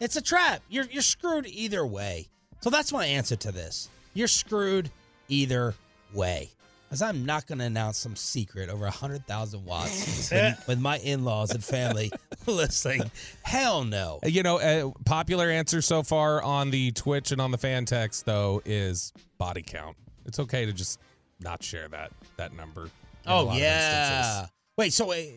It's 0.00 0.16
a 0.16 0.22
trap. 0.22 0.62
You're 0.70 0.86
you're 0.86 1.02
screwed 1.02 1.46
either 1.46 1.84
way. 1.86 2.26
So 2.62 2.70
that's 2.70 2.90
my 2.90 3.04
answer 3.04 3.36
to 3.36 3.52
this. 3.52 3.90
You're 4.14 4.28
screwed 4.28 4.90
either 5.28 5.74
way. 6.14 6.50
Because 6.94 7.02
I'm 7.02 7.26
not 7.26 7.48
going 7.48 7.58
to 7.58 7.64
announce 7.64 7.98
some 7.98 8.14
secret 8.14 8.70
over 8.70 8.84
100,000 8.84 9.64
watts 9.64 10.30
with, 10.30 10.64
with 10.68 10.78
my 10.78 10.98
in 10.98 11.24
laws 11.24 11.50
and 11.50 11.62
family 11.64 12.12
listening. 12.46 13.10
Hell 13.42 13.82
no. 13.82 14.20
you 14.22 14.44
know, 14.44 14.60
a 14.60 14.92
popular 15.04 15.50
answer 15.50 15.82
so 15.82 16.04
far 16.04 16.40
on 16.40 16.70
the 16.70 16.92
Twitch 16.92 17.32
and 17.32 17.40
on 17.40 17.50
the 17.50 17.58
fan 17.58 17.84
text 17.84 18.26
though 18.26 18.62
is 18.64 19.12
body 19.38 19.60
count. 19.60 19.96
It's 20.24 20.38
okay 20.38 20.66
to 20.66 20.72
just 20.72 21.00
not 21.40 21.64
share 21.64 21.88
that 21.88 22.12
that 22.36 22.54
number. 22.54 22.88
Oh, 23.26 23.52
yeah. 23.56 24.46
Wait, 24.78 24.92
so 24.92 25.06
wait, 25.06 25.32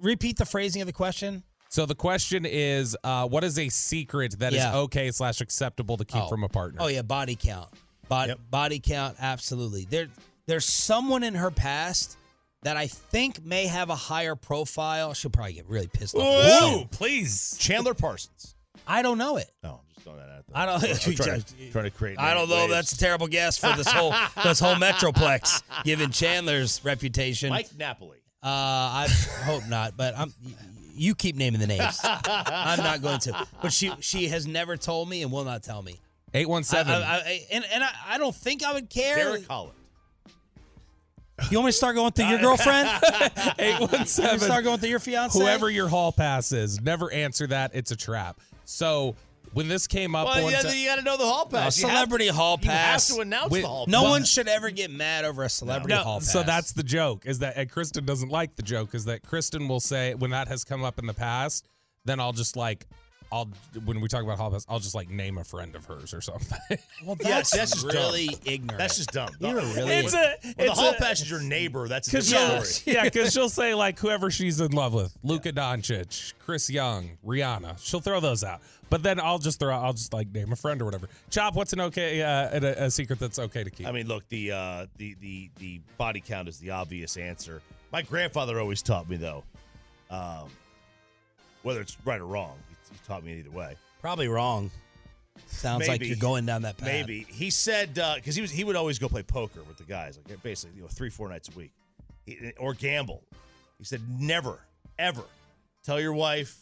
repeat 0.00 0.36
the 0.36 0.46
phrasing 0.46 0.82
of 0.82 0.86
the 0.86 0.92
question? 0.92 1.44
So 1.68 1.86
the 1.86 1.94
question 1.94 2.44
is, 2.44 2.96
uh, 3.04 3.28
what 3.28 3.44
is 3.44 3.56
a 3.56 3.68
secret 3.68 4.36
that 4.40 4.52
is 4.52 4.58
Yeah. 4.58 4.78
okay 4.78 5.12
slash 5.12 5.40
acceptable 5.40 5.96
to 5.98 6.04
keep 6.04 6.22
Oh. 6.24 6.28
from 6.28 6.42
a 6.42 6.48
partner? 6.48 6.78
Oh 6.82 6.88
yeah, 6.88 7.02
body 7.02 7.36
count. 7.36 7.68
Body 8.08 8.34
body 8.50 8.80
count, 8.80 9.16
absolutely. 9.20 9.86
There 9.88 10.08
there's 10.46 10.64
someone 10.64 11.22
in 11.22 11.34
her 11.34 11.50
past 11.50 12.16
that 12.62 12.76
I 12.76 12.86
think 12.86 13.44
may 13.44 13.66
have 13.66 13.90
a 13.90 13.94
higher 13.94 14.36
profile. 14.36 15.14
She'll 15.14 15.30
probably 15.30 15.54
get 15.54 15.68
really 15.68 15.88
pissed 15.88 16.14
off. 16.14 16.22
at 16.22 16.60
Whoa, 16.62 16.78
me. 16.78 16.88
please. 16.90 17.56
Chandler 17.58 17.94
Parsons. 17.94 18.54
I 18.86 19.02
don't 19.02 19.18
know 19.18 19.36
it. 19.36 19.50
No, 19.62 19.70
I'm 19.70 19.78
just 19.94 20.04
throwing 20.04 20.18
that 20.18 20.28
out 20.28 20.46
there. 20.46 20.56
I 20.56 20.66
don't. 20.66 20.82
I'm 21.06 21.14
trying, 21.14 21.42
to, 21.42 21.70
trying 21.70 21.84
to 21.84 21.90
create. 21.90 22.18
I 22.18 22.34
don't 22.34 22.48
know. 22.48 22.56
waves. 22.56 22.72
That's 22.72 22.92
a 22.92 22.98
terrible 22.98 23.26
guess 23.26 23.58
for 23.58 23.72
this 23.76 23.86
whole 23.90 24.12
this 24.42 24.58
whole 24.60 24.74
metroplex, 24.74 25.62
given 25.84 26.10
Chandler's 26.10 26.84
reputation. 26.84 27.50
Mike 27.50 27.70
Napoli. 27.78 28.18
Uh, 28.42 28.48
I 28.48 29.08
hope 29.44 29.68
not, 29.68 29.96
but 29.96 30.16
I'm. 30.18 30.32
You 30.94 31.14
keep 31.14 31.36
naming 31.36 31.60
the 31.60 31.66
names. 31.66 32.00
I'm 32.04 32.78
not 32.78 33.00
going 33.02 33.20
to. 33.20 33.46
But 33.62 33.72
she 33.72 33.92
she 34.00 34.28
has 34.28 34.46
never 34.46 34.76
told 34.76 35.08
me 35.08 35.22
and 35.22 35.32
will 35.32 35.44
not 35.44 35.62
tell 35.62 35.80
me. 35.82 36.00
Eight 36.34 36.48
one 36.48 36.64
seven. 36.64 36.92
I. 36.92 36.98
I, 37.00 37.14
I, 37.14 37.46
and 37.52 37.64
and 37.72 37.84
I, 37.84 37.90
I 38.08 38.18
don't 38.18 38.34
think 38.34 38.64
I 38.64 38.72
would 38.74 38.90
care. 38.90 39.16
Derek 39.16 39.46
Holland. 39.46 39.78
You 41.50 41.58
want 41.58 41.66
me 41.66 41.72
to 41.72 41.76
start 41.76 41.96
going 41.96 42.12
through 42.12 42.26
your 42.26 42.38
girlfriend? 42.38 42.88
Eight 43.58 43.80
one 43.80 44.06
seven. 44.06 44.38
Start 44.38 44.64
going 44.64 44.78
through 44.78 44.90
your 44.90 45.00
fiance. 45.00 45.38
Whoever 45.38 45.70
your 45.70 45.88
hall 45.88 46.12
pass 46.12 46.52
is, 46.52 46.80
never 46.80 47.10
answer 47.10 47.46
that. 47.48 47.72
It's 47.74 47.90
a 47.90 47.96
trap. 47.96 48.40
So 48.64 49.16
when 49.52 49.66
this 49.68 49.86
came 49.86 50.14
up, 50.14 50.26
Well, 50.26 50.44
one 50.44 50.52
yeah, 50.52 50.60
ti- 50.62 50.80
you 50.82 50.88
got 50.88 50.96
to 50.96 51.02
know 51.02 51.16
the 51.16 51.26
hall 51.26 51.42
A 51.42 51.48
pass. 51.48 51.78
You 51.78 51.88
have- 51.88 51.96
celebrity 51.96 52.28
hall 52.28 52.58
pass. 52.58 53.08
You 53.08 53.16
have 53.16 53.22
to 53.24 53.28
announce 53.28 53.50
Wait, 53.50 53.62
the 53.62 53.66
hall 53.68 53.86
No 53.88 54.02
pass. 54.02 54.10
one 54.10 54.24
should 54.24 54.48
ever 54.48 54.70
get 54.70 54.90
mad 54.90 55.24
over 55.24 55.42
a 55.42 55.48
celebrity 55.48 55.94
No, 55.94 56.02
hall 56.02 56.18
pass. 56.20 56.32
so 56.32 56.42
that's 56.42 56.72
the 56.72 56.82
joke. 56.82 57.26
Is 57.26 57.40
that 57.40 57.56
and 57.56 57.70
Kristen 57.70 58.04
doesn't 58.04 58.28
like 58.30 58.54
the 58.56 58.62
joke? 58.62 58.94
Is 58.94 59.06
that 59.06 59.22
Kristen 59.22 59.68
will 59.68 59.80
say 59.80 60.14
when 60.14 60.30
that 60.30 60.48
has 60.48 60.64
come 60.64 60.84
up 60.84 60.98
in 60.98 61.06
the 61.06 61.14
past, 61.14 61.66
then 62.04 62.20
I'll 62.20 62.32
just 62.32 62.56
like. 62.56 62.86
I'll 63.32 63.48
when 63.86 64.00
we 64.00 64.08
talk 64.08 64.22
about 64.22 64.36
hall 64.38 64.50
pass, 64.50 64.66
I'll 64.68 64.78
just 64.78 64.94
like 64.94 65.08
name 65.08 65.38
a 65.38 65.44
friend 65.44 65.74
of 65.74 65.84
hers 65.86 66.12
or 66.12 66.20
something. 66.20 66.58
well, 67.06 67.16
Yeah, 67.20 67.28
that's, 67.36 67.50
that's 67.50 67.72
just 67.72 67.86
really 67.86 68.26
dumb. 68.28 68.40
ignorant. 68.44 68.78
That's 68.78 68.96
just 68.98 69.10
dumb. 69.12 69.30
You're 69.40 69.54
The- 69.62 69.74
really- 69.74 69.94
It's 69.94 70.12
a- 70.14 70.16
Well, 70.16 70.54
the 70.56 70.64
it's 70.66 70.78
hall 70.78 70.90
a- 70.90 71.00
pass 71.00 71.20
is 71.22 71.30
your 71.30 71.40
neighbor. 71.40 71.88
That's 71.88 72.08
a 72.08 72.10
Because 72.10 72.28
different 72.30 72.52
she'll, 72.54 72.64
story. 72.64 72.94
yeah, 72.96 73.04
because 73.04 73.32
she'll 73.32 73.48
say 73.48 73.74
like 73.74 73.98
whoever 73.98 74.30
she's 74.30 74.60
in 74.60 74.72
love 74.72 74.92
with, 74.94 75.16
Luka 75.22 75.52
Doncic, 75.52 76.34
Chris 76.38 76.68
Young, 76.68 77.10
Rihanna. 77.26 77.78
She'll 77.82 78.00
throw 78.00 78.20
those 78.20 78.44
out, 78.44 78.60
but 78.90 79.02
then 79.02 79.18
I'll 79.18 79.38
just 79.38 79.58
throw, 79.58 79.74
I'll 79.74 79.94
just 79.94 80.12
like 80.12 80.30
name 80.32 80.52
a 80.52 80.56
friend 80.56 80.82
or 80.82 80.84
whatever. 80.84 81.08
Chop, 81.30 81.54
what's 81.54 81.72
an 81.72 81.80
okay, 81.80 82.20
uh, 82.22 82.50
a, 82.60 82.84
a 82.84 82.90
secret 82.90 83.18
that's 83.18 83.38
okay 83.38 83.64
to 83.64 83.70
keep? 83.70 83.86
I 83.86 83.92
mean, 83.92 84.06
look, 84.08 84.28
the 84.28 84.52
uh, 84.52 84.86
the 84.98 85.14
the 85.20 85.50
the 85.58 85.80
body 85.96 86.20
count 86.20 86.48
is 86.48 86.58
the 86.58 86.70
obvious 86.70 87.16
answer. 87.16 87.62
My 87.92 88.02
grandfather 88.02 88.60
always 88.60 88.82
taught 88.82 89.08
me 89.08 89.16
though, 89.16 89.42
um, 90.10 90.48
whether 91.62 91.80
it's 91.80 91.96
right 92.04 92.20
or 92.20 92.26
wrong, 92.26 92.56
he 93.02 93.06
taught 93.08 93.24
me 93.24 93.34
either 93.38 93.50
way. 93.50 93.76
probably 94.00 94.28
wrong. 94.28 94.70
Sounds 95.46 95.88
like 95.88 96.02
you're 96.04 96.16
going 96.16 96.44
down 96.46 96.62
that 96.62 96.76
path. 96.76 96.86
Maybe 96.88 97.26
he 97.28 97.50
said 97.50 97.94
because 97.94 98.34
he 98.34 98.42
was 98.42 98.50
he 98.50 98.64
would 98.64 98.76
always 98.76 98.98
go 98.98 99.08
play 99.08 99.22
poker 99.22 99.62
with 99.62 99.78
the 99.78 99.84
guys, 99.84 100.18
like 100.28 100.42
basically 100.42 100.76
you 100.76 100.82
know 100.82 100.88
three 100.88 101.08
four 101.10 101.28
nights 101.28 101.48
a 101.48 101.58
week, 101.58 101.72
He- 102.26 102.52
or 102.58 102.74
gamble. 102.74 103.22
He 103.78 103.84
said 103.84 104.02
never 104.20 104.58
ever 104.98 105.22
tell 105.84 106.00
your 106.00 106.12
wife 106.12 106.58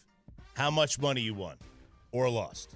how 0.55 0.71
much 0.71 0.99
money 0.99 1.21
you 1.21 1.33
won 1.33 1.57
or 2.11 2.29
lost. 2.29 2.75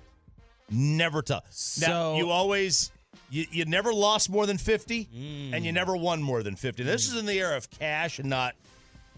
Never 0.70 1.22
tell. 1.22 1.44
now 1.46 1.50
So- 1.52 2.18
you 2.18 2.30
always 2.30 2.92
you, 3.30 3.46
you 3.52 3.66
never 3.66 3.94
lost 3.94 4.30
more 4.30 4.46
than 4.46 4.58
fifty, 4.58 5.08
and 5.14 5.54
Mm. 5.56 5.64
you 5.64 5.72
never 5.72 5.96
won 5.96 6.22
more 6.22 6.44
than 6.44 6.56
fifty. 6.58 6.84
This 6.84 7.08
is 7.08 7.16
in 7.18 7.26
the 7.26 7.34
era 7.40 7.56
of 7.56 7.70
cash 7.70 8.20
and 8.20 8.30
not 8.30 8.56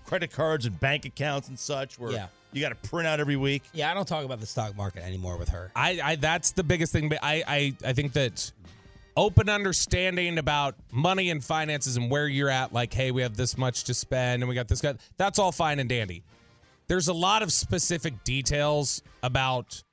credit 0.06 0.32
cards 0.32 0.66
and 0.68 0.80
bank 0.80 1.06
accounts 1.06 1.48
and 1.48 1.58
such, 1.58 1.98
where 1.98 2.12
Yeah. 2.12 2.28
You 2.58 2.64
got 2.64 2.82
to 2.82 2.90
print 2.90 3.08
out 3.08 3.20
every 3.20 3.36
week. 3.36 3.64
Yeah, 3.74 3.92
I 3.92 3.94
don't 3.94 4.08
talk 4.08 4.26
about 4.26 4.40
the 4.40 4.46
stock 4.46 4.76
market 4.76 5.04
anymore 5.04 5.38
with 5.38 5.50
her. 5.50 5.72
I, 5.76 6.00
I 6.04 6.16
that's 6.16 6.52
the 6.52 6.64
biggest 6.64 6.92
thing. 6.92 7.10
But 7.10 7.20
I, 7.22 7.44
I, 7.48 7.76
I 7.86 7.94
think 7.94 8.14
that 8.14 8.52
open 9.16 9.50
understanding 9.50 10.38
about 10.38 10.76
money 10.92 11.30
and 11.30 11.44
finances 11.44 11.98
and 11.98 12.10
where 12.10 12.28
you're 12.28 12.50
at, 12.50 12.74
like, 12.74 12.94
hey, 12.94 13.12
we 13.12 13.24
have 13.24 13.36
this 13.36 13.58
much 13.58 13.86
to 13.86 13.94
spend 13.94 14.44
and 14.44 14.50
we 14.50 14.56
got 14.56 14.68
this 14.68 14.82
guy. 14.82 14.96
That's 15.18 15.40
all 15.40 15.52
fine 15.52 15.80
and 15.80 15.90
dandy. 15.90 16.24
There's 16.88 17.08
a 17.08 17.14
lot 17.14 17.44
of 17.44 17.52
specific 17.52 18.24
details 18.24 19.02
about 19.24 19.84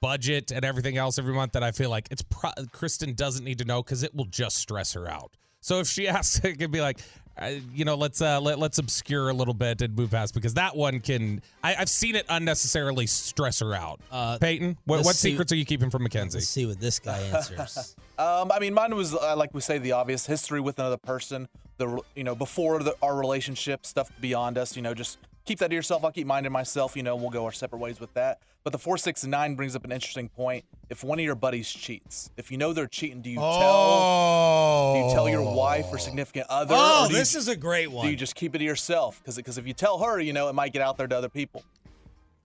budget 0.00 0.50
and 0.50 0.64
everything 0.64 0.96
else 0.96 1.18
every 1.18 1.34
month 1.34 1.52
that 1.52 1.62
I 1.62 1.70
feel 1.72 1.90
like 1.90 2.08
it's 2.10 2.22
pro- 2.22 2.50
Kristen 2.72 3.14
doesn't 3.14 3.44
need 3.44 3.58
to 3.58 3.64
know 3.64 3.82
because 3.82 4.02
it 4.02 4.14
will 4.14 4.26
just 4.26 4.56
stress 4.56 4.92
her 4.94 5.08
out. 5.08 5.32
So 5.60 5.78
if 5.80 5.86
she 5.86 6.08
asks, 6.08 6.44
it 6.44 6.58
could 6.58 6.72
be 6.72 6.80
like, 6.80 7.00
uh, 7.40 7.52
you 7.74 7.84
know, 7.84 7.94
let's 7.94 8.20
uh, 8.20 8.40
let, 8.40 8.58
let's 8.58 8.78
obscure 8.78 9.30
a 9.30 9.32
little 9.32 9.54
bit 9.54 9.80
and 9.80 9.96
move 9.96 10.10
past 10.10 10.34
because 10.34 10.54
that 10.54 10.76
one 10.76 11.00
can. 11.00 11.40
I, 11.64 11.74
I've 11.76 11.88
seen 11.88 12.14
it 12.14 12.26
unnecessarily 12.28 13.06
stress 13.06 13.60
her 13.60 13.74
out. 13.74 14.00
Uh, 14.10 14.38
Peyton, 14.38 14.76
what, 14.84 14.96
let's 14.96 15.06
what 15.06 15.16
see- 15.16 15.30
secrets 15.30 15.52
are 15.52 15.56
you 15.56 15.64
keeping 15.64 15.90
from 15.90 16.02
Mackenzie? 16.02 16.38
Let's 16.38 16.48
see 16.48 16.66
what 16.66 16.80
this 16.80 16.98
guy 16.98 17.18
answers. 17.18 17.96
Um, 18.20 18.52
I 18.52 18.58
mean, 18.58 18.74
mine 18.74 18.94
was 18.94 19.14
uh, 19.14 19.34
like 19.34 19.54
we 19.54 19.62
say 19.62 19.78
the 19.78 19.92
obvious 19.92 20.26
history 20.26 20.60
with 20.60 20.78
another 20.78 20.98
person. 20.98 21.48
The 21.78 22.02
you 22.14 22.22
know 22.22 22.34
before 22.34 22.82
the, 22.82 22.94
our 23.00 23.16
relationship, 23.16 23.86
stuff 23.86 24.10
beyond 24.20 24.58
us. 24.58 24.76
You 24.76 24.82
know, 24.82 24.92
just 24.92 25.16
keep 25.44 25.58
that 25.58 25.68
to 25.68 25.74
yourself. 25.74 26.04
I'll 26.04 26.12
keep 26.12 26.26
mine 26.26 26.44
to 26.44 26.50
myself. 26.50 26.96
You 26.96 27.02
know, 27.02 27.16
we'll 27.16 27.30
go 27.30 27.44
our 27.44 27.52
separate 27.52 27.78
ways 27.78 28.00
with 28.00 28.12
that. 28.14 28.40
But 28.62 28.72
the 28.72 28.78
four, 28.78 28.98
six, 28.98 29.22
and 29.22 29.30
nine 29.30 29.54
brings 29.54 29.74
up 29.74 29.84
an 29.84 29.92
interesting 29.92 30.28
point. 30.28 30.64
If 30.90 31.02
one 31.02 31.18
of 31.18 31.24
your 31.24 31.34
buddies 31.34 31.70
cheats, 31.70 32.30
if 32.36 32.50
you 32.50 32.58
know 32.58 32.72
they're 32.72 32.86
cheating, 32.86 33.22
do 33.22 33.30
you 33.30 33.36
tell? 33.36 34.94
Do 34.94 35.00
you 35.00 35.14
tell 35.14 35.28
your 35.28 35.42
wife 35.42 35.86
or 35.90 35.94
oh. 35.94 35.98
significant 35.98 36.46
other? 36.50 36.74
Oh, 36.76 37.06
do 37.08 37.14
you- 37.14 37.18
this 37.18 37.34
is 37.34 37.48
a 37.48 37.56
great 37.56 37.90
one. 37.90 38.04
Do 38.04 38.10
you 38.10 38.16
just 38.16 38.34
keep 38.34 38.54
it 38.54 38.58
to 38.58 38.64
yourself? 38.64 39.18
Because 39.20 39.36
because 39.36 39.56
if 39.58 39.66
you 39.66 39.72
tell 39.72 39.98
her, 40.00 40.20
you 40.20 40.32
know, 40.32 40.48
it 40.48 40.54
might 40.54 40.72
get 40.72 40.82
out 40.82 40.98
there 40.98 41.06
to 41.06 41.16
other 41.16 41.28
people. 41.28 41.64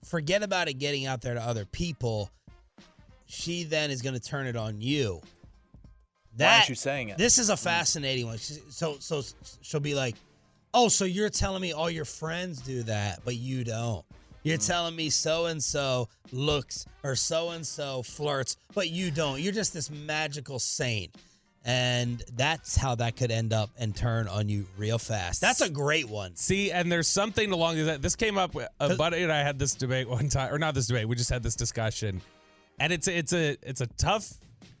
Forget 0.04 0.42
about 0.42 0.68
it 0.68 0.74
getting 0.74 1.06
out 1.06 1.20
there 1.20 1.34
to 1.34 1.42
other 1.42 1.64
people. 1.64 2.30
She 3.26 3.64
then 3.64 3.90
is 3.90 4.02
going 4.02 4.14
to 4.14 4.20
turn 4.20 4.46
it 4.46 4.56
on 4.56 4.80
you. 4.80 5.20
Why 6.36 6.56
aren't 6.56 6.68
you 6.68 6.74
saying 6.74 7.08
it? 7.08 7.18
This 7.18 7.38
is 7.38 7.48
a 7.48 7.56
fascinating 7.56 8.26
one. 8.26 8.38
So, 8.38 8.96
so 9.00 9.22
she'll 9.62 9.80
be 9.80 9.94
like, 9.94 10.14
"Oh, 10.74 10.88
so 10.88 11.04
you're 11.04 11.30
telling 11.30 11.62
me 11.62 11.72
all 11.72 11.90
your 11.90 12.04
friends 12.04 12.60
do 12.60 12.82
that, 12.84 13.20
but 13.24 13.36
you 13.36 13.64
don't? 13.64 14.04
You're 14.42 14.58
mm-hmm. 14.58 14.66
telling 14.66 14.96
me 14.96 15.10
so 15.10 15.46
and 15.46 15.62
so 15.62 16.08
looks 16.32 16.86
or 17.02 17.16
so 17.16 17.50
and 17.50 17.66
so 17.66 18.02
flirts, 18.02 18.56
but 18.74 18.90
you 18.90 19.10
don't. 19.10 19.40
You're 19.40 19.52
just 19.52 19.72
this 19.72 19.90
magical 19.90 20.58
saint." 20.58 21.14
And 21.68 22.22
that's 22.36 22.76
how 22.76 22.94
that 22.94 23.16
could 23.16 23.32
end 23.32 23.52
up 23.52 23.70
and 23.76 23.94
turn 23.94 24.28
on 24.28 24.48
you 24.48 24.68
real 24.78 24.98
fast. 24.98 25.40
That's 25.40 25.60
a 25.60 25.68
great 25.68 26.08
one. 26.08 26.36
See, 26.36 26.70
and 26.70 26.92
there's 26.92 27.08
something 27.08 27.50
along 27.50 27.84
that. 27.86 28.02
This 28.02 28.14
came 28.14 28.38
up. 28.38 28.54
Uh, 28.54 28.68
a 28.78 28.94
buddy 28.94 29.24
and 29.24 29.32
I 29.32 29.42
had 29.42 29.58
this 29.58 29.74
debate 29.74 30.08
one 30.08 30.28
time, 30.28 30.54
or 30.54 30.58
not 30.58 30.74
this 30.74 30.86
debate. 30.86 31.08
We 31.08 31.16
just 31.16 31.28
had 31.28 31.42
this 31.42 31.56
discussion, 31.56 32.22
and 32.78 32.92
it's 32.92 33.08
a, 33.08 33.18
it's 33.18 33.32
a 33.32 33.56
it's 33.62 33.80
a 33.80 33.88
tough 33.88 34.32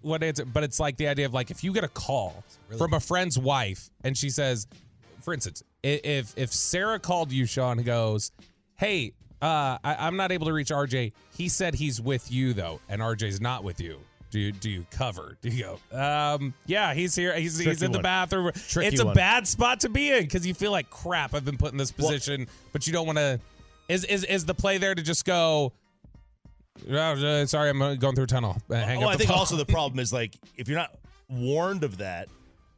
one 0.06 0.22
answer, 0.22 0.44
but 0.44 0.62
it's 0.62 0.78
like 0.78 0.96
the 0.96 1.08
idea 1.08 1.26
of 1.26 1.34
like 1.34 1.50
if 1.50 1.64
you 1.64 1.72
get 1.72 1.84
a 1.84 1.88
call 1.88 2.44
from 2.78 2.94
a 2.94 3.00
friend's 3.00 3.38
wife 3.38 3.90
and 4.04 4.16
she 4.16 4.30
says, 4.30 4.66
for 5.22 5.34
instance, 5.34 5.62
i- 5.75 5.75
if 5.86 6.34
if 6.36 6.52
Sarah 6.52 6.98
called 6.98 7.32
you, 7.32 7.46
Shan, 7.46 7.78
and 7.78 7.86
goes, 7.86 8.32
"Hey, 8.76 9.12
uh, 9.42 9.78
I, 9.84 9.96
I'm 10.06 10.16
not 10.16 10.32
able 10.32 10.46
to 10.46 10.52
reach 10.52 10.70
RJ. 10.70 11.12
He 11.36 11.48
said 11.48 11.74
he's 11.74 12.00
with 12.00 12.30
you 12.30 12.52
though, 12.52 12.80
and 12.88 13.00
RJ's 13.00 13.40
not 13.40 13.64
with 13.64 13.80
you." 13.80 13.98
Do 14.30 14.40
you 14.40 14.52
do 14.52 14.68
you 14.68 14.84
cover? 14.90 15.38
Do 15.40 15.48
you 15.48 15.78
go? 15.92 15.98
Um, 15.98 16.52
yeah, 16.66 16.94
he's 16.94 17.14
here. 17.14 17.34
He's 17.36 17.58
he's 17.58 17.82
in 17.82 17.92
the 17.92 17.98
one. 17.98 18.02
bathroom. 18.02 18.50
Tricky 18.68 18.88
it's 18.88 19.00
a 19.00 19.06
one. 19.06 19.14
bad 19.14 19.46
spot 19.46 19.80
to 19.80 19.88
be 19.88 20.10
in 20.10 20.22
because 20.22 20.46
you 20.46 20.52
feel 20.52 20.72
like 20.72 20.90
crap. 20.90 21.32
I've 21.32 21.44
been 21.44 21.56
put 21.56 21.72
in 21.72 21.78
this 21.78 21.96
Well- 21.96 22.08
position, 22.08 22.48
but 22.72 22.86
you 22.86 22.92
don't 22.92 23.06
want 23.06 23.18
to. 23.18 23.40
Is 23.88 24.04
is 24.04 24.24
is 24.24 24.44
the 24.44 24.54
play 24.54 24.78
there 24.78 24.94
to 24.94 25.02
just 25.02 25.24
go? 25.24 25.72
"Oh, 26.90 26.94
uh, 26.96 27.46
sorry, 27.46 27.70
I'm 27.70 27.80
uh, 27.80 27.94
going 27.94 28.14
through 28.14 28.24
a 28.24 28.26
tunnel. 28.26 28.56
Uh, 28.68 28.74
hang 28.74 29.02
oh, 29.02 29.08
I 29.08 29.16
think 29.16 29.30
phone." 29.30 29.38
also 29.38 29.56
the 29.56 29.64
problem 29.64 30.00
is 30.00 30.12
like 30.12 30.34
if 30.56 30.68
you're 30.68 30.78
not 30.78 30.94
warned 31.30 31.84
of 31.84 31.98
that, 31.98 32.28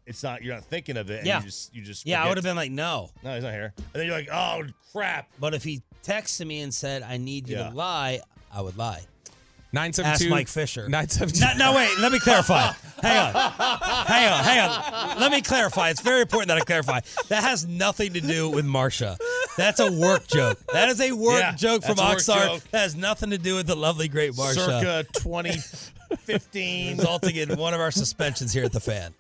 it's 0.09 0.23
not 0.23 0.43
you're 0.43 0.55
not 0.55 0.65
thinking 0.65 0.97
of 0.97 1.11
it. 1.11 1.19
And 1.19 1.27
Yeah. 1.27 1.39
you 1.41 1.45
just 1.47 1.75
you 1.75 1.83
just 1.83 2.07
Yeah, 2.07 2.17
I 2.17 2.23
forget. 2.23 2.29
would 2.31 2.37
have 2.39 2.45
been 2.45 2.57
like, 2.57 2.71
no. 2.73 3.11
No, 3.23 3.35
he's 3.35 3.45
not 3.45 3.53
here. 3.53 3.73
And 3.77 3.85
then 3.95 4.07
you're 4.07 4.17
like, 4.17 4.29
oh 4.33 4.63
crap. 4.93 5.29
But 5.39 5.55
if 5.55 5.63
he 5.65 5.83
texted 6.03 6.47
me 6.47 6.61
and 6.63 6.73
said, 6.75 7.03
I 7.03 7.17
need 7.19 7.49
you 7.49 7.57
Yeah. 7.57 7.71
to 7.71 7.75
lie, 7.77 8.21
I 8.53 8.61
would 8.63 8.77
lie. 8.77 9.03
Nine 9.71 9.93
seven 9.93 10.11
Ask 10.13 10.23
two. 10.23 10.31
Mike 10.31 10.49
Fisher. 10.49 10.89
Nine 10.89 11.11
seven 11.11 11.35
two. 11.35 11.41
No, 11.45 11.53
no, 11.73 11.77
wait. 11.77 11.99
Let 11.99 12.11
me 12.11 12.19
clarify. 12.19 12.73
hang 13.03 13.19
on. 13.19 13.33
Hang 13.53 14.33
on. 14.33 14.45
Hang 14.45 14.61
on. 14.71 15.21
Let 15.21 15.31
me 15.31 15.43
clarify. 15.43 15.91
It's 15.91 16.01
very 16.01 16.23
important 16.23 16.49
that 16.49 16.57
I 16.57 16.61
clarify. 16.63 17.01
That 17.29 17.43
has 17.45 17.67
nothing 17.67 18.15
to 18.15 18.23
do 18.23 18.49
with 18.49 18.65
Marsha. 18.65 19.19
That's 19.59 19.79
a 19.81 19.93
work 19.93 20.27
joke. 20.27 20.59
That 20.73 20.89
is 20.89 21.03
a 21.03 21.13
work 21.13 21.41
Yeah, 21.41 21.55
joke 21.55 21.83
from 21.85 21.97
that's 21.97 22.27
a 22.29 22.33
work 22.33 22.41
Oxnard. 22.41 22.47
joke. 22.55 22.63
That 22.71 22.81
has 22.81 22.97
nothing 22.97 23.29
to 23.31 23.37
do 23.39 23.57
with 23.57 23.67
the 23.67 23.77
lovely, 23.77 24.09
great 24.09 24.33
Marsha. 24.33 24.55
Circa 24.55 25.05
2015. 25.13 26.97
resulting 26.97 27.37
in 27.37 27.59
one 27.59 27.75
of 27.75 27.81
our 27.81 27.91
suspensions 27.91 28.55
here 28.55 28.65
at 28.65 28.73
the 28.73 28.81
fan. 28.81 29.13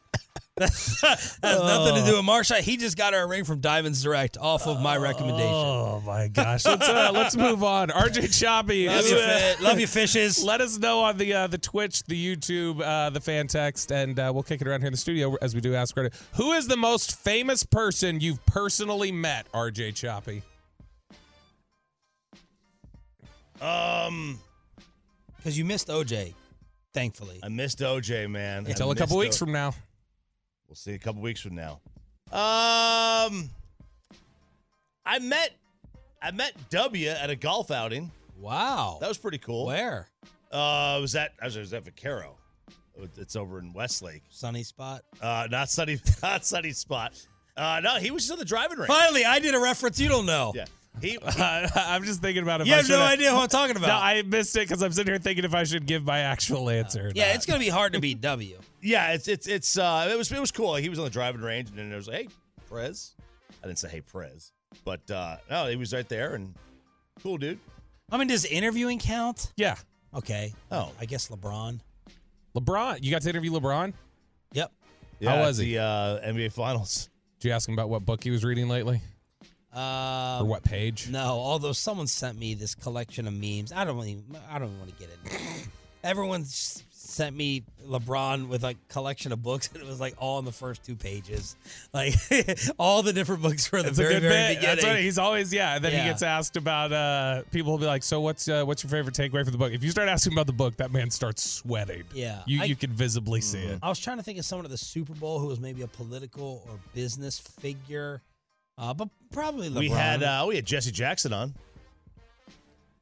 That 0.58 1.38
has 1.42 1.60
nothing 1.60 1.94
to 2.04 2.10
do 2.10 2.16
with 2.16 2.24
Marsha. 2.26 2.58
He 2.60 2.76
just 2.76 2.96
got 2.96 3.12
her 3.14 3.20
a 3.22 3.26
ring 3.26 3.44
from 3.44 3.60
Diamonds 3.60 4.02
Direct 4.02 4.36
off 4.38 4.66
of 4.66 4.80
my 4.80 4.96
recommendation. 4.96 5.52
Oh 5.54 6.02
my 6.04 6.28
gosh! 6.28 6.64
Let's 6.64 6.88
uh, 6.88 7.10
let's 7.14 7.36
move 7.36 7.62
on. 7.64 7.88
RJ 7.88 8.38
Choppy, 8.38 8.88
Love 8.88 9.06
you, 9.08 9.16
uh, 9.16 9.54
love 9.60 9.80
you, 9.80 9.86
fishes. 9.86 10.42
Let 10.42 10.60
us 10.60 10.78
know 10.78 11.00
on 11.00 11.16
the 11.18 11.32
uh, 11.32 11.46
the 11.46 11.58
Twitch, 11.58 12.02
the 12.04 12.36
YouTube, 12.36 12.80
uh, 12.80 13.10
the 13.10 13.20
fan 13.20 13.46
text, 13.46 13.90
and 13.92 14.18
uh, 14.18 14.30
we'll 14.34 14.42
kick 14.42 14.60
it 14.60 14.66
around 14.68 14.80
here 14.80 14.88
in 14.88 14.92
the 14.92 14.98
studio 14.98 15.36
as 15.42 15.54
we 15.54 15.60
do 15.60 15.74
Ask 15.74 15.94
Reddit. 15.96 16.14
Who 16.34 16.52
is 16.52 16.66
the 16.68 16.76
most 16.76 17.18
famous 17.18 17.62
person 17.64 18.20
you've 18.20 18.44
personally 18.46 19.12
met? 19.12 19.50
RJ 19.52 19.94
Choppy. 19.94 20.42
Um, 23.60 24.38
Because 25.36 25.58
you 25.58 25.64
missed 25.64 25.88
OJ, 25.88 26.34
thankfully. 26.94 27.40
I 27.42 27.48
missed 27.48 27.80
OJ, 27.80 28.30
man. 28.30 28.66
Until 28.66 28.90
a 28.90 28.94
couple 28.94 29.16
weeks 29.18 29.36
O- 29.36 29.38
from 29.46 29.52
now. 29.52 29.74
We'll 30.68 30.76
see 30.76 30.92
a 30.92 30.98
couple 30.98 31.22
weeks 31.22 31.40
from 31.40 31.54
now. 31.54 31.80
Um, 32.30 33.48
I 35.06 35.18
met 35.20 35.52
I 36.20 36.30
met 36.32 36.52
W 36.70 37.08
at 37.08 37.30
a 37.30 37.36
golf 37.36 37.70
outing. 37.70 38.10
Wow. 38.38 38.98
That 39.00 39.08
was 39.08 39.18
pretty 39.18 39.38
cool. 39.38 39.66
Where? 39.66 40.08
Uh, 40.52 40.98
was 41.00 41.12
that? 41.12 41.32
I 41.40 41.46
was, 41.46 41.56
I 41.56 41.60
was 41.60 41.72
at 41.72 41.84
Vaquero. 41.84 42.36
It's 43.16 43.36
over 43.36 43.58
in 43.60 43.72
Westlake. 43.72 44.22
Sunny 44.28 44.62
spot. 44.62 45.02
Uh, 45.22 45.46
not 45.50 45.70
sunny, 45.70 45.98
not 46.22 46.44
sunny 46.44 46.72
spot. 46.72 47.14
Uh, 47.56 47.80
no, 47.82 47.96
he 47.96 48.10
was 48.10 48.24
just 48.24 48.32
on 48.32 48.38
the 48.38 48.44
driving 48.44 48.78
range. 48.78 48.88
Finally, 48.88 49.24
I 49.24 49.38
did 49.38 49.54
a 49.54 49.60
reference 49.60 49.98
you 50.00 50.08
don't 50.08 50.26
know. 50.26 50.52
Yeah, 50.54 50.64
he. 51.00 51.18
I'm 51.24 52.04
just 52.04 52.20
thinking 52.20 52.42
about 52.42 52.60
if 52.60 52.66
You 52.66 52.74
I 52.74 52.76
have 52.78 52.88
no 52.88 52.96
should 52.96 53.02
idea 53.02 53.30
who 53.30 53.38
I'm 53.38 53.48
talking 53.48 53.76
about. 53.76 53.88
No, 53.88 53.94
I 53.94 54.22
missed 54.22 54.56
it 54.56 54.68
because 54.68 54.82
I'm 54.82 54.92
sitting 54.92 55.12
here 55.12 55.18
thinking 55.18 55.44
if 55.44 55.54
I 55.54 55.64
should 55.64 55.86
give 55.86 56.04
my 56.04 56.20
actual 56.20 56.68
answer. 56.70 57.06
or 57.08 57.12
yeah, 57.14 57.28
not. 57.28 57.36
it's 57.36 57.46
going 57.46 57.58
to 57.58 57.64
be 57.64 57.70
hard 57.70 57.92
to 57.94 58.00
beat 58.00 58.20
W. 58.20 58.58
Yeah, 58.82 59.12
it's 59.12 59.28
it's 59.28 59.46
it's 59.46 59.76
uh 59.78 60.08
it 60.12 60.16
was 60.16 60.30
it 60.30 60.40
was 60.40 60.50
cool. 60.52 60.74
He 60.76 60.88
was 60.88 60.98
on 60.98 61.04
the 61.04 61.10
driving 61.10 61.40
range, 61.40 61.68
and 61.70 61.78
then 61.78 61.92
it 61.92 61.96
was 61.96 62.06
like, 62.08 62.16
hey, 62.16 62.28
Prez. 62.68 63.14
I 63.62 63.66
didn't 63.66 63.78
say 63.78 63.88
hey 63.88 64.00
Prez, 64.00 64.52
but 64.84 65.10
uh, 65.10 65.36
no, 65.50 65.66
he 65.66 65.76
was 65.76 65.92
right 65.92 66.08
there 66.08 66.34
and 66.34 66.54
cool 67.22 67.38
dude. 67.38 67.58
I 68.10 68.16
mean, 68.16 68.28
does 68.28 68.44
interviewing 68.44 68.98
count? 68.98 69.52
Yeah. 69.56 69.74
Okay. 70.14 70.54
Oh. 70.70 70.92
I 71.00 71.04
guess 71.06 71.28
LeBron. 71.28 71.80
LeBron, 72.56 72.98
you 73.02 73.10
got 73.10 73.22
to 73.22 73.28
interview 73.28 73.50
LeBron? 73.50 73.92
Yep. 74.52 74.72
Yeah, 75.20 75.30
How 75.34 75.40
was 75.42 75.58
at 75.58 75.66
he? 75.66 75.74
The 75.74 75.82
uh, 75.82 76.20
NBA 76.32 76.52
Finals. 76.52 77.10
Did 77.40 77.48
you 77.48 77.54
ask 77.54 77.68
him 77.68 77.74
about 77.74 77.88
what 77.90 78.06
book 78.06 78.22
he 78.24 78.30
was 78.30 78.44
reading 78.44 78.68
lately? 78.68 79.00
Uh, 79.74 80.38
or 80.40 80.46
what 80.46 80.62
page? 80.64 81.08
No, 81.10 81.20
although 81.20 81.72
someone 81.72 82.06
sent 82.06 82.38
me 82.38 82.54
this 82.54 82.74
collection 82.74 83.26
of 83.28 83.34
memes. 83.34 83.72
I 83.72 83.84
don't 83.84 84.02
even. 84.06 84.24
I 84.50 84.58
don't 84.58 84.76
want 84.78 84.90
to 84.90 84.96
get 84.98 85.10
into 85.12 85.36
it. 85.36 85.68
Everyone's 86.04 86.48
s- 86.48 86.84
sent 87.10 87.34
me 87.34 87.62
LeBron 87.86 88.48
with 88.48 88.64
a 88.64 88.74
collection 88.88 89.32
of 89.32 89.42
books, 89.42 89.70
and 89.72 89.82
it 89.82 89.86
was 89.88 89.98
like 89.98 90.14
all 90.18 90.38
in 90.38 90.44
the 90.44 90.52
first 90.52 90.84
two 90.84 90.94
pages, 90.94 91.56
like 91.94 92.14
all 92.78 93.02
the 93.02 93.12
different 93.14 93.40
books 93.40 93.66
for 93.66 93.82
the 93.82 93.88
It's 93.88 93.96
very 93.98 94.14
good 94.14 94.22
very 94.22 94.32
bit. 94.34 94.48
beginning. 94.60 94.76
That's 94.76 94.84
right. 94.86 95.00
He's 95.02 95.16
always 95.18 95.52
yeah. 95.52 95.76
And 95.76 95.84
then 95.84 95.92
Yeah. 95.92 96.02
he 96.02 96.08
gets 96.10 96.22
asked 96.22 96.56
about. 96.58 96.92
uh 96.92 97.42
People 97.50 97.72
will 97.72 97.78
be 97.78 97.86
like, 97.86 98.02
"So 98.02 98.20
what's 98.20 98.46
uh, 98.46 98.62
what's 98.64 98.82
your 98.84 98.90
favorite 98.90 99.14
takeaway 99.14 99.42
from 99.42 99.52
the 99.52 99.58
book?" 99.58 99.72
If 99.72 99.82
you 99.82 99.90
start 99.90 100.08
asking 100.08 100.34
about 100.34 100.46
the 100.46 100.52
book, 100.52 100.76
that 100.76 100.92
man 100.92 101.10
starts 101.10 101.42
sweating. 101.42 102.04
Yeah, 102.14 102.42
you 102.46 102.60
I- 102.60 102.64
you 102.64 102.76
can 102.76 102.90
visibly 102.92 103.40
see 103.40 103.58
it. 103.60 103.78
I 103.82 103.88
was 103.88 103.98
trying 103.98 104.18
to 104.18 104.22
think 104.22 104.38
of 104.38 104.44
someone 104.44 104.66
at 104.66 104.70
the 104.70 104.76
Super 104.78 105.14
Bowl 105.14 105.38
who 105.38 105.46
was 105.46 105.60
maybe 105.60 105.82
a 105.82 105.88
political 105.88 106.62
or 106.68 106.78
business 106.94 107.38
figure, 107.38 108.20
uh, 108.76 108.92
but 108.92 109.08
probably 109.32 109.70
LeBron. 109.70 109.78
We 109.80 109.88
had 109.88 110.22
uh, 110.22 110.44
we 110.46 110.56
had 110.56 110.66
Jesse 110.66 110.92
Jackson 110.92 111.32
on. 111.32 111.54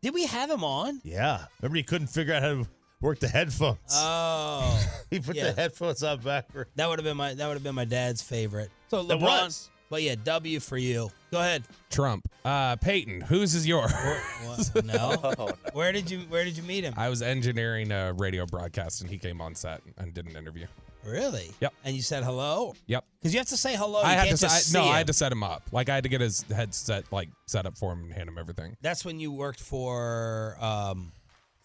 Did 0.02 0.14
we 0.14 0.26
have 0.26 0.50
him 0.50 0.62
on? 0.62 1.00
Yeah, 1.02 1.46
remember 1.60 1.76
he 1.78 1.82
couldn't 1.82 2.06
figure 2.08 2.34
out 2.34 2.42
how 2.42 2.48
to 2.50 2.66
work 3.00 3.18
the 3.20 3.28
headphones. 3.28 3.78
Oh, 3.92 4.86
he 5.10 5.20
put 5.20 5.36
yeah. 5.36 5.50
the 5.50 5.60
headphones 5.60 6.02
on 6.02 6.18
backward. 6.20 6.68
That 6.76 6.88
would 6.88 6.98
have 6.98 7.04
been 7.04 7.16
my 7.16 7.34
that 7.34 7.46
would 7.46 7.54
have 7.54 7.62
been 7.62 7.74
my 7.74 7.84
dad's 7.84 8.22
favorite. 8.22 8.70
So 8.88 9.02
That 9.02 9.18
LeBron, 9.18 9.22
was. 9.44 9.70
but 9.90 10.02
yeah, 10.02 10.14
W 10.24 10.60
for 10.60 10.76
you. 10.76 11.10
Go 11.32 11.40
ahead. 11.40 11.64
Trump, 11.90 12.28
uh, 12.44 12.76
Peyton, 12.76 13.20
whose 13.20 13.54
is 13.54 13.66
yours? 13.66 13.92
What? 13.92 14.84
No. 14.84 15.52
Where 15.72 15.92
did 15.92 16.10
you 16.10 16.20
Where 16.28 16.44
did 16.44 16.56
you 16.56 16.62
meet 16.62 16.84
him? 16.84 16.94
I 16.96 17.08
was 17.08 17.20
engineering 17.22 17.90
a 17.92 18.12
radio 18.12 18.46
broadcast, 18.46 19.00
and 19.02 19.10
he 19.10 19.18
came 19.18 19.40
on 19.40 19.54
set 19.54 19.82
and 19.98 20.14
did 20.14 20.26
an 20.26 20.36
interview. 20.36 20.66
Really? 21.04 21.52
Yep. 21.60 21.72
And 21.84 21.94
you 21.94 22.02
said 22.02 22.24
hello 22.24 22.74
Yep. 22.86 23.04
because 23.20 23.32
you 23.32 23.38
have 23.38 23.46
to 23.48 23.56
say 23.56 23.76
hello. 23.76 24.00
I 24.00 24.12
you 24.12 24.18
had 24.18 24.24
can't 24.26 24.36
to. 24.38 24.42
just 24.42 24.74
I, 24.74 24.78
no, 24.78 24.84
see 24.84 24.90
I 24.90 24.92
had 24.94 25.00
him. 25.02 25.06
to 25.06 25.12
set 25.12 25.30
him 25.30 25.42
up. 25.44 25.62
Like 25.70 25.88
I 25.88 25.94
had 25.94 26.02
to 26.02 26.08
get 26.08 26.20
his 26.20 26.42
headset 26.52 27.04
like 27.12 27.28
set 27.46 27.64
up 27.64 27.78
for 27.78 27.92
him 27.92 28.04
and 28.04 28.12
hand 28.12 28.28
him 28.28 28.38
everything. 28.38 28.76
That's 28.82 29.04
when 29.04 29.20
you 29.20 29.30
worked 29.30 29.60
for. 29.60 30.56
Um, 30.60 31.12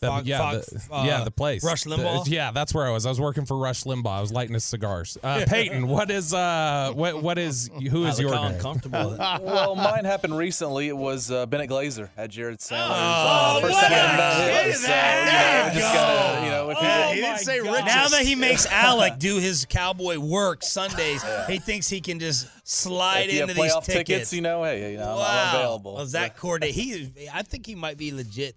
The- 0.02 0.08
Fog- 0.08 0.26
yeah, 0.26 0.38
Fog- 0.40 0.64
the, 0.64 0.96
uh, 0.96 1.04
yeah, 1.06 1.24
the 1.24 1.30
place. 1.30 1.64
Rush 1.64 1.84
The- 1.84 1.92
Limbaugh? 1.92 2.28
yeah, 2.28 2.50
that's 2.50 2.74
where 2.74 2.88
I 2.88 2.90
was. 2.90 3.06
I 3.06 3.10
was 3.10 3.22
working 3.22 3.46
for 3.46 3.56
Rush 3.56 3.84
Limbaugh. 3.84 4.08
I 4.18 4.20
was 4.22 4.32
lighting 4.32 4.56
his 4.56 4.64
cigars. 4.64 5.16
Uh, 5.22 5.46
Peyton, 5.48 5.88
what 5.88 6.10
is 6.10 6.34
uh, 6.34 6.92
what 6.96 7.22
what 7.22 7.38
is 7.38 7.70
who 7.92 8.06
is 8.06 8.18
I 8.20 8.24
your 8.24 8.32
name? 8.34 8.54
uncomfortable. 8.56 9.16
well, 9.20 9.76
mine 9.76 10.06
happened 10.06 10.36
recently. 10.36 10.88
It 10.88 10.98
was 10.98 11.30
uh, 11.30 11.46
Bennett 11.46 11.70
Glazer 11.70 12.10
at 12.18 12.32
Jared 12.32 12.58
Sandler's. 12.58 12.90
Oh, 12.90 13.58
uh, 13.58 13.62
first 13.62 13.74
what 13.74 13.84
time 13.84 13.92
I 13.94 13.96
a 13.96 14.18
met 14.18 14.66
him. 14.66 14.72
kid. 14.72 14.76
So, 14.78 14.88
There 14.88 15.20
you 15.20 15.26
know, 15.32 15.68
you 15.68 15.80
just 15.80 15.94
go. 15.94 16.00
gotta, 16.00 16.46
you 16.46 16.52
know, 16.52 16.70
if 16.72 16.78
you 16.82 16.88
Yeah, 16.88 17.10
he 17.14 17.22
didn't 17.22 17.38
say 17.40 17.60
riches. 17.60 17.86
Now 17.86 18.08
that 18.08 18.22
he 18.24 18.34
makes 18.34 18.66
Alec 18.72 19.20
do 19.20 19.38
his 19.38 19.66
cowboy 19.70 20.18
work 20.18 20.64
Sundays, 20.64 21.24
he 21.48 21.60
thinks 21.60 21.88
he 21.88 22.02
can 22.02 22.18
just 22.20 22.48
slide 22.68 23.30
if 23.30 23.42
into 23.42 23.54
these 23.54 23.72
tickets. 23.76 23.86
tickets, 23.86 24.34
you 24.34 24.42
know, 24.42 24.64
hey, 24.64 24.94
you 24.94 24.98
know, 24.98 25.04
I'm- 25.04 25.12
I'm 25.20 25.54
wow. 25.54 25.60
available. 25.60 25.94
Well, 25.98 26.06
Zach 26.08 26.38
Corday, 26.38 26.72
he, 26.72 27.12
I 27.32 27.44
think 27.44 27.68
he 27.68 27.76
might 27.76 27.98
be 27.98 28.12
legit 28.12 28.56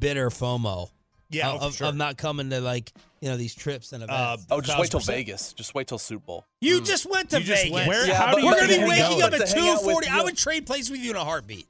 bitter 0.00 0.30
FOMO. 0.30 0.90
Yeah, 1.32 1.50
of, 1.52 1.62
oh, 1.62 1.66
of- 1.68 1.76
sure. 1.76 1.86
of 1.86 1.94
not 1.94 2.16
coming 2.16 2.50
to 2.50 2.60
like 2.60 2.92
you 3.20 3.28
know 3.28 3.36
these 3.36 3.54
trips 3.54 3.92
and 3.92 4.02
events. 4.02 4.46
Oh, 4.50 4.60
just 4.60 4.76
wait 4.80 4.90
till 4.90 4.98
Vegas. 5.00 5.52
Just 5.52 5.74
wait 5.74 5.86
till 5.86 5.98
Super 5.98 6.24
Bowl. 6.24 6.44
you 6.60 6.80
just 6.80 7.08
went 7.08 7.30
to 7.30 7.40
You 7.40 7.46
Vegas. 7.46 7.70
went. 7.70 7.86
Where- 7.88 8.06
Yeah, 8.08 8.14
how 8.16 8.32
but- 8.32 8.36
do 8.36 8.40
you 8.42 8.46
We're 8.48 8.60
gonna 8.60 8.68
be 8.68 8.78
waking 8.88 9.22
out 9.22 9.22
up 9.22 9.32
with- 9.32 9.40
at 9.42 9.46
to 9.48 9.54
hang 9.54 9.64
two 9.64 9.70
out 9.70 9.84
with 9.84 9.92
forty. 9.92 10.08
I 10.08 10.22
would 10.22 10.36
trade 10.36 10.66
places 10.66 10.90
with 10.90 10.98
you 11.00 11.10
in 11.10 11.16
a 11.16 11.24
heartbeat. 11.24 11.66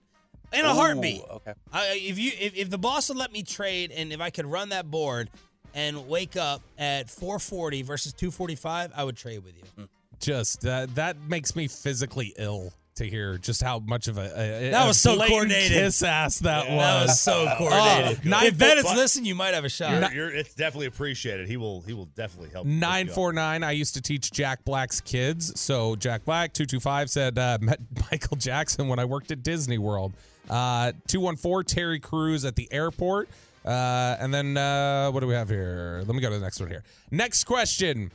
In 0.53 0.65
a 0.65 0.71
Ooh, 0.71 0.75
heartbeat. 0.75 1.23
Okay. 1.31 1.53
I, 1.73 2.01
if 2.03 2.19
you 2.19 2.33
if, 2.41 2.57
if 2.57 2.71
the 2.71 2.79
boss 2.79 3.09
would 3.11 3.19
let 3.19 3.33
me 3.33 3.43
trade 3.43 3.91
and 3.93 4.13
if 4.13 4.21
I 4.21 4.31
could 4.31 4.47
run 4.47 4.71
that 4.71 4.91
board 4.91 5.29
and 5.75 6.09
wake 6.09 6.37
up 6.37 6.63
at 6.79 7.11
440 7.11 7.83
versus 7.83 8.13
245, 8.15 8.93
I 8.97 9.05
would 9.05 9.17
trade 9.17 9.45
with 9.45 9.55
you. 9.57 9.89
Just 10.21 10.65
uh, 10.67 10.87
that 10.95 11.17
makes 11.29 11.55
me 11.55 11.69
physically 11.69 12.35
ill 12.39 12.73
to 13.01 13.09
hear 13.11 13.37
just 13.37 13.63
how 13.63 13.81
much 13.81 14.09
of 14.09 14.17
a, 14.17 14.23
a 14.23 14.71
That 14.71 14.85
a 14.85 14.87
was 14.87 14.99
so 14.99 15.17
coordinated. 15.19 15.73
kiss 15.73 16.03
ass 16.03 16.39
that 16.39 16.69
was. 16.71 16.79
That 16.79 17.03
was 17.03 17.21
so 17.21 17.53
coordinated. 17.59 18.21
Oh, 18.25 18.29
nine 18.29 18.47
if 18.47 18.57
Bennett's 18.59 18.89
foot- 18.89 18.97
listening, 18.97 19.27
you 19.27 19.35
might 19.35 19.53
have 19.53 19.65
a 19.65 19.69
shot. 19.69 20.13
You're, 20.15 20.29
you're, 20.31 20.35
it's 20.37 20.55
definitely 20.55 20.87
appreciated. 20.87 21.49
He 21.49 21.57
will 21.57 21.83
he 21.83 21.93
will 21.93 22.07
definitely 22.07 22.51
help. 22.51 22.65
hook 22.67 22.73
you 22.73 22.79
up. 22.79 22.81
949 22.91 23.65
I 23.65 23.73
used 23.73 23.95
to 23.95 24.01
teach 24.01 24.31
Jack 24.33 24.65
Black's 24.65 25.01
kids. 25.01 25.59
So 25.61 25.97
Jack 25.97 26.25
Black 26.25 26.53
225 26.55 27.11
said 27.11 27.39
uh, 27.39 27.59
met 27.63 27.81
Michael 28.11 28.37
Jackson 28.37 28.89
when 28.89 28.99
I 28.99 29.05
worked 29.05 29.31
at 29.33 29.43
Disney 29.43 29.79
World. 29.79 30.13
Uh 30.49 30.93
214 31.09 31.65
Terry 31.65 32.01
Crews 32.01 32.45
at 32.45 32.57
the 32.57 32.67
airport. 32.73 33.29
Uh 33.65 34.17
and 34.21 34.33
then 34.33 34.57
uh 34.57 35.11
what 35.11 35.21
do 35.21 35.27
we 35.27 35.35
have 35.35 35.49
here? 35.49 36.03
Let 36.07 36.15
me 36.15 36.21
go 36.21 36.31
to 36.31 36.37
the 36.39 36.43
next 36.45 36.61
one 36.61 36.71
here. 36.71 36.83
Next 37.11 37.45
question. 37.45 38.11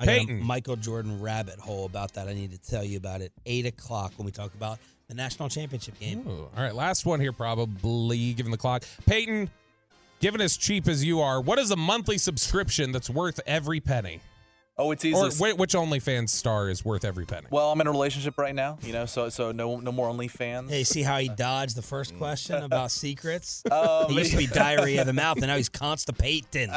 I 0.00 0.06
got 0.06 0.30
a 0.30 0.32
Michael 0.32 0.76
Jordan 0.76 1.20
rabbit 1.20 1.58
hole 1.58 1.84
about 1.84 2.14
that. 2.14 2.26
I 2.26 2.32
need 2.32 2.52
to 2.52 2.58
tell 2.58 2.84
you 2.84 2.96
about 2.96 3.20
it. 3.20 3.32
Eight 3.46 3.66
o'clock 3.66 4.12
when 4.16 4.24
we 4.24 4.32
talk 4.32 4.54
about 4.54 4.78
the 5.08 5.14
national 5.14 5.48
championship 5.48 5.98
game. 6.00 6.24
Ooh, 6.26 6.48
all 6.56 6.62
right, 6.62 6.74
last 6.74 7.04
one 7.04 7.20
here, 7.20 7.32
probably 7.32 8.32
given 8.32 8.50
the 8.50 8.58
clock. 8.58 8.84
Peyton, 9.06 9.50
given 10.20 10.40
as 10.40 10.56
cheap 10.56 10.88
as 10.88 11.04
you 11.04 11.20
are, 11.20 11.40
what 11.40 11.58
is 11.58 11.70
a 11.70 11.76
monthly 11.76 12.16
subscription 12.16 12.92
that's 12.92 13.10
worth 13.10 13.40
every 13.46 13.80
penny? 13.80 14.20
Oh, 14.80 14.92
it's 14.92 15.04
easy. 15.04 15.14
Or 15.14 15.28
which 15.54 15.74
OnlyFans 15.74 16.30
star 16.30 16.70
is 16.70 16.84
worth 16.84 17.04
every 17.04 17.26
penny? 17.26 17.46
well, 17.50 17.70
I'm 17.70 17.80
in 17.82 17.86
a 17.86 17.90
relationship 17.90 18.38
right 18.38 18.54
now, 18.54 18.78
you 18.82 18.94
know, 18.94 19.04
so 19.04 19.28
so 19.28 19.52
no 19.52 19.78
no 19.78 19.92
more 19.92 20.10
OnlyFans. 20.10 20.70
Hey, 20.70 20.84
see 20.84 21.02
how 21.02 21.18
he 21.18 21.28
dodged 21.28 21.76
the 21.76 21.82
first 21.82 22.16
question 22.16 22.62
about 22.62 22.90
secrets? 22.90 23.62
Um, 23.70 24.06
He 24.10 24.18
used 24.18 24.32
to 24.32 24.38
be 24.38 24.46
diarrhea 24.46 25.02
of 25.02 25.06
the 25.06 25.12
mouth, 25.24 25.36
and 25.36 25.46
now 25.48 25.56
he's 25.56 25.68
constipating. 25.68 26.70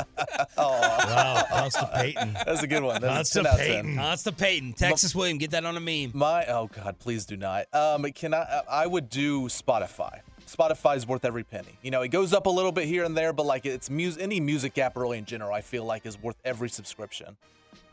Oh, 0.58 0.80
wow, 0.80 1.46
constipating. 1.50 2.34
That's 2.46 2.62
a 2.64 2.68
good 2.68 2.84
one. 2.84 3.02
That's 3.02 3.34
a 3.36 3.44
10 3.44 3.48
out 3.48 3.54
of 3.54 3.60
10. 3.60 3.68
Constipating. 3.68 3.96
Constipating. 3.96 4.74
Texas 4.74 5.16
William, 5.16 5.38
get 5.38 5.52
that 5.52 5.66
on 5.66 5.78
a 5.78 5.80
meme. 5.80 6.12
My 6.14 6.46
oh 6.48 6.68
god, 6.68 7.00
please 7.00 7.26
do 7.26 7.38
not. 7.38 7.74
Um, 7.74 8.04
can 8.12 8.34
I? 8.34 8.64
I 8.70 8.86
would 8.86 9.10
do 9.10 9.44
Spotify. 9.44 10.20
Spotify's 10.46 11.08
worth 11.08 11.24
every 11.26 11.44
penny. 11.44 11.78
You 11.82 11.92
know, 11.92 12.02
it 12.02 12.10
goes 12.10 12.34
up 12.34 12.46
a 12.46 12.50
little 12.50 12.72
bit 12.74 12.86
here 12.86 13.06
and 13.06 13.16
there, 13.16 13.32
but 13.34 13.46
like 13.46 13.66
it's 13.66 13.90
music. 13.90 14.22
Any 14.22 14.40
music 14.42 14.78
app 14.78 14.98
really 14.98 15.18
in 15.18 15.26
general, 15.26 15.54
I 15.54 15.62
feel 15.62 15.86
like 15.86 16.06
is 16.06 16.22
worth 16.22 16.38
every 16.44 16.70
subscription. 16.70 17.38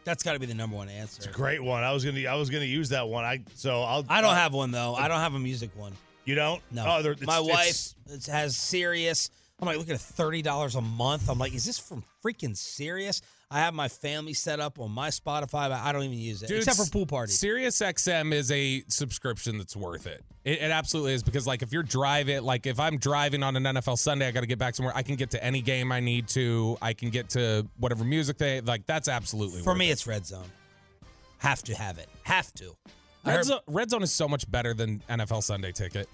That's 0.05 0.23
got 0.23 0.33
to 0.33 0.39
be 0.39 0.47
the 0.47 0.55
number 0.55 0.77
one 0.77 0.89
answer. 0.89 1.19
It's 1.19 1.27
a 1.27 1.31
great 1.31 1.63
one. 1.63 1.83
I 1.85 1.93
was 1.93 2.05
gonna 2.05 2.25
I 2.27 2.35
was 2.35 2.51
gonna 2.51 2.65
use 2.65 2.89
that 2.91 3.09
one. 3.09 3.25
I 3.25 3.43
so 3.55 3.83
I'll. 3.83 4.05
I 4.09 4.21
don't 4.21 4.35
have 4.35 4.53
one 4.55 4.71
though. 4.71 4.95
I 4.95 5.09
don't 5.09 5.21
have 5.21 5.35
a 5.35 5.39
music 5.39 5.71
one. 5.77 5.93
You 6.25 6.35
don't? 6.35 6.63
No. 6.71 6.85
Oh, 6.87 6.99
it's- 7.01 7.21
My 7.27 7.39
it's- 7.41 7.95
wife 8.07 8.15
is- 8.19 8.27
has 8.27 8.57
Sirius. 8.57 9.31
I'm 9.61 9.67
like 9.67 9.77
looking 9.79 9.95
at 9.95 10.01
thirty 10.01 10.43
dollars 10.43 10.75
a 10.75 10.81
month. 10.81 11.29
I'm 11.29 11.39
like, 11.39 11.55
is 11.55 11.65
this 11.67 11.79
from 11.79 12.03
freaking 12.25 12.57
Sirius? 12.57 13.21
I 13.53 13.59
have 13.61 13.75
my 13.75 13.89
family 13.89 14.33
set 14.33 14.61
up 14.61 14.79
on 14.79 14.93
my 14.93 15.09
Spotify, 15.09 15.69
but 15.69 15.73
I 15.73 15.91
don't 15.91 16.05
even 16.05 16.17
use 16.19 16.41
it 16.43 16.47
Dude, 16.47 16.59
except 16.59 16.77
for 16.79 16.87
pool 16.89 17.05
parties. 17.07 17.39
Sirius 17.41 17.81
XM 17.81 18.33
is 18.33 18.53
a 18.53 18.85
subscription 18.87 19.59
that's 19.59 19.75
worth 19.75 20.07
it. 20.07 20.23
it. 20.45 20.61
It 20.63 20.71
absolutely 20.71 21.15
is 21.15 21.25
because 21.25 21.49
like 21.49 21.63
if 21.63 21.73
you're 21.73 21.83
driving, 21.83 22.43
like 22.43 22.67
if 22.67 22.79
I'm 22.79 22.97
driving 22.97 23.43
on 23.43 23.57
an 23.57 23.65
NFL 23.65 23.99
Sunday, 23.99 24.29
I 24.29 24.31
got 24.31 24.43
to 24.43 24.47
get 24.47 24.61
back 24.61 24.77
somewhere. 24.77 24.95
I 24.97 25.03
can 25.03 25.17
get 25.17 25.31
to 25.31 25.43
any 25.43 25.63
game 25.63 25.91
I 25.91 25.99
need 25.99 26.29
to. 26.29 26.79
I 26.81 26.93
can 26.93 27.11
get 27.11 27.31
to 27.31 27.67
whatever 27.79 28.05
music 28.05 28.39
they 28.39 28.61
like. 28.61 28.87
That's 28.87 29.09
absolutely 29.09 29.63
For 29.63 29.75
me, 29.75 29.89
it. 29.89 29.95
it's 29.95 30.07
Red 30.07 30.25
Zone. 30.27 30.47
Have 31.39 31.63
to 31.65 31.75
have 31.75 31.99
it. 31.99 32.09
Have 32.23 32.53
to. 32.55 32.77
Red 33.25 33.35
heard- 33.37 33.45
Zone, 33.47 33.61
Red 33.67 33.91
Zone 33.91 34.03
is 34.05 34.13
so 34.13 34.29
much 34.29 34.49
better 34.49 34.75
than 34.75 35.03
NFL 35.11 35.43
Sunday 35.43 35.73
Ticket. 35.73 36.09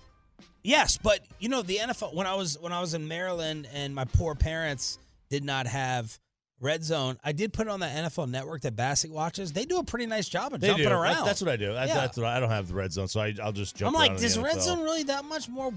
Yes, 0.64 0.96
but 0.96 1.20
you 1.38 1.50
know 1.50 1.60
the 1.60 1.76
NFL 1.76 2.14
when 2.14 2.26
I 2.26 2.34
was 2.34 2.58
when 2.58 2.72
I 2.72 2.80
was 2.80 2.94
in 2.94 3.06
Maryland 3.06 3.68
and 3.74 3.94
my 3.94 4.04
poor 4.06 4.34
parents 4.34 4.98
did 5.28 5.44
not 5.44 5.66
have 5.66 6.18
Red 6.60 6.82
Zone. 6.84 7.18
I 7.22 7.32
did 7.32 7.52
put 7.52 7.66
it 7.66 7.70
on 7.70 7.80
the 7.80 7.86
NFL 7.86 8.30
Network 8.30 8.62
that 8.62 8.74
Bassett 8.76 9.10
watches. 9.10 9.52
They 9.52 9.64
do 9.66 9.78
a 9.78 9.84
pretty 9.84 10.06
nice 10.06 10.28
job 10.28 10.54
of 10.54 10.60
They 10.60 10.68
jumping 10.68 10.86
do. 10.88 10.92
around. 10.94 11.24
That's 11.26 11.40
what 11.42 11.50
I 11.50 11.56
do. 11.56 11.72
That's, 11.74 11.88
Yeah. 11.88 11.94
that's 12.00 12.16
what 12.16 12.26
I, 12.26 12.38
I 12.38 12.40
don't 12.40 12.48
have 12.50 12.68
the 12.68 12.74
red 12.74 12.92
zone, 12.92 13.08
so 13.08 13.20
I, 13.20 13.34
I'll 13.42 13.52
just 13.52 13.76
jump. 13.76 13.94
I'm 13.94 14.00
like, 14.08 14.20
is 14.22 14.38
Red 14.38 14.62
Zone 14.62 14.80
really 14.80 15.02
that 15.04 15.24
much 15.26 15.48
more 15.48 15.72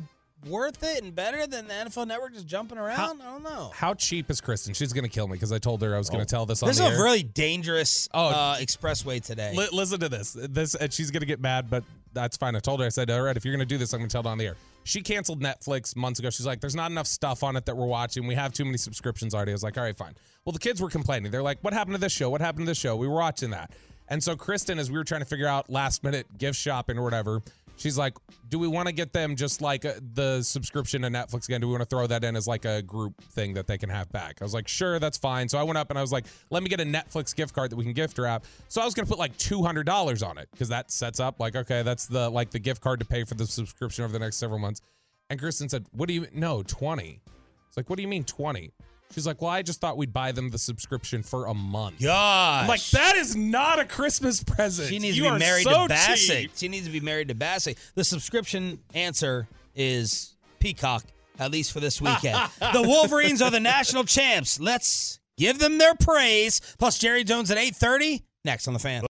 worth 0.47 0.81
it 0.83 1.03
and 1.03 1.13
better 1.13 1.45
than 1.45 1.67
the 1.67 1.73
NFL 1.73 2.07
Network 2.07 2.33
just 2.33 2.47
jumping 2.47 2.77
around? 2.77 3.21
I 3.21 3.25
don't 3.25 3.43
know. 3.43 3.71
How 3.75 3.93
cheap 3.93 4.29
is 4.31 4.39
Kristen? 4.39 4.73
She's 4.73 4.93
gonna 4.93 5.09
kill 5.09 5.27
me 5.27 5.33
because 5.33 5.51
I 5.51 5.57
told 5.57 5.81
her 5.81 5.93
I 5.93 5.97
was 5.97 6.09
gonna 6.09 6.23
tell 6.23 6.45
this 6.45 6.63
on 6.63 6.67
This 6.69 6.79
is 6.79 6.85
a 6.85 6.89
air. 6.91 7.03
really 7.03 7.23
dangerous 7.23 8.07
Oh, 8.13 8.27
uh, 8.29 8.57
expressway 8.57 9.21
today. 9.21 9.53
Li- 9.53 9.67
listen 9.73 9.99
to 9.99 10.07
this. 10.07 10.37
This 10.39 10.75
and 10.75 10.93
she's 10.93 11.11
gonna 11.11 11.25
get 11.25 11.41
mad, 11.41 11.69
but 11.69 11.83
that's 12.13 12.37
fine. 12.37 12.55
I 12.55 12.59
told 12.59 12.79
her. 12.79 12.85
I 12.85 12.89
said, 12.89 13.11
"All 13.11 13.21
right, 13.21 13.35
if 13.35 13.43
you're 13.43 13.53
gonna 13.53 13.65
do 13.65 13.77
this, 13.77 13.91
I'm 13.93 13.99
gonna 13.99 14.07
tell 14.09 14.21
it 14.21 14.27
on 14.27 14.37
the 14.37 14.45
air." 14.45 14.55
She 14.83 15.01
canceled 15.01 15.41
Netflix 15.41 15.95
months 15.95 16.19
ago. 16.19 16.29
She's 16.29 16.45
like, 16.45 16.61
"There's 16.61 16.75
not 16.75 16.89
enough 16.91 17.07
stuff 17.07 17.43
on 17.43 17.55
it 17.55 17.65
that 17.65 17.77
we're 17.77 17.85
watching. 17.85 18.25
We 18.25 18.35
have 18.35 18.53
too 18.53 18.65
many 18.65 18.77
subscriptions 18.77 19.35
already." 19.35 19.51
I 19.51 19.53
was 19.53 19.63
like, 19.63 19.77
"All 19.77 19.83
right, 19.83 19.95
fine." 19.95 20.15
Well, 20.45 20.53
the 20.53 20.59
kids 20.59 20.81
were 20.81 20.89
complaining. 20.89 21.31
They're 21.31 21.43
like, 21.43 21.59
"What 21.61 21.73
happened 21.73 21.95
to 21.95 22.01
this 22.01 22.13
show? 22.13 22.29
What 22.29 22.41
happened 22.41 22.65
to 22.65 22.71
this 22.71 22.77
show? 22.77 22.95
We 22.95 23.07
were 23.07 23.15
watching 23.15 23.51
that." 23.51 23.71
And 24.11 24.23
so 24.23 24.35
Kristen, 24.35 24.79
as 24.79 24.89
we 24.89 24.97
were 24.97 25.03
trying 25.03 25.21
to 25.21 25.25
figure 25.25 25.47
out 25.47 25.69
last 25.69 26.03
minute 26.03 26.37
gift 26.37 26.57
shopping 26.57 26.97
or 26.97 27.03
whatever, 27.03 27.41
She's 27.79 27.97
like, 27.97 28.13
"Do 28.49 28.59
we 28.59 28.67
want 28.67 28.87
to 28.87 28.91
get 28.91 29.13
them 29.13 29.35
just 29.35 29.61
like 29.61 29.85
uh, 29.85 29.93
the 30.13 30.43
subscription 30.43 31.01
to 31.03 31.07
Netflix 31.07 31.45
again? 31.45 31.61
Do 31.61 31.67
we 31.67 31.73
want 31.73 31.81
to 31.81 31.89
throw 31.89 32.05
that 32.07 32.23
in 32.25 32.35
as 32.35 32.45
like 32.45 32.65
a 32.65 32.81
group 32.81 33.21
thing 33.23 33.53
that 33.53 33.67
they 33.67 33.77
can 33.77 33.89
have 33.89 34.11
back?" 34.11 34.37
I 34.41 34.43
was 34.43 34.53
like, 34.53 34.67
"Sure, 34.67 34.99
that's 34.99 35.17
fine." 35.17 35.47
So 35.47 35.57
I 35.57 35.63
went 35.63 35.77
up 35.77 35.89
and 35.89 35.97
I 35.97 36.01
was 36.01 36.11
like, 36.11 36.25
"Let 36.49 36.61
me 36.61 36.69
get 36.69 36.81
a 36.81 36.85
Netflix 36.85 37.33
gift 37.33 37.55
card 37.55 37.71
that 37.71 37.77
we 37.77 37.85
can 37.85 37.93
gift 37.93 38.17
wrap." 38.19 38.45
So 38.67 38.81
I 38.81 38.85
was 38.85 38.93
gonna 38.93 39.07
put 39.07 39.17
like 39.17 39.35
two 39.37 39.63
hundred 39.63 39.85
dollars 39.85 40.21
on 40.21 40.37
it 40.37 40.49
because 40.51 40.69
that 40.69 40.91
sets 40.91 41.19
up 41.21 41.39
like, 41.39 41.55
okay, 41.55 41.81
that's 41.81 42.05
the 42.05 42.29
like 42.29 42.51
the 42.51 42.59
gift 42.59 42.81
card 42.81 42.99
to 42.99 43.05
pay 43.05 43.23
for 43.23 43.35
the 43.35 43.47
subscription 43.47 44.03
over 44.03 44.11
the 44.11 44.19
next 44.19 44.35
several 44.37 44.59
months. 44.59 44.81
And 45.29 45.39
Kristen 45.39 45.69
said, 45.69 45.85
"What 45.91 46.07
do 46.09 46.13
you 46.13 46.27
no 46.33 46.63
twenty? 46.63 47.21
It's 47.69 47.77
like, 47.77 47.89
"What 47.89 47.95
do 47.95 48.01
you 48.01 48.07
mean 48.09 48.23
20? 48.25 48.71
She's 49.13 49.25
like, 49.25 49.41
"Well, 49.41 49.49
I 49.51 49.61
just 49.63 49.81
thought 49.81 49.97
we'd 49.97 50.13
buy 50.13 50.31
them 50.31 50.49
the 50.51 50.57
subscription 50.59 51.23
for 51.23 51.47
a 51.47 51.53
month." 51.53 51.99
Gosh. 52.01 52.61
I'm 52.61 52.67
like, 52.67 52.85
that 52.91 53.15
is 53.15 53.35
not 53.35 53.79
a 53.79 53.85
Christmas 53.85 54.43
present. 54.43 54.87
She 54.89 54.99
needs 54.99 55.17
You 55.17 55.23
to 55.25 55.33
be 55.33 55.39
married 55.39 55.63
so 55.63 55.83
to 55.83 55.87
Bassett. 55.87 56.27
cheap. 56.27 56.51
She 56.55 56.67
needs 56.67 56.85
to 56.85 56.91
be 56.91 56.99
married 56.99 57.27
to 57.29 57.35
Bassett. 57.35 57.77
The 57.95 58.03
subscription 58.03 58.79
answer 58.93 59.47
is 59.75 60.35
Peacock, 60.59 61.03
at 61.39 61.51
least 61.51 61.71
for 61.71 61.79
this 61.79 61.99
weekend. 62.01 62.37
the 62.59 62.83
Wolverines 62.83 63.41
are 63.41 63.49
the 63.49 63.59
national 63.59 64.03
champs. 64.03 64.59
Let's 64.59 65.19
give 65.37 65.57
them 65.57 65.79
their 65.79 65.95
praise. 65.95 66.61
Plus 66.77 66.99
Jerry 66.99 67.23
Jones 67.23 67.49
at 67.49 67.57
8:30 67.57 68.21
next 68.45 68.67
on 68.67 68.73
the 68.73 68.79
fan. 68.79 69.03